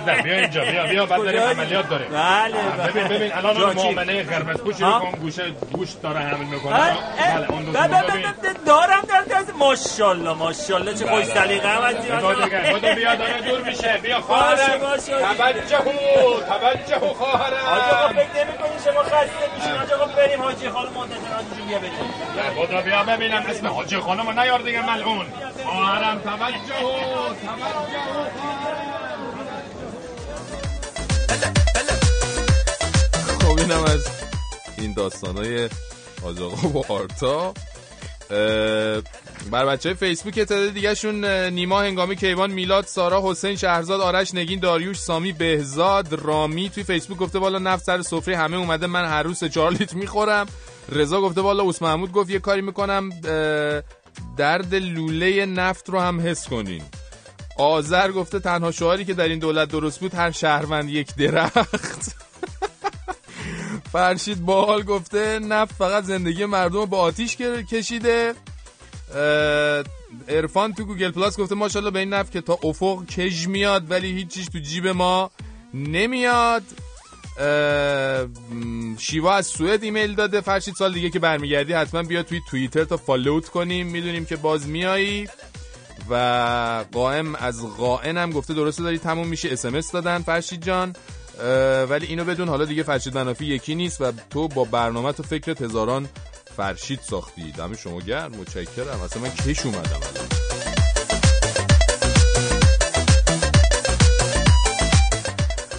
تفضل 0.00 0.22
بیا 0.22 0.34
اینجا 0.34 0.64
بیا 0.64 0.84
بیا 0.86 1.06
کجا؟ 1.06 1.50
عملیات 1.50 1.88
داریم. 1.88 2.08
بله، 2.08 2.54
بله. 2.78 2.92
ببین 2.92 3.08
ببین 3.08 3.32
الان؟ 3.32 3.74
معامله 3.74 4.22
قرمز 4.22 4.58
پوشی 4.60 4.84
ها؟ 4.84 4.98
رو 4.98 5.04
کن 5.04 5.18
گوشه 5.18 5.50
گوشت 5.72 6.02
داره 6.02 6.20
حمل 6.20 6.44
می‌کنه. 6.46 6.72
بله 6.78 7.50
اون 7.50 7.64
دو 7.64 7.78
اه، 7.78 7.88
تا 7.88 7.94
ب- 7.98 8.06
ب- 8.06 8.10
ببین. 8.10 8.22
ب- 8.22 8.26
ب- 8.26 8.64
دارم 8.66 8.88
دارم 9.08 9.24
دارم. 9.28 9.44
ماشاءالله 9.58 10.32
ماشاءالله 10.34 10.94
چه 10.94 11.06
خوش 11.06 11.24
بله. 11.24 11.34
سلیقه 11.34 11.68
هم 11.68 11.82
بگو 11.92 12.78
دیگه 12.78 12.94
بیا 12.94 13.14
داره 13.14 13.40
دور 13.40 13.60
میشه. 13.62 13.98
بیا 14.02 14.20
خواهرم. 14.20 14.78
باشه 14.80 15.12
توجه 15.20 15.78
توجه 16.48 16.94
حاج 16.94 17.02
آقا 17.02 17.14
خواهرم 17.14 18.12
فکر 18.12 18.44
نمی‌کنی 18.44 18.78
شما 18.84 19.02
خسته 19.02 19.46
میشین؟ 19.56 19.94
آقا 19.94 20.06
بریم. 20.16 20.42
حاجی 20.42 20.68
خانم 20.68 20.88
منتظر 20.92 21.34
حاجی 21.34 21.48
جون 21.58 21.66
بیا 21.68 21.78
بریم 21.78 22.54
بودو 22.56 22.82
بیا 22.82 23.02
ببینم 23.04 23.44
اسم 23.48 23.66
حاجی 23.66 23.96
خانم 23.98 24.40
نیار 24.40 24.58
دیگه 24.58 24.82
ملعون. 24.90 25.26
خواهرم 25.66 26.18
توجه 26.20 26.74
خب 33.56 33.86
از 33.86 34.06
این 34.78 34.94
داستانای 34.94 35.68
حاج 36.22 36.40
آقا 36.40 36.68
و 36.68 36.92
آرتا. 36.92 37.54
بر 39.50 39.66
بچه 39.66 39.88
های 39.88 39.96
فیسبوک 39.96 40.34
تعداد 40.34 40.68
دیگه 40.74 40.94
شون 40.94 41.24
نیما 41.24 41.80
هنگامی 41.80 42.16
کیوان 42.16 42.50
میلاد 42.50 42.86
سارا 42.86 43.30
حسین 43.30 43.56
شهرزاد 43.56 44.00
آرش 44.00 44.34
نگین 44.34 44.60
داریوش 44.60 44.98
سامی 44.98 45.32
بهزاد 45.32 46.12
رامی 46.12 46.70
توی 46.70 46.84
فیسبوک 46.84 47.18
گفته 47.18 47.38
بالا 47.38 47.58
نفت 47.58 47.84
سر 47.84 48.02
سفره 48.02 48.36
همه 48.36 48.56
اومده 48.56 48.86
من 48.86 49.04
هر 49.04 49.22
روز 49.22 49.44
لیتر 49.44 49.96
می‌خورم. 49.96 50.46
رضا 50.92 51.20
گفته 51.20 51.42
بالا 51.42 51.62
اوس 51.62 51.82
محمود 51.82 52.12
گفت 52.12 52.30
یه 52.30 52.38
کاری 52.38 52.60
می‌کنم 52.60 53.10
درد 54.36 54.74
لوله 54.74 55.46
نفت 55.46 55.90
رو 55.90 56.00
هم 56.00 56.20
حس 56.20 56.48
کنین. 56.48 56.82
آذر 57.58 58.12
گفته 58.12 58.38
تنها 58.38 58.70
شعاری 58.70 59.04
که 59.04 59.14
در 59.14 59.28
این 59.28 59.38
دولت 59.38 59.68
درست 59.68 60.00
بود 60.00 60.14
هر 60.14 60.30
شهروند 60.30 60.88
یک 60.88 61.14
درخت. 61.14 62.16
فرشید 63.94 64.44
باحال 64.44 64.82
گفته 64.82 65.38
نفت 65.38 65.74
فقط 65.74 66.04
زندگی 66.04 66.44
مردم 66.44 66.74
رو 66.74 66.86
به 66.86 66.96
آتیش 66.96 67.36
کشیده. 67.36 68.34
اه، 69.14 69.84
عرفان 70.28 70.72
تو 70.72 70.84
گوگل 70.84 71.10
پلاس 71.10 71.40
گفته 71.40 71.54
ماشاءالله 71.54 71.90
به 71.90 71.98
این 71.98 72.08
نفت 72.08 72.32
که 72.32 72.40
تا 72.40 72.58
افق 72.64 73.04
کش 73.04 73.46
میاد 73.46 73.90
ولی 73.90 74.12
هیچیش 74.12 74.46
تو 74.46 74.58
جیب 74.58 74.86
ما 74.86 75.30
نمیاد. 75.74 76.62
شیوا 78.98 79.34
از 79.34 79.46
سوئد 79.46 79.82
ایمیل 79.82 80.14
داده. 80.14 80.40
فرشید 80.40 80.74
سال 80.74 80.92
دیگه 80.92 81.10
که 81.10 81.18
برمیگردی 81.18 81.72
حتما 81.72 82.02
بیا 82.02 82.22
توی 82.22 82.40
توییتر 82.50 82.84
تا 82.84 82.96
follow 82.96 83.41
ت 83.41 83.48
کنیم. 83.48 83.86
می‌دونیم 83.86 84.24
که 84.24 84.36
باز 84.36 84.68
میایی. 84.68 85.28
و 86.10 86.84
قائم 86.92 87.34
از 87.34 87.76
قائن 87.76 88.18
هم 88.18 88.30
گفته 88.30 88.54
درسته 88.54 88.82
داری 88.82 88.98
تموم 88.98 89.28
میشه. 89.28 89.48
اسمس 89.52 89.92
دادن. 89.92 90.18
فرشید 90.18 90.64
جان 90.64 90.96
ولی 91.90 92.06
اینو 92.06 92.24
بدون 92.24 92.48
حالا 92.48 92.64
دیگه 92.64 92.82
فرشید 92.82 93.14
منافی 93.14 93.44
یکی 93.44 93.74
نیست 93.74 94.00
و 94.00 94.12
تو 94.30 94.48
با 94.48 94.64
برنامه 94.64 95.12
تو 95.12 95.22
فکرت 95.22 95.62
هزاران 95.62 96.08
فرشید 96.56 97.00
ساختی. 97.02 97.52
دم 97.52 97.74
شما 97.74 98.00
گرم. 98.00 98.30
متشکرم. 98.30 99.00
اصلا 99.04 99.22
من 99.22 99.30
کش 99.30 99.66
اومدم. 99.66 100.00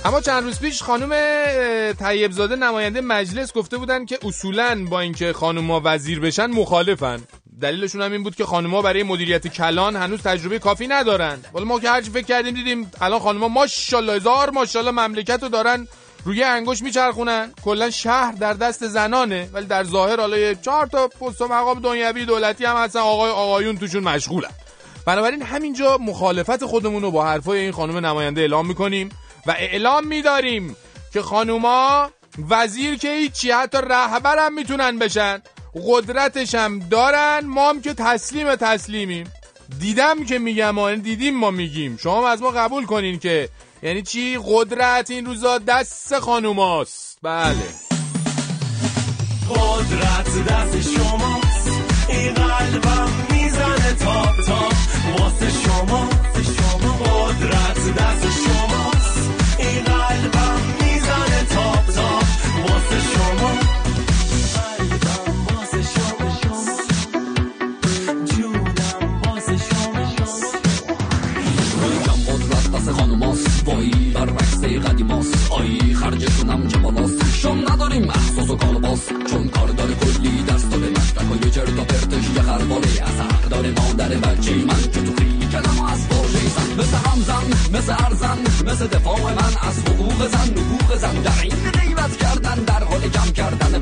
اما 0.06 0.22
چند 0.22 0.44
روز 0.44 0.60
پیش 0.60 0.84
خانم 0.84 1.10
اه، 1.12 1.94
طیب 1.94 2.32
زاده 2.32 2.56
نماینده 2.56 3.02
مجلس 3.02 3.54
گفته 3.54 3.78
بودن 3.78 4.06
که 4.06 4.20
اصولا 4.24 4.86
با 4.90 5.00
اینکه 5.00 5.34
خانوما 5.34 5.82
وزیر 5.84 6.20
بشن 6.20 6.46
مخالفن. 6.46 7.20
دلیلشون 7.62 8.02
هم 8.02 8.12
این 8.12 8.24
بود 8.24 8.36
که 8.36 8.46
خانوما 8.46 8.82
برای 8.82 9.04
مدیریت 9.04 9.48
کلان 9.48 9.96
هنوز 9.96 10.22
تجربه 10.22 10.60
کافی 10.60 10.88
ندارن. 10.88 11.40
ولی 11.54 11.66
ما 11.66 11.80
که 11.80 11.90
هرچی 11.90 12.12
فکر 12.12 12.26
کردیم 12.26 12.54
دیدیم 12.54 12.92
الان 13.02 13.20
خانوما 13.20 13.48
ماشاءالله 13.48 14.16
هزار 14.16 14.50
ماشاءالله 14.50 14.92
مملکت 14.92 15.44
رو 15.44 15.50
دارن 15.50 15.88
روی 16.26 16.44
انگوش 16.44 16.82
میچرخونن. 16.82 17.54
کلا 17.64 17.90
شهر 17.90 18.32
در 18.32 18.54
دست 18.54 18.88
زنانه 18.88 19.50
ولی 19.54 19.66
در 19.66 19.84
ظاهر 19.84 20.20
حالا 20.20 20.38
یه 20.38 20.56
چهار 20.56 20.88
تا 20.88 21.08
پست 21.08 21.42
و 21.42 21.48
مقام 21.48 21.80
دنیوی 21.80 22.26
دولتی 22.26 22.66
هم 22.66 22.76
هستن 22.78 23.00
آقای 23.00 23.32
آقایون 23.32 23.78
توشون 23.78 24.04
مشغولن. 24.04 24.52
بنابراین 25.06 25.42
همینجا 25.42 25.98
مخالفت 25.98 26.66
خودمون 26.66 27.02
رو 27.02 27.12
با 27.12 27.26
حرفای 27.26 27.60
این 27.60 27.72
خانم 27.72 28.06
نماینده 28.06 28.42
اعلام 28.42 28.68
می‌کنیم 28.68 29.10
و 29.48 29.52
اعلام 29.52 30.08
میداریم 30.08 30.76
که 31.14 31.22
خانوما 31.22 32.12
وزیر 32.50 32.96
که 32.96 33.14
هیچی 33.14 33.52
حتی 33.52 33.78
رهبرم 33.84 34.54
می‌تونن 34.54 35.00
بشن. 35.00 35.42
قدرتش 35.84 36.56
هم 36.56 36.80
دارن 36.80 37.42
ما 37.46 37.70
هم 37.70 37.82
که 37.82 37.94
تسلیم 37.94 38.56
تسلیمیم. 38.56 39.32
دیدم 39.80 40.24
که 40.26 40.40
میگم 40.40 40.80
آن 40.80 40.96
دیدیم 40.96 41.36
ما 41.36 41.52
میگیم. 41.52 41.98
شما 41.98 42.30
از 42.30 42.42
ما 42.42 42.52
قبول 42.52 42.86
کنین 42.86 43.20
که 43.20 43.50
یعنی 43.84 44.02
چی؟ 44.02 44.40
قدرت 44.46 45.10
این 45.10 45.26
روزا 45.26 45.58
دست 45.58 46.20
خانوماست 46.20 47.18
بله. 47.24 47.56
قدرت 49.50 50.46
دست 50.48 50.82
شماست. 50.82 51.70
این 52.10 52.34
قلبم 52.34 53.10
می‌زنه 53.32 53.94
تاپ 53.94 54.42
تاپ 54.46 54.74
واسه 55.20 55.50
شما 55.50 56.25
و 78.56 78.58
کالباس 78.58 79.08
چون 79.32 79.48
کار 79.48 79.68
داره 79.68 79.94
کلی 79.94 80.44
دست 80.44 80.72
داره 80.72 80.90
مشتکای 80.90 81.52
جرد 81.52 81.80
و 81.80 81.84
پرتش 81.84 82.30
یه 82.36 82.42
خرباله 82.42 82.88
از 82.88 83.20
حق 83.20 83.50
داره 83.50 83.72
مادر 83.72 84.10
بچه 84.10 84.56
من 84.56 84.82
که 84.94 85.02
تو 85.02 85.14
خیلی 85.18 85.48
کلم 85.52 85.80
و 85.80 85.86
از 85.86 86.10
باشه 86.10 86.40
زن 86.56 86.74
مثل 86.80 86.98
همزن 87.10 87.78
مثل 87.78 87.96
ارزن 88.00 88.38
مثل 88.66 88.88
دفاع 88.88 89.22
من 89.22 89.70
از 89.70 89.80
حقوق 89.80 90.28
زن 90.28 90.54
حقوق 90.58 90.98
زن. 90.98 91.22
در 91.22 91.42
این 91.44 91.72
غیبت 91.72 92.18
کردن 92.18 92.56
در 92.56 92.84
حال 92.84 93.02
کم 93.02 93.32
کردن 93.32 93.82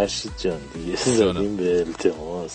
فرشید 0.00 0.32
جان 0.38 0.60
دیگه. 0.74 0.96
زدیم 1.16 1.56
به 1.56 1.78
التماس. 1.78 2.52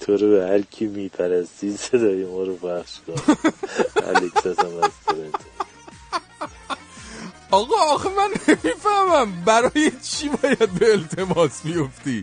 تو 0.00 0.16
رو 0.16 0.30
به 0.30 0.46
هر 0.48 0.60
کی 0.62 0.86
میپرستی 0.86 1.76
صدای 1.76 2.24
ما 2.24 2.42
رو 2.42 2.56
پخش 2.56 2.92
کن. 3.06 3.36
الکس 4.06 4.46
هم. 4.46 4.90
آقا 7.50 7.76
آخه 7.76 8.08
من 8.08 8.30
نمی‌فهمم. 8.48 9.42
برای 9.44 9.92
چی 10.02 10.28
باید 10.28 10.70
به 10.74 10.92
التماس 10.92 11.64
میفتی 11.64 12.22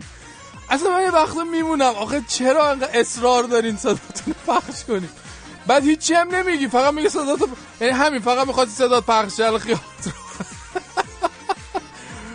اصلا 0.70 0.90
من 0.90 1.02
یه 1.02 1.10
وقتا 1.10 1.44
میمونم. 1.44 1.94
آخه 1.94 2.22
چرا 2.28 2.70
انقدر 2.70 3.00
اصرار 3.00 3.42
دارین 3.44 3.76
صداتون 3.76 4.34
پخش 4.46 4.84
کنیم 4.88 5.10
بعد 5.66 5.84
هیچی 5.84 6.14
هم 6.14 6.34
نمیگی. 6.34 6.68
فقط 6.68 6.94
میگه 6.94 7.08
صدات 7.08 7.40
رو- 7.40 7.48
یعنی 7.80 7.92
همین 7.92 8.20
فقط 8.20 8.46
می‌خواد 8.46 8.68
صدات 8.68 9.06
پخش 9.06 9.36
شه. 9.36 9.58
خیالت 9.58 9.80
رو 10.06 10.12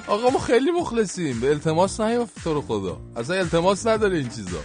آقا 0.09 0.29
ما 0.29 0.39
خیلی 0.39 0.71
مخلصیم. 0.71 1.39
به 1.39 1.49
التماس 1.49 1.99
نیافت 1.99 2.43
تو 2.43 2.53
رو 2.53 2.61
خدا. 2.61 2.97
اصلا 3.15 3.35
التماس 3.35 3.87
نداره 3.87 4.17
این 4.17 4.29
چیزا. 4.29 4.59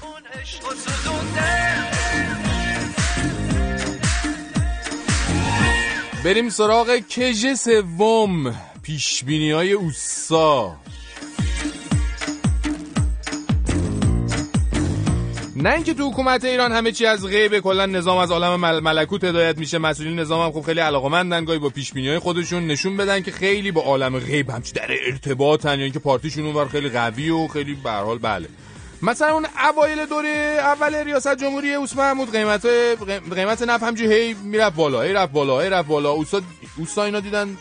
بریم 6.24 6.48
سراغ 6.48 6.96
کژ 7.08 7.54
سوم. 7.54 8.54
پیشبینی 8.82 9.50
های 9.50 9.72
اوسا. 9.72 10.76
نه 15.64 15.72
اینکه 15.74 15.94
تو 15.94 16.10
حکومت 16.10 16.44
ایران 16.44 16.72
همه 16.72 16.92
چی 16.92 17.06
از 17.06 17.26
غیب 17.26 17.58
کلا 17.58 17.86
نظام 17.86 18.18
از 18.18 18.30
عالم 18.30 18.56
مل- 18.60 18.82
ملکوت 18.82 19.24
هدایت 19.24 19.58
میشه. 19.58 19.78
مسئولین 19.78 20.18
نظام 20.18 20.44
هم 20.46 20.52
خب 20.52 20.66
خیلی 20.66 20.80
علاقمندن 20.80 21.44
گاهی 21.44 21.58
با 21.58 21.68
پیش 21.68 21.92
های 21.92 22.18
خودشون 22.18 22.66
نشون 22.66 22.96
بدن 22.96 23.20
که 23.20 23.30
خیلی 23.30 23.70
با 23.70 23.80
عالم 23.80 24.18
غیب 24.18 24.50
همچی 24.50 24.72
در 24.72 24.90
ارتباطن 25.10 25.78
یا 25.78 25.84
اینکه 25.84 25.98
پارتیشون 25.98 26.46
اونور 26.46 26.68
خیلی 26.68 26.88
قوی 26.88 27.30
و 27.30 27.48
خیلی 27.48 27.74
به 27.74 27.90
حال 27.90 28.18
بله. 28.18 28.48
مثلا 29.02 29.32
اون 29.32 29.46
اوایل 29.70 30.06
دوره 30.06 30.56
اول 30.60 30.94
ریاست 30.94 31.36
جمهوری 31.36 31.74
اوس 31.74 31.96
محمود 31.96 32.32
قیمت 32.32 32.66
قیمت 33.34 33.62
نفت 33.62 33.82
همجوری 33.82 34.12
هی 34.12 34.34
می‌رفت 34.34 34.76
بالا 34.76 35.02
هی 35.02 35.12
رفت 35.12 35.32
بالا 35.32 35.60
هی 35.60 35.70
رفت 35.70 35.88
بالا. 35.88 36.10
اوسا 36.10 36.40
اوسا 36.78 37.04
اینا 37.04 37.20
دیدن 37.20 37.56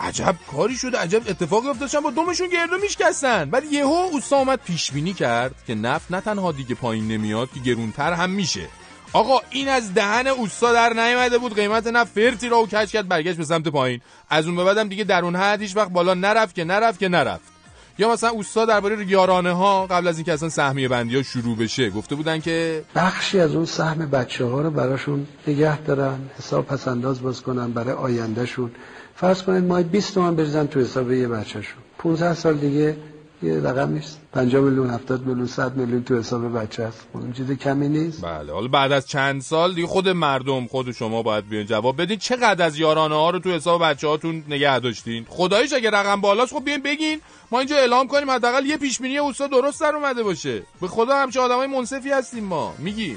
عجب 0.00 0.34
کاری 0.52 0.76
شده 0.76 0.98
عجب 0.98 1.22
اتفاقی 1.28 1.68
افتادشن 1.68 2.00
با 2.00 2.10
دومشون 2.10 2.48
گردو 2.48 2.78
میشکستن. 2.78 3.48
ولی 3.50 3.66
یهو 3.66 4.08
اوسا 4.12 4.36
اومد 4.36 4.60
پیش 4.64 4.92
بینی 4.92 5.12
کرد 5.12 5.54
که 5.66 5.74
نفت 5.74 6.10
نه 6.10 6.20
تنها 6.20 6.52
دیگه 6.52 6.74
پایین 6.74 7.08
نمیاد 7.08 7.48
که 7.54 7.60
گرونتر 7.60 8.12
هم 8.12 8.30
میشه. 8.30 8.68
آقا 9.12 9.40
این 9.50 9.68
از 9.68 9.94
دهن 9.94 10.26
اوسا 10.26 10.72
در 10.72 10.92
نیامده 10.92 11.38
بود 11.38 11.54
قیمت 11.54 11.86
نفت 11.86 12.12
فرتی 12.12 12.48
را 12.48 12.62
و 12.62 12.66
کش 12.66 12.92
کرد 12.92 13.08
برگشت 13.08 13.36
به 13.36 13.44
سمت 13.44 13.68
پایین. 13.68 14.00
از 14.30 14.46
اون 14.46 14.56
به 14.56 14.64
بعدم 14.64 14.88
دیگه 14.88 15.04
در 15.04 15.24
اون 15.24 15.36
حد 15.36 15.60
هیچ 15.60 15.76
وقت 15.76 15.88
بالا 15.88 16.14
نرفت 16.14 16.54
که 16.54 16.64
نرفت 16.64 16.98
که 16.98 17.08
نرفت. 17.08 17.56
یا 17.98 18.12
مثلا 18.12 18.30
اوستا 18.30 18.64
درباره 18.64 19.06
یارانه 19.06 19.52
ها 19.52 19.86
قبل 19.86 20.08
از 20.08 20.16
اینکه 20.16 20.32
اصلا 20.32 20.48
سهمیه 20.48 20.88
بندی 20.88 21.16
ها 21.16 21.22
شروع 21.22 21.56
بشه 21.56 21.90
گفته 21.90 22.14
بودن 22.14 22.40
که 22.40 22.84
بخشی 22.94 23.40
از 23.40 23.54
اون 23.54 23.64
سهم 23.64 24.10
بچه 24.10 24.44
ها 24.44 24.60
رو 24.60 24.70
براشون 24.70 25.26
نگه 25.46 25.80
دارن 25.80 26.18
حساب 26.38 26.66
پس 26.66 26.88
انداز 26.88 27.22
باز 27.22 27.42
کنن 27.42 27.72
برای 27.72 27.92
آیندهشون. 27.92 28.70
فرض 29.16 29.42
کنید 29.42 29.64
ماه 29.64 29.82
20 29.82 30.14
تومن 30.14 30.36
بریزن 30.36 30.66
تو 30.66 30.80
حساب 30.80 31.12
یه 31.12 31.28
بچهشون 31.28 31.82
15 31.98 32.34
سال 32.34 32.56
دیگه 32.56 32.96
یه 33.42 33.60
رقم 33.60 33.92
نیست. 33.92 34.20
50 34.32 34.62
میلیون 34.62 34.90
70 34.90 35.26
میلیون 35.26 35.46
100 35.46 35.76
میلیون 35.76 36.04
تو 36.04 36.18
حساب 36.18 36.58
بچه 36.58 36.82
است 36.82 37.06
اون 37.12 37.32
چیز 37.32 37.50
کمی 37.50 37.88
نیست. 37.88 38.24
بله 38.24 38.52
حالا 38.52 38.68
بعد 38.68 38.92
از 38.92 39.06
چند 39.06 39.42
سال 39.42 39.74
دیگه 39.74 39.86
خود 39.86 40.08
مردم 40.08 40.66
خود 40.66 40.92
شما 40.92 41.22
باید 41.22 41.48
بیان 41.48 41.66
جواب 41.66 42.02
بدین. 42.02 42.18
چقدر 42.18 42.66
از 42.66 42.78
یارانه 42.78 43.14
ها 43.14 43.30
رو 43.30 43.38
تو 43.38 43.50
حساب 43.50 43.82
بچه 43.82 44.08
هاتون 44.08 44.44
نگه 44.48 44.78
داشتین؟ 44.78 45.26
خداییش 45.28 45.72
اگه 45.72 45.90
رقم 45.90 46.20
بالاست 46.20 46.52
خب 46.52 46.64
بیاین 46.64 46.82
بگین. 46.82 47.20
ما 47.50 47.58
اینجا 47.58 47.76
اعلام 47.76 48.08
کنیم 48.08 48.30
حداقل 48.30 48.66
یه 48.66 48.76
پیش 48.76 48.98
بینی 49.00 49.18
اوستا 49.18 49.46
درست 49.46 49.80
در 49.80 49.94
اومده 49.94 50.22
باشه. 50.22 50.62
به 50.80 50.88
خدا 50.88 51.16
همچه 51.16 51.40
آدمای 51.40 51.66
منصفی 51.66 52.10
هستیم 52.10 52.44
ما. 52.44 52.74
میگی 52.78 53.16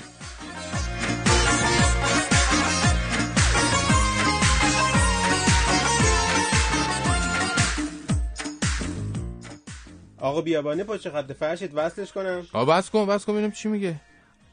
آقا 10.22 10.42
بیابانی 10.42 10.84
پشت 10.84 11.10
خط 11.10 11.32
فرشید 11.32 11.72
وصلش 11.76 12.12
کنم. 12.14 12.42
آ 12.54 12.66
بس 12.66 12.90
کن 12.90 13.06
بس 13.06 13.26
کن 13.26 13.34
ببینم 13.34 13.52
چی 13.52 13.70
میگه. 13.70 13.96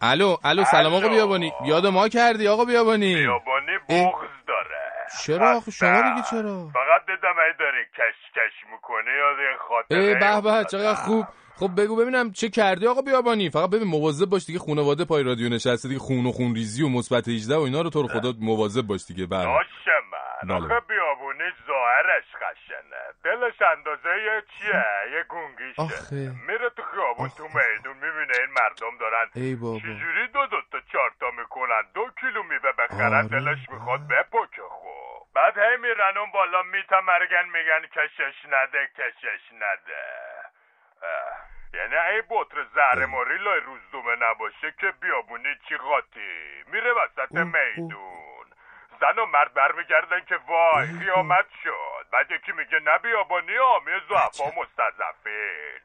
الو 0.01 0.37
الو 0.45 0.65
سلام 0.65 0.95
آقا 0.95 1.09
بیابانی. 1.09 1.53
یاد 1.67 1.87
ما 1.87 2.09
کردی 2.09 2.49
آقا 2.49 2.65
بیابانی. 2.65 3.15
بیابانی. 3.15 3.79
بغز 3.89 4.29
داره. 4.49 4.77
چرا؟ 5.25 5.57
آخه 5.57 5.71
شما 5.71 6.03
دیگه 6.03 6.23
چرا؟ 6.31 6.69
فقط 6.73 7.07
دیدم 7.07 7.39
ای 7.47 7.53
داری 7.59 7.85
کش 7.85 8.33
کش 8.35 8.71
می‌کنه 8.73 9.11
یا 9.19 9.51
یه 9.51 9.57
خاطره 9.69 9.99
ای 9.99 10.15
به 10.15 10.41
به. 10.41 10.65
چقدر 10.65 10.95
خوب. 10.95 11.27
خب 11.57 11.71
بگو 11.77 11.97
ببینم 11.97 12.33
چه 12.33 12.49
کردی 12.49 12.87
آقا 12.87 13.03
بیابانی. 13.03 13.51
فقط 13.51 13.71
ببین 13.71 13.89
مواظب 13.89 14.27
باش 14.27 14.47
دیگه 14.47 14.59
خانواده 14.59 15.05
پای 15.05 15.23
رادیو 15.23 15.49
نشسته 15.49 15.89
دیگه 15.89 16.01
خون 16.01 16.27
و 16.27 16.33
خون 16.33 16.55
ریزی 16.55 16.83
و 16.83 16.89
مثبت 16.89 17.29
18 17.29 17.57
و 17.57 17.61
اینا 17.61 17.81
رو 17.81 17.91
تو 17.91 18.03
رو 18.03 18.09
خدا 18.09 18.33
مواظب 18.41 18.83
باش 18.83 19.05
دیگه 19.07 19.27
بله 19.27 19.47
باشه 19.47 19.91
من 20.13 20.16
بله. 20.43 20.55
آخه 20.55 20.81
بیابونی 20.81 21.53
ظاهرش 21.67 22.25
خشنه. 22.37 23.03
دلش 23.25 23.63
اندازه 23.63 24.23
یه 24.23 24.43
چیه؟ 24.59 24.85
یه 25.13 25.23
گونگیشه. 25.23 25.83
آخه. 25.83 26.31
میره 26.47 26.71
تو 26.71 26.83
خیابون 26.83 27.29
تو 27.29 27.43
میدون 27.43 27.97
می‌بینه 27.97 28.33
این 28.39 28.51
مردم 28.51 28.99
دارن 29.01 29.27
ای 29.35 29.55
بابا. 29.55 29.79
چجوری 29.79 30.29
دو 30.29 30.47
دو 30.47 30.57
تا 30.73 30.81
چهار 30.93 31.11
تا 31.21 31.31
می‌کنن؟ 31.31 31.83
دو 31.95 32.11
کیلو 32.21 32.43
میوه 32.43 32.73
بخرن 32.73 33.15
آره. 33.15 33.29
دلش 33.29 33.71
می‌خواد 33.71 34.09
بپکه 34.09 34.63
خوب. 34.63 35.27
بعد 35.35 35.59
هی 35.59 35.77
میرن 35.77 36.17
اون 36.17 36.31
بالا 36.31 36.63
میتمرگن 36.63 37.49
میگن 37.53 37.87
کشش 37.87 38.47
نده 38.49 38.89
کشش 38.99 39.53
نده. 39.53 40.03
اه. 41.03 41.47
یعنی 41.75 41.97
ای 41.97 42.23
بطر 42.31 42.65
زهر 42.75 43.07
ماری 43.07 43.39
لای 43.39 43.61
روزدومه 43.61 44.17
نباشه 44.17 44.75
که 44.81 44.93
بیابونی 45.01 45.55
چی 45.69 45.77
قاطی؟ 45.77 46.65
میره 46.73 46.93
وسط 46.93 47.33
میدون. 47.33 48.26
زن 49.01 49.19
و 49.19 49.27
مرد 49.27 49.55
برمیگردن 49.55 50.21
که 50.21 50.37
وای 50.37 50.87
قیامت 50.99 51.47
شد. 51.63 52.07
بعد 52.13 52.31
یکی 52.31 52.53
میگه 52.53 52.79
نه 52.79 52.99
بیابانی 52.99 53.59
آمی 53.59 53.93
زعفا 54.09 54.61
مستضعفین. 54.61 55.81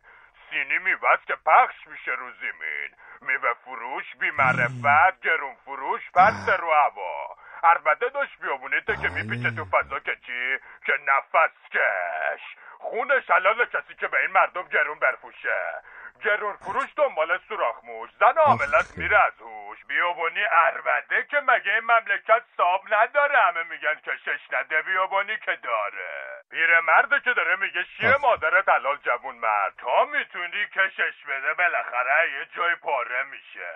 سینی 0.49 0.77
میوست 0.77 1.27
که 1.27 1.35
پخش 1.45 1.87
میشه 1.87 2.11
رو 2.11 2.31
زمین 2.31 2.91
میوه 3.21 3.53
فروش 3.53 4.15
بی 4.19 4.31
معرفت 4.31 5.21
گرون 5.21 5.55
فروش 5.65 6.11
پست 6.11 6.49
رو 6.49 6.73
هوا. 6.73 7.37
البته 7.63 8.09
داشت 8.09 8.39
بیابونی 8.41 8.81
که 8.81 9.09
میپیچه 9.09 9.51
تو 9.51 9.65
فضا 9.65 9.99
که 9.99 10.15
چی؟ 10.15 10.57
که 10.85 10.93
نفس 11.07 11.53
کش. 11.71 12.41
خونش 12.79 13.31
حلال 13.31 13.65
کسی 13.65 13.95
که 13.99 14.07
به 14.07 14.17
این 14.21 14.31
مردم 14.31 14.67
گرون 14.67 14.99
برفوشه. 14.99 15.81
گرون 16.23 16.53
فروش 16.53 16.89
دنبال 16.97 17.39
سوراخ 17.47 17.83
موش 17.83 18.09
زن 18.19 18.37
عاملت 18.37 18.97
میره 18.97 19.19
از 19.19 19.41
هوش. 19.41 19.85
بیابانی 19.87 20.43
اربده 20.51 21.23
که 21.31 21.37
مگه 21.47 21.73
این 21.73 21.83
مملکت 21.83 22.43
صاحب 22.57 22.81
نداره. 22.91 23.37
همه 23.37 23.63
میگن 23.63 23.95
که 24.05 24.11
شش 24.25 24.53
نده 24.53 24.81
بیابانی 24.81 25.37
که 25.37 25.57
داره. 25.63 26.43
پیر 26.51 26.79
مرده 26.79 27.19
که 27.19 27.33
داره 27.33 27.55
میگه 27.55 27.83
شیه 27.97 28.17
مادرت 28.21 28.69
حلال 28.69 28.97
جوون 28.97 29.35
مرد. 29.35 29.73
تا 29.77 30.05
می‌تونی 30.05 30.65
کشش 30.65 31.25
بده 31.29 31.53
بالاخره 31.53 32.31
یه 32.31 32.47
جای 32.55 32.75
پاره 32.75 33.23
میشه. 33.23 33.73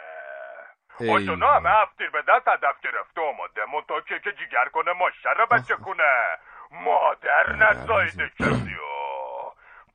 خودشونا 0.98 1.52
همه 1.52 1.70
هفتیر 1.70 2.10
به 2.10 2.22
دست 2.22 2.48
هدف 2.48 2.80
گرفته. 2.82 3.22
آماده 3.22 3.66
منطقه 3.66 4.02
که 4.02 4.20
که 4.20 4.32
جیگر 4.32 4.66
کنه 4.66 4.94
ماشه 4.94 5.30
رو 5.30 5.46
بچه 5.46 5.76
کنه 5.76 6.38
مادر 6.72 7.52
نسایده 7.52 8.32
کسی 8.40 8.76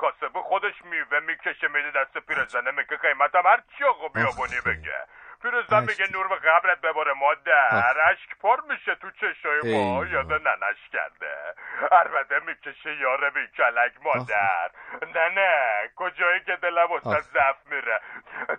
کاسب 0.01 0.41
خودش 0.41 0.85
میوه 0.85 1.21
می‌کشه 1.21 1.69
میده 1.69 1.91
دست 1.91 2.19
پیرزنه 2.19 2.71
میگه 2.71 2.97
قیمتم 2.97 3.43
هر 3.47 3.63
چی 3.79 3.85
آقا 3.85 4.09
بیابونی 4.09 4.61
بگه. 4.67 4.99
پیرزن 5.43 5.81
میگه 5.81 6.13
نور 6.13 6.29
به 6.29 6.37
قبرت 6.37 6.81
بباره 6.81 7.13
مادر 7.13 7.95
اشک 8.11 8.39
پر 8.43 8.57
میشه 8.71 8.95
تو 8.95 9.11
چشای 9.11 9.75
ما. 9.75 10.07
یاد 10.07 10.33
ننش 10.33 10.81
کرده. 10.93 11.35
البته 11.93 12.35
می‌کشه 12.47 12.97
یاره 13.01 13.31
بی 13.31 13.47
کلک 13.57 13.93
مادر 14.05 14.71
نه 15.15 15.29
نه. 15.35 15.51
کجایی 15.97 16.41
که 16.47 16.57
دلم 16.63 16.87
واسه 16.91 17.21
ضعف 17.21 17.57
میره. 17.71 18.01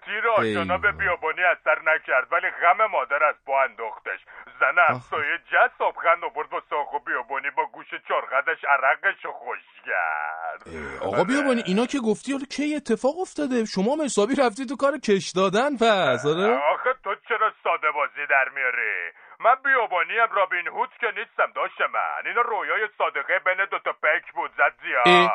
تیر 0.05 0.27
آشنا 0.29 0.77
به 0.77 0.91
بیابانی 0.91 1.43
اثر 1.43 1.79
نکرد 1.85 2.27
ولی 2.31 2.49
غم 2.49 2.85
مادر 2.85 3.23
از 3.23 3.35
با 3.45 3.63
انداختش. 3.63 4.19
زن 4.59 4.79
افسایه 4.87 5.37
جد 5.51 5.71
صبحخند 5.77 6.23
آورد 6.23 6.53
واسه 6.53 6.75
آقا 6.75 6.99
بیابانی 6.99 7.49
با 7.57 7.65
گوش 7.65 7.87
چرخدش 8.07 8.65
عرقشو 8.69 9.31
خوش 9.31 9.59
کرد. 9.85 10.61
آقا 11.01 11.23
بیابانی 11.23 11.63
اینا 11.65 11.85
که 11.85 11.99
گفتی 11.99 12.31
حالا 12.31 12.45
کی 12.45 12.75
اتفاق 12.75 13.19
افتاده؟ 13.19 13.65
شما 13.65 14.03
حسابی 14.05 14.35
رفتی 14.35 14.65
تو 14.65 14.75
کار 14.75 14.97
کش 14.97 15.31
دادن 15.35 15.77
پس 15.77 16.25
آره؟ 16.25 16.59
آخه 16.73 16.93
تو 17.03 17.15
چرا 17.29 17.53
ساده 17.63 17.91
بازی 17.91 18.25
در 18.29 18.49
میاری؟ 18.55 19.11
من 19.39 19.55
بیابانی 19.63 20.17
هم 20.17 20.29
رابین 20.35 20.67
هود 20.67 20.89
که 20.99 21.07
نیستم 21.07 21.51
داشت 21.55 21.81
من. 21.81 22.27
اینا 22.29 22.41
رویای 22.41 22.89
صادقه 22.97 23.39
بین 23.45 23.65
دوتا 23.71 23.91
پک 23.91 24.33
بود 24.35 24.51
زد 24.57 24.61
اه، 24.61 24.71
زیاد 24.83 25.27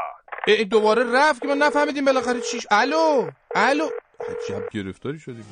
اه، 0.48 0.64
دوباره 0.64 1.02
رفت 1.14 1.42
که 1.42 1.48
من 1.48 1.58
نفهمیدیم 1.58 2.04
بالاخره 2.04 2.40
چیش. 2.40 2.66
الو 2.70 3.30
الو. 3.54 3.88
عجب 4.20 4.68
گرفتاری 4.72 5.18
شدیم 5.18 5.46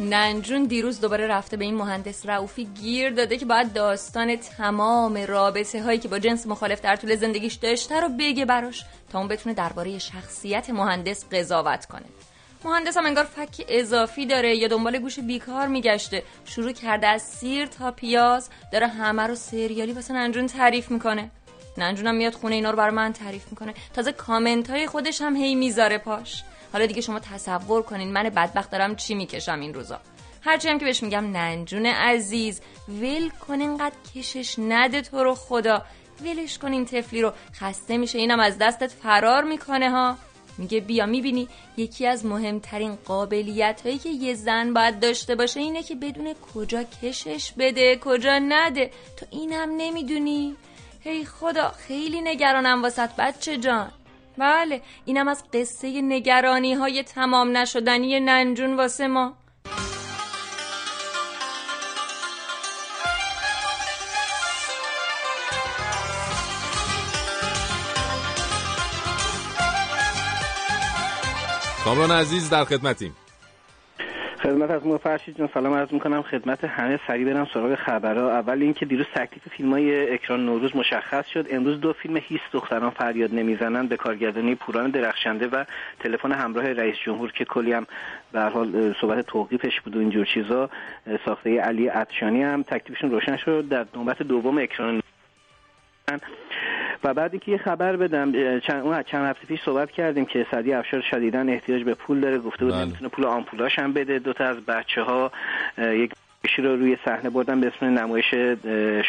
ننجون 0.00 0.64
دیروز 0.64 1.00
دوباره 1.00 1.26
رفته 1.26 1.56
به 1.56 1.64
این 1.64 1.74
مهندس 1.74 2.26
رعوفی 2.26 2.64
گیر 2.64 3.10
داده 3.10 3.36
که 3.36 3.44
باید 3.46 3.72
داستان 3.72 4.36
تمام 4.36 5.16
رابطه 5.16 5.82
هایی 5.82 5.98
که 5.98 6.08
با 6.08 6.18
جنس 6.18 6.46
مخالف 6.46 6.80
در 6.80 6.96
طول 6.96 7.16
زندگیش 7.16 7.54
داشته 7.54 8.00
رو 8.00 8.08
بگه 8.08 8.44
براش 8.44 8.84
تا 9.12 9.18
اون 9.18 9.28
بتونه 9.28 9.54
درباره 9.54 9.98
شخصیت 9.98 10.70
مهندس 10.70 11.24
قضاوت 11.32 11.86
کنه. 11.86 12.04
مهندس 12.64 12.96
هم 12.96 13.06
انگار 13.06 13.24
فک 13.24 13.64
اضافی 13.68 14.26
داره 14.26 14.56
یا 14.56 14.68
دنبال 14.68 14.98
گوش 14.98 15.20
بیکار 15.20 15.66
میگشته. 15.66 16.22
شروع 16.44 16.72
کرده 16.72 17.06
از 17.06 17.22
سیر 17.22 17.66
تا 17.66 17.90
پیاز 17.90 18.48
داره 18.72 18.86
همه 18.86 19.22
رو 19.22 19.34
سریالی 19.34 19.92
واسه 19.92 20.14
ننجون 20.14 20.46
تعریف 20.46 20.90
می‌کنه. 20.90 21.30
ننجونم 21.78 22.14
میاد 22.14 22.34
خونه 22.34 22.54
اینا 22.54 22.70
رو 22.70 22.76
بر 22.76 22.90
من 22.90 23.12
تعریف 23.12 23.44
می‌کنه. 23.50 23.74
تازه 23.94 24.12
کامنت 24.12 24.70
های 24.70 24.86
خودش 24.86 25.20
هم 25.20 25.36
هی 25.36 25.54
می‌ذاره 25.54 25.98
پاش. 25.98 26.42
حالا 26.76 26.86
دیگه 26.86 27.00
شما 27.00 27.20
تصور 27.20 27.82
کنین 27.82 28.12
من 28.12 28.22
بدبخت 28.22 28.70
دارم 28.70 28.96
چی 28.96 29.14
می‌کشم 29.14 29.60
این 29.60 29.74
روزا. 29.74 30.00
هرچی 30.40 30.68
هم 30.68 30.78
که 30.78 30.84
بهش 30.84 31.02
میگم 31.02 31.30
ننجون 31.36 31.86
عزیز. 31.86 32.60
ول 32.88 33.28
کن 33.28 33.60
اینقدر 33.60 33.94
کشش 34.14 34.54
نده 34.58 35.02
تو 35.02 35.24
رو 35.24 35.34
خدا. 35.34 35.82
ولش 36.24 36.58
کن 36.58 36.72
این 36.72 36.84
تفلی 36.84 37.22
رو. 37.22 37.32
خسته 37.54 37.96
میشه 37.96 38.18
اینم 38.18 38.40
از 38.40 38.58
دستت 38.58 38.92
فرار 38.92 39.44
می‌کنه 39.44 39.90
ها. 39.90 40.16
میگه 40.58 40.80
بیا 40.80 41.06
می‌بینی 41.06 41.48
یکی 41.76 42.06
از 42.06 42.26
مهمترین 42.26 42.94
قابلیت 42.94 43.80
هایی 43.84 43.98
که 43.98 44.08
یه 44.08 44.34
زن 44.34 44.72
باید 44.72 45.00
داشته 45.00 45.34
باشه 45.34 45.60
اینه 45.60 45.82
که 45.82 45.94
بدون 45.94 46.34
کجا 46.54 46.82
کشش 47.02 47.52
بده 47.58 47.96
کجا 47.96 48.38
نده. 48.38 48.90
تو 49.16 49.26
اینم 49.30 49.70
نمی‌دونی؟ 49.76 50.56
هی 51.00 51.24
خدا 51.24 51.68
خیلی 51.70 52.20
نگرانم 52.20 52.82
واسط 52.82 53.10
بچه 53.18 53.56
جان. 53.56 53.90
بله 54.38 54.82
اینم 55.04 55.28
از 55.28 55.44
قصه 55.52 56.00
نگرانی 56.02 56.74
های 56.74 57.02
تمام 57.02 57.56
نشدنی 57.56 58.20
ننجون 58.20 58.76
واسه 58.76 59.06
ما. 59.06 59.36
کامران 71.84 72.10
عزیز 72.10 72.50
در 72.50 72.64
خدمتیم. 72.64 73.16
خدمت 74.46 74.70
از 74.70 74.86
ما 74.86 74.98
فرشید 74.98 75.38
جان. 75.38 75.48
سلام 75.54 75.74
عرض 75.74 75.92
می‌کنم. 75.92 76.22
خدمت 76.22 76.64
همه. 76.64 77.00
سریع 77.06 77.32
برم 77.32 77.46
سراغ 77.54 77.74
خبرها. 77.74 78.30
اول 78.30 78.62
اینکه 78.62 78.86
دیروز 78.86 79.06
تکلیف 79.14 79.48
فیلم 79.48 79.72
های 79.72 80.14
اکران 80.14 80.46
نوروز 80.46 80.76
مشخص 80.76 81.26
شد. 81.26 81.46
امروز 81.50 81.80
دو 81.80 81.92
فیلم 81.92 82.16
هیچ 82.16 82.40
دختران 82.52 82.90
فریاد 82.90 83.34
نمی‌زنند 83.34 83.88
به 83.88 83.96
کارگردانی 83.96 84.54
پوران 84.54 84.90
درخشنده 84.90 85.46
و 85.46 85.64
تلفن 86.00 86.32
همراه 86.32 86.72
رئیس 86.72 86.96
جمهور 87.04 87.32
که 87.32 87.44
کلی 87.44 87.72
هم 87.72 87.86
به 88.32 88.40
حال 88.40 88.94
صحبت 89.00 89.26
توقیفش 89.26 89.80
بود 89.80 89.96
و 89.96 89.98
اینجور 89.98 90.24
چیزا. 90.24 90.70
ساخته 91.24 91.60
علی 91.60 91.88
عطشانی 91.88 92.42
هم. 92.42 92.62
تکلیفشون 92.62 93.10
روشن 93.10 93.36
شد. 93.36 93.68
در 93.68 93.86
نوبت 93.94 94.22
دوم 94.22 94.58
اکران 94.58 95.02
و 97.04 97.14
بعد 97.14 97.32
اینکه 97.32 97.52
یه 97.52 97.58
خبر 97.58 97.96
بدم 97.96 98.60
چند 98.60 98.82
اون 98.82 99.02
چند 99.02 99.24
هفته 99.24 99.46
پیش 99.46 99.62
صحبت 99.62 99.90
کردیم 99.90 100.24
که 100.24 100.46
سعدی 100.50 100.72
افشار 100.72 101.00
شدیدن 101.00 101.48
احتیاج 101.48 101.84
به 101.84 101.94
پول 101.94 102.20
داره 102.20 102.38
گفته 102.38 102.64
بود 102.64 102.74
بله. 102.74 102.84
نمی‌تونه 102.84 103.08
پول 103.08 103.24
آمپولاش 103.24 103.78
هم 103.78 103.92
بده. 103.92 104.18
دو 104.18 104.32
تا 104.32 104.44
از 104.44 104.56
بچه 104.60 105.02
ها 105.02 105.32
یک 105.78 106.12
نمایشی 106.44 106.62
رو 106.62 106.76
روی 106.76 106.96
صحنه 107.04 107.30
بردن 107.30 107.60
به 107.60 107.66
اسم 107.66 107.86
نمایش 107.86 108.34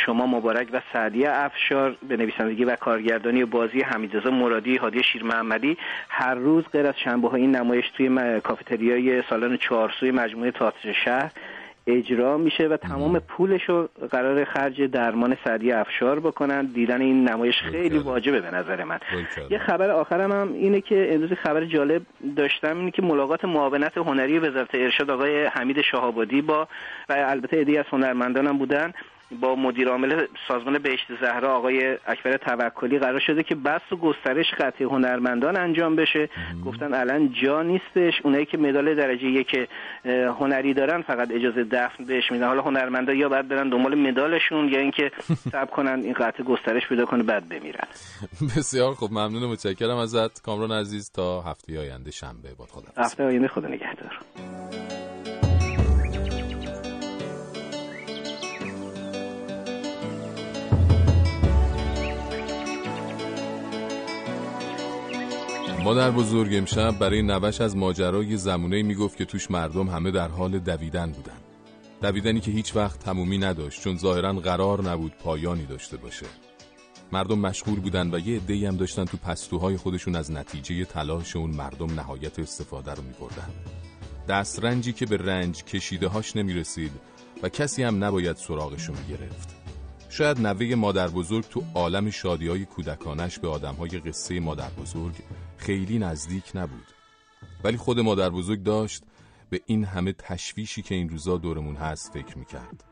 شما 0.05 0.27
مبارک 0.27 0.67
و 0.73 0.81
سعدی 0.93 1.25
افشار 1.25 1.95
به 2.09 2.17
نویسندگی 2.17 2.65
و 2.65 2.75
کارگردانی 2.75 3.45
بازی 3.45 3.81
حمیدرضا 3.81 4.29
مرادی 4.29 4.77
هادی 4.77 5.03
شیر 5.03 5.23
محمدی. 5.23 5.77
هر 6.09 6.35
روز 6.35 6.63
غیر 6.73 6.87
از 6.87 6.93
شنبه 7.03 7.29
ها 7.29 7.35
این 7.35 7.55
نمایش 7.55 7.85
توی 7.89 8.39
کافتریای 8.39 9.23
سالن 9.29 9.57
چهارسوی 9.57 10.11
مجموعه 10.11 10.51
تئاتر 10.51 10.93
شهر. 11.05 11.31
اجرا 11.87 12.37
میشه 12.37 12.67
و 12.67 12.77
تمام 12.77 13.19
پولش 13.19 13.63
رو 13.69 13.89
قرار 14.11 14.45
خرج 14.45 14.81
درمان 14.81 15.37
سعدی 15.43 15.71
افشار 15.71 16.19
بکنن. 16.19 16.65
دیدن 16.65 17.01
این 17.01 17.29
نمایش 17.29 17.61
خیلی 17.61 17.97
واجبه 17.97 18.41
به 18.41 18.51
نظر 18.51 18.83
من. 18.83 18.99
یه 19.49 19.57
خبر 19.57 19.89
آخرم 19.89 20.31
هم 20.31 20.53
اینه 20.53 20.81
که 20.81 21.13
امروز 21.13 21.31
خبر 21.31 21.65
جالب 21.65 22.01
داشتم 22.35 22.77
اینه 22.77 22.91
که 22.91 23.01
ملاقات 23.01 23.45
معاونت 23.45 23.97
هنری 23.97 24.39
وزارت 24.39 24.75
ارشاد 24.75 25.09
آقای 25.09 25.45
حمید 25.45 25.81
شهابادی 25.81 26.41
با 26.41 26.67
و 27.09 27.13
البته 27.13 27.61
عده‌ای 27.61 27.77
از 27.77 27.85
هنرمندان 27.91 28.47
هم 28.47 28.57
بودن. 28.57 28.93
با 29.31 29.55
مدیر 29.55 29.89
عامل 29.89 30.25
سازمان 30.47 30.77
بهشت 30.77 31.05
زهرا 31.21 31.57
آقای 31.57 31.97
اکبر 32.05 32.37
توکلی 32.37 32.99
قرار 32.99 33.19
شده 33.19 33.43
که 33.43 33.55
بست 33.55 33.93
و 33.93 33.97
گسترش 33.97 34.45
قطعی 34.59 34.85
هنرمندان 34.85 35.57
انجام 35.57 35.95
بشه. 35.95 36.29
گفتن 36.65 36.93
الان 36.93 37.33
جا 37.43 37.61
نیستش. 37.61 38.13
اونایی 38.23 38.45
که 38.45 38.57
مدال 38.57 38.95
درجه 38.95 39.25
یک 39.25 39.67
هنری 40.39 40.73
دارن 40.73 41.01
فقط 41.01 41.31
اجازه 41.31 41.63
دفن 41.63 42.03
بهش 42.03 42.31
میدن. 42.31 42.47
حالا 42.47 42.61
هنرمندا 42.61 43.13
یا 43.13 43.29
بعد 43.29 43.47
برن 43.47 43.69
دنبال 43.69 43.95
مدالشون 43.95 44.69
یا 44.69 44.79
اینکه 44.79 45.11
صبر 45.51 45.71
کنن 45.71 46.01
این 46.03 46.13
قطعه 46.13 46.45
گسترش 46.45 46.87
پیدا 46.89 47.05
کنه 47.05 47.23
بعد 47.23 47.49
بمیرن. 47.49 47.87
بسیار 48.57 48.93
خوب. 48.93 49.11
ممنون 49.11 49.51
متشکرم 49.51 49.97
ازت. 49.97 50.41
کامران 50.41 50.71
عزیز 50.71 51.11
تا 51.11 51.41
هفته 51.41 51.79
آینده 51.79 52.11
شنبه. 52.11 52.49
باد 52.57 52.67
خدا 52.67 53.03
هفته 53.03 53.23
آینده 53.23 53.47
خدا 53.47 53.67
نگهدار. 53.67 54.19
مادر 65.87 66.11
بزرگ 66.11 66.55
امشب 66.55 66.99
برای 66.99 67.21
نوش 67.21 67.61
از 67.61 67.77
ماجرای 67.77 68.37
زمونه 68.37 68.83
می‌گفت 68.83 69.17
که 69.17 69.25
توش 69.25 69.51
مردم 69.51 69.87
همه 69.87 70.11
در 70.11 70.27
حال 70.27 70.59
دویدن 70.59 71.11
بودن. 71.11 71.37
دویدنی 72.01 72.39
که 72.39 72.51
هیچ 72.51 72.75
وقت 72.75 72.99
تمومی 72.99 73.37
نداشت 73.37 73.81
چون 73.81 73.97
ظاهرا 73.97 74.33
قرار 74.33 74.89
نبود 74.89 75.11
پایانی 75.23 75.65
داشته 75.65 75.97
باشه. 75.97 76.25
مردم 77.11 77.39
مشغول 77.39 77.79
بودن 77.79 78.13
و 78.13 78.19
یه 78.19 78.35
عده‌ای 78.35 78.65
هم 78.65 78.77
داشتن 78.77 79.05
تو 79.05 79.17
پستوهای 79.17 79.77
خودشون 79.77 80.15
از 80.15 80.31
نتیجه 80.31 80.85
تلاش 80.85 81.35
اون 81.35 81.49
مردم 81.49 81.93
نهایت 81.93 82.39
استفاده 82.39 82.93
رو 82.93 83.03
میبردن 83.03 83.49
دسترنجی 84.27 84.93
که 84.93 85.05
به 85.05 85.17
رنج 85.17 85.63
کشیده 85.63 86.07
هاش 86.07 86.35
نمی‌رسید 86.35 86.91
و 87.43 87.49
کسی 87.49 87.83
هم 87.83 88.03
نباید 88.03 88.35
سراغشو 88.35 88.93
می‌گرفت 88.93 89.56
شاید 90.09 90.39
نوه 90.39 90.75
مادر 90.75 91.07
بزرگ 91.07 91.45
تو 91.49 91.63
عالم 91.75 92.09
شادی 92.09 92.47
های 92.47 92.65
کودکانش 92.65 93.39
به 93.39 93.47
آدم 93.47 93.75
های 93.75 93.89
قصه 93.89 94.39
مادر 94.39 94.69
بزرگ 94.69 95.15
خیلی 95.57 95.99
نزدیک 95.99 96.51
نبود. 96.55 96.87
ولی 97.63 97.77
خود 97.77 97.99
مادر 97.99 98.29
بزرگ 98.29 98.63
داشت 98.63 99.03
به 99.49 99.61
این 99.65 99.85
همه 99.85 100.13
تشویشی 100.13 100.81
که 100.81 100.95
این 100.95 101.09
روزا 101.09 101.37
دورمون 101.37 101.75
هست 101.75 102.13
فکر 102.13 102.37
می‌کرد. 102.37 102.83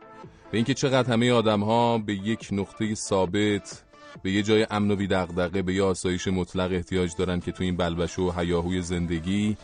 به 0.51 0.57
اینکه 0.57 0.73
چقدر 0.73 1.13
همه 1.13 1.31
آدم 1.31 1.63
ها 1.63 1.97
به 1.97 2.13
یک 2.13 2.49
نقطه 2.51 2.95
ثابت 2.95 3.83
به 4.23 4.31
یه 4.31 4.43
جای 4.43 4.67
امن 4.69 4.91
و 4.91 4.95
بیدقدقه 4.95 5.61
به 5.61 5.73
یه 5.73 5.83
آسایش 5.83 6.27
مطلق 6.27 6.71
احتیاج 6.71 7.11
دارن 7.17 7.39
که 7.39 7.51
تو 7.51 7.63
این 7.63 7.77
بلبشو 7.77 8.21
و 8.21 8.39
هیاهوی 8.39 8.81
زندگی 8.81 9.57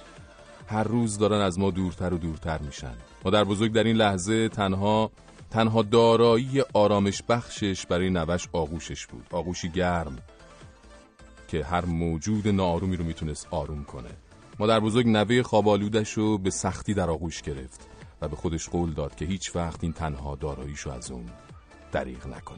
هر 0.68 0.84
روز 0.84 1.18
دارن 1.18 1.42
از 1.42 1.60
ما 1.60 1.72
دورتر 1.72 2.14
و 2.14 2.18
دورتر 2.18 2.58
میشن. 2.58 2.94
مادر 3.26 3.44
بزرگ 3.44 3.72
در 3.72 3.84
این 3.84 3.96
لحظه 3.96 4.50
تنها 4.50 5.12
تنها 5.52 5.82
دارایی 5.82 6.64
آرامش 6.74 7.24
بخشش 7.30 7.86
برای 7.86 8.10
نوش 8.10 8.48
آغوشش 8.54 9.06
بود. 9.06 9.28
آغوشی 9.32 9.70
گرم 9.70 10.18
که 11.48 11.64
هر 11.64 11.86
موجود 11.86 12.48
ناآرومی 12.48 12.96
رو 12.96 13.04
می‌تونست 13.06 13.48
آروم 13.52 13.84
کنه. 13.84 14.10
مادر 14.60 14.80
بزرگ 14.80 15.08
نوه 15.08 15.42
خوابالودش 15.42 16.14
رو 16.14 16.38
به 16.38 16.50
سختی 16.50 16.94
در 16.94 17.10
آغوش 17.10 17.42
گرفت 17.42 17.88
و 18.22 18.28
به 18.28 18.36
خودش 18.36 18.70
قول 18.70 18.94
داد 18.94 19.16
که 19.16 19.26
هیچ 19.26 19.56
وقت 19.56 19.84
این 19.84 19.94
تنها 19.94 20.36
داراییشو 20.36 20.92
از 20.92 21.12
اون 21.12 21.26
دریغ 21.92 22.28
نکنه. 22.28 22.58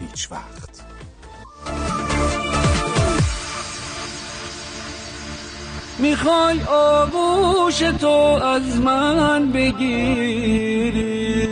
هیچ 0.00 0.32
وقت. 0.32 0.84
می‌خوای 5.98 6.60
آغوش 6.62 7.78
تو 7.78 8.08
از 8.08 8.80
من 8.80 9.52
بگیری؟ 9.52 11.47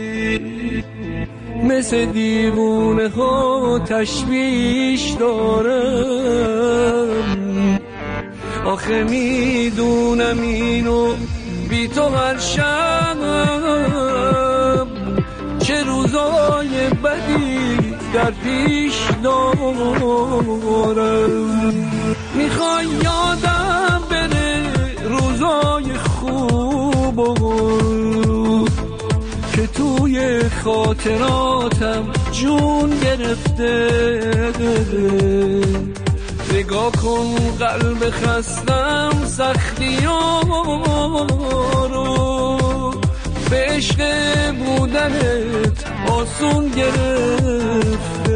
مثل 1.63 2.05
دیوونه 2.05 3.09
ها 3.09 3.79
تشویش 3.79 5.11
دارم. 5.19 7.07
آخه 8.65 9.03
می‌دونم 9.03 10.41
اینو 10.41 11.13
بی 11.69 11.87
تو 11.87 12.09
هر 12.09 12.37
شب 12.37 13.17
چه 15.59 15.83
روزای 15.83 16.89
بدی 17.03 17.77
در 18.13 18.31
پیش 18.31 18.99
دارم. 19.23 19.67
می‌خوای 22.35 22.85
یادم 22.85 24.01
بره 24.09 24.63
روزای 25.03 25.93
خوب 25.93 27.19
و 27.19 28.66
توی 29.77 30.49
خاطراتم 30.49 32.05
جون 32.31 32.89
گرفته. 32.99 33.87
نگاه 36.53 36.91
کن 36.91 37.35
قلب 37.59 38.09
خستم 38.09 39.11
سختی 39.25 39.97
رو 41.91 42.11
به 43.49 43.65
عشق 43.69 44.01
بودنت 44.51 45.85
آسون 46.09 46.69
گرفته. 46.69 48.27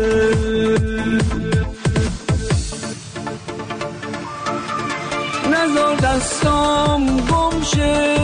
نزار 5.52 5.96
دستام 5.96 7.28
گمشه 7.28 8.18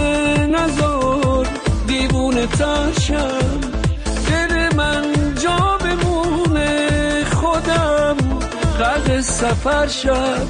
نزار 0.47 0.96
دیوونه 2.07 2.47
ترشم 2.47 3.59
دل 4.27 4.75
من 4.75 5.03
جا 5.43 5.77
بمونه 5.77 7.23
خودم. 7.33 8.15
قد 8.79 9.21
سفر 9.21 9.87
شد. 9.87 10.47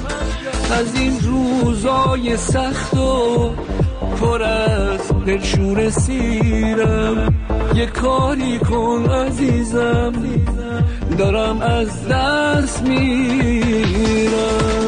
از 0.72 0.94
این 0.94 1.20
روزای 1.20 2.36
سخت 2.36 2.94
و 2.94 3.50
پر 4.20 4.42
از 4.42 5.00
دلشور 5.26 5.90
سیرم. 5.90 7.34
یه 7.74 7.86
کاری 7.86 8.58
کن 8.58 9.10
عزیزم. 9.10 10.12
دارم 11.18 11.60
از 11.60 12.08
دست 12.08 12.82
میرم. 12.82 14.87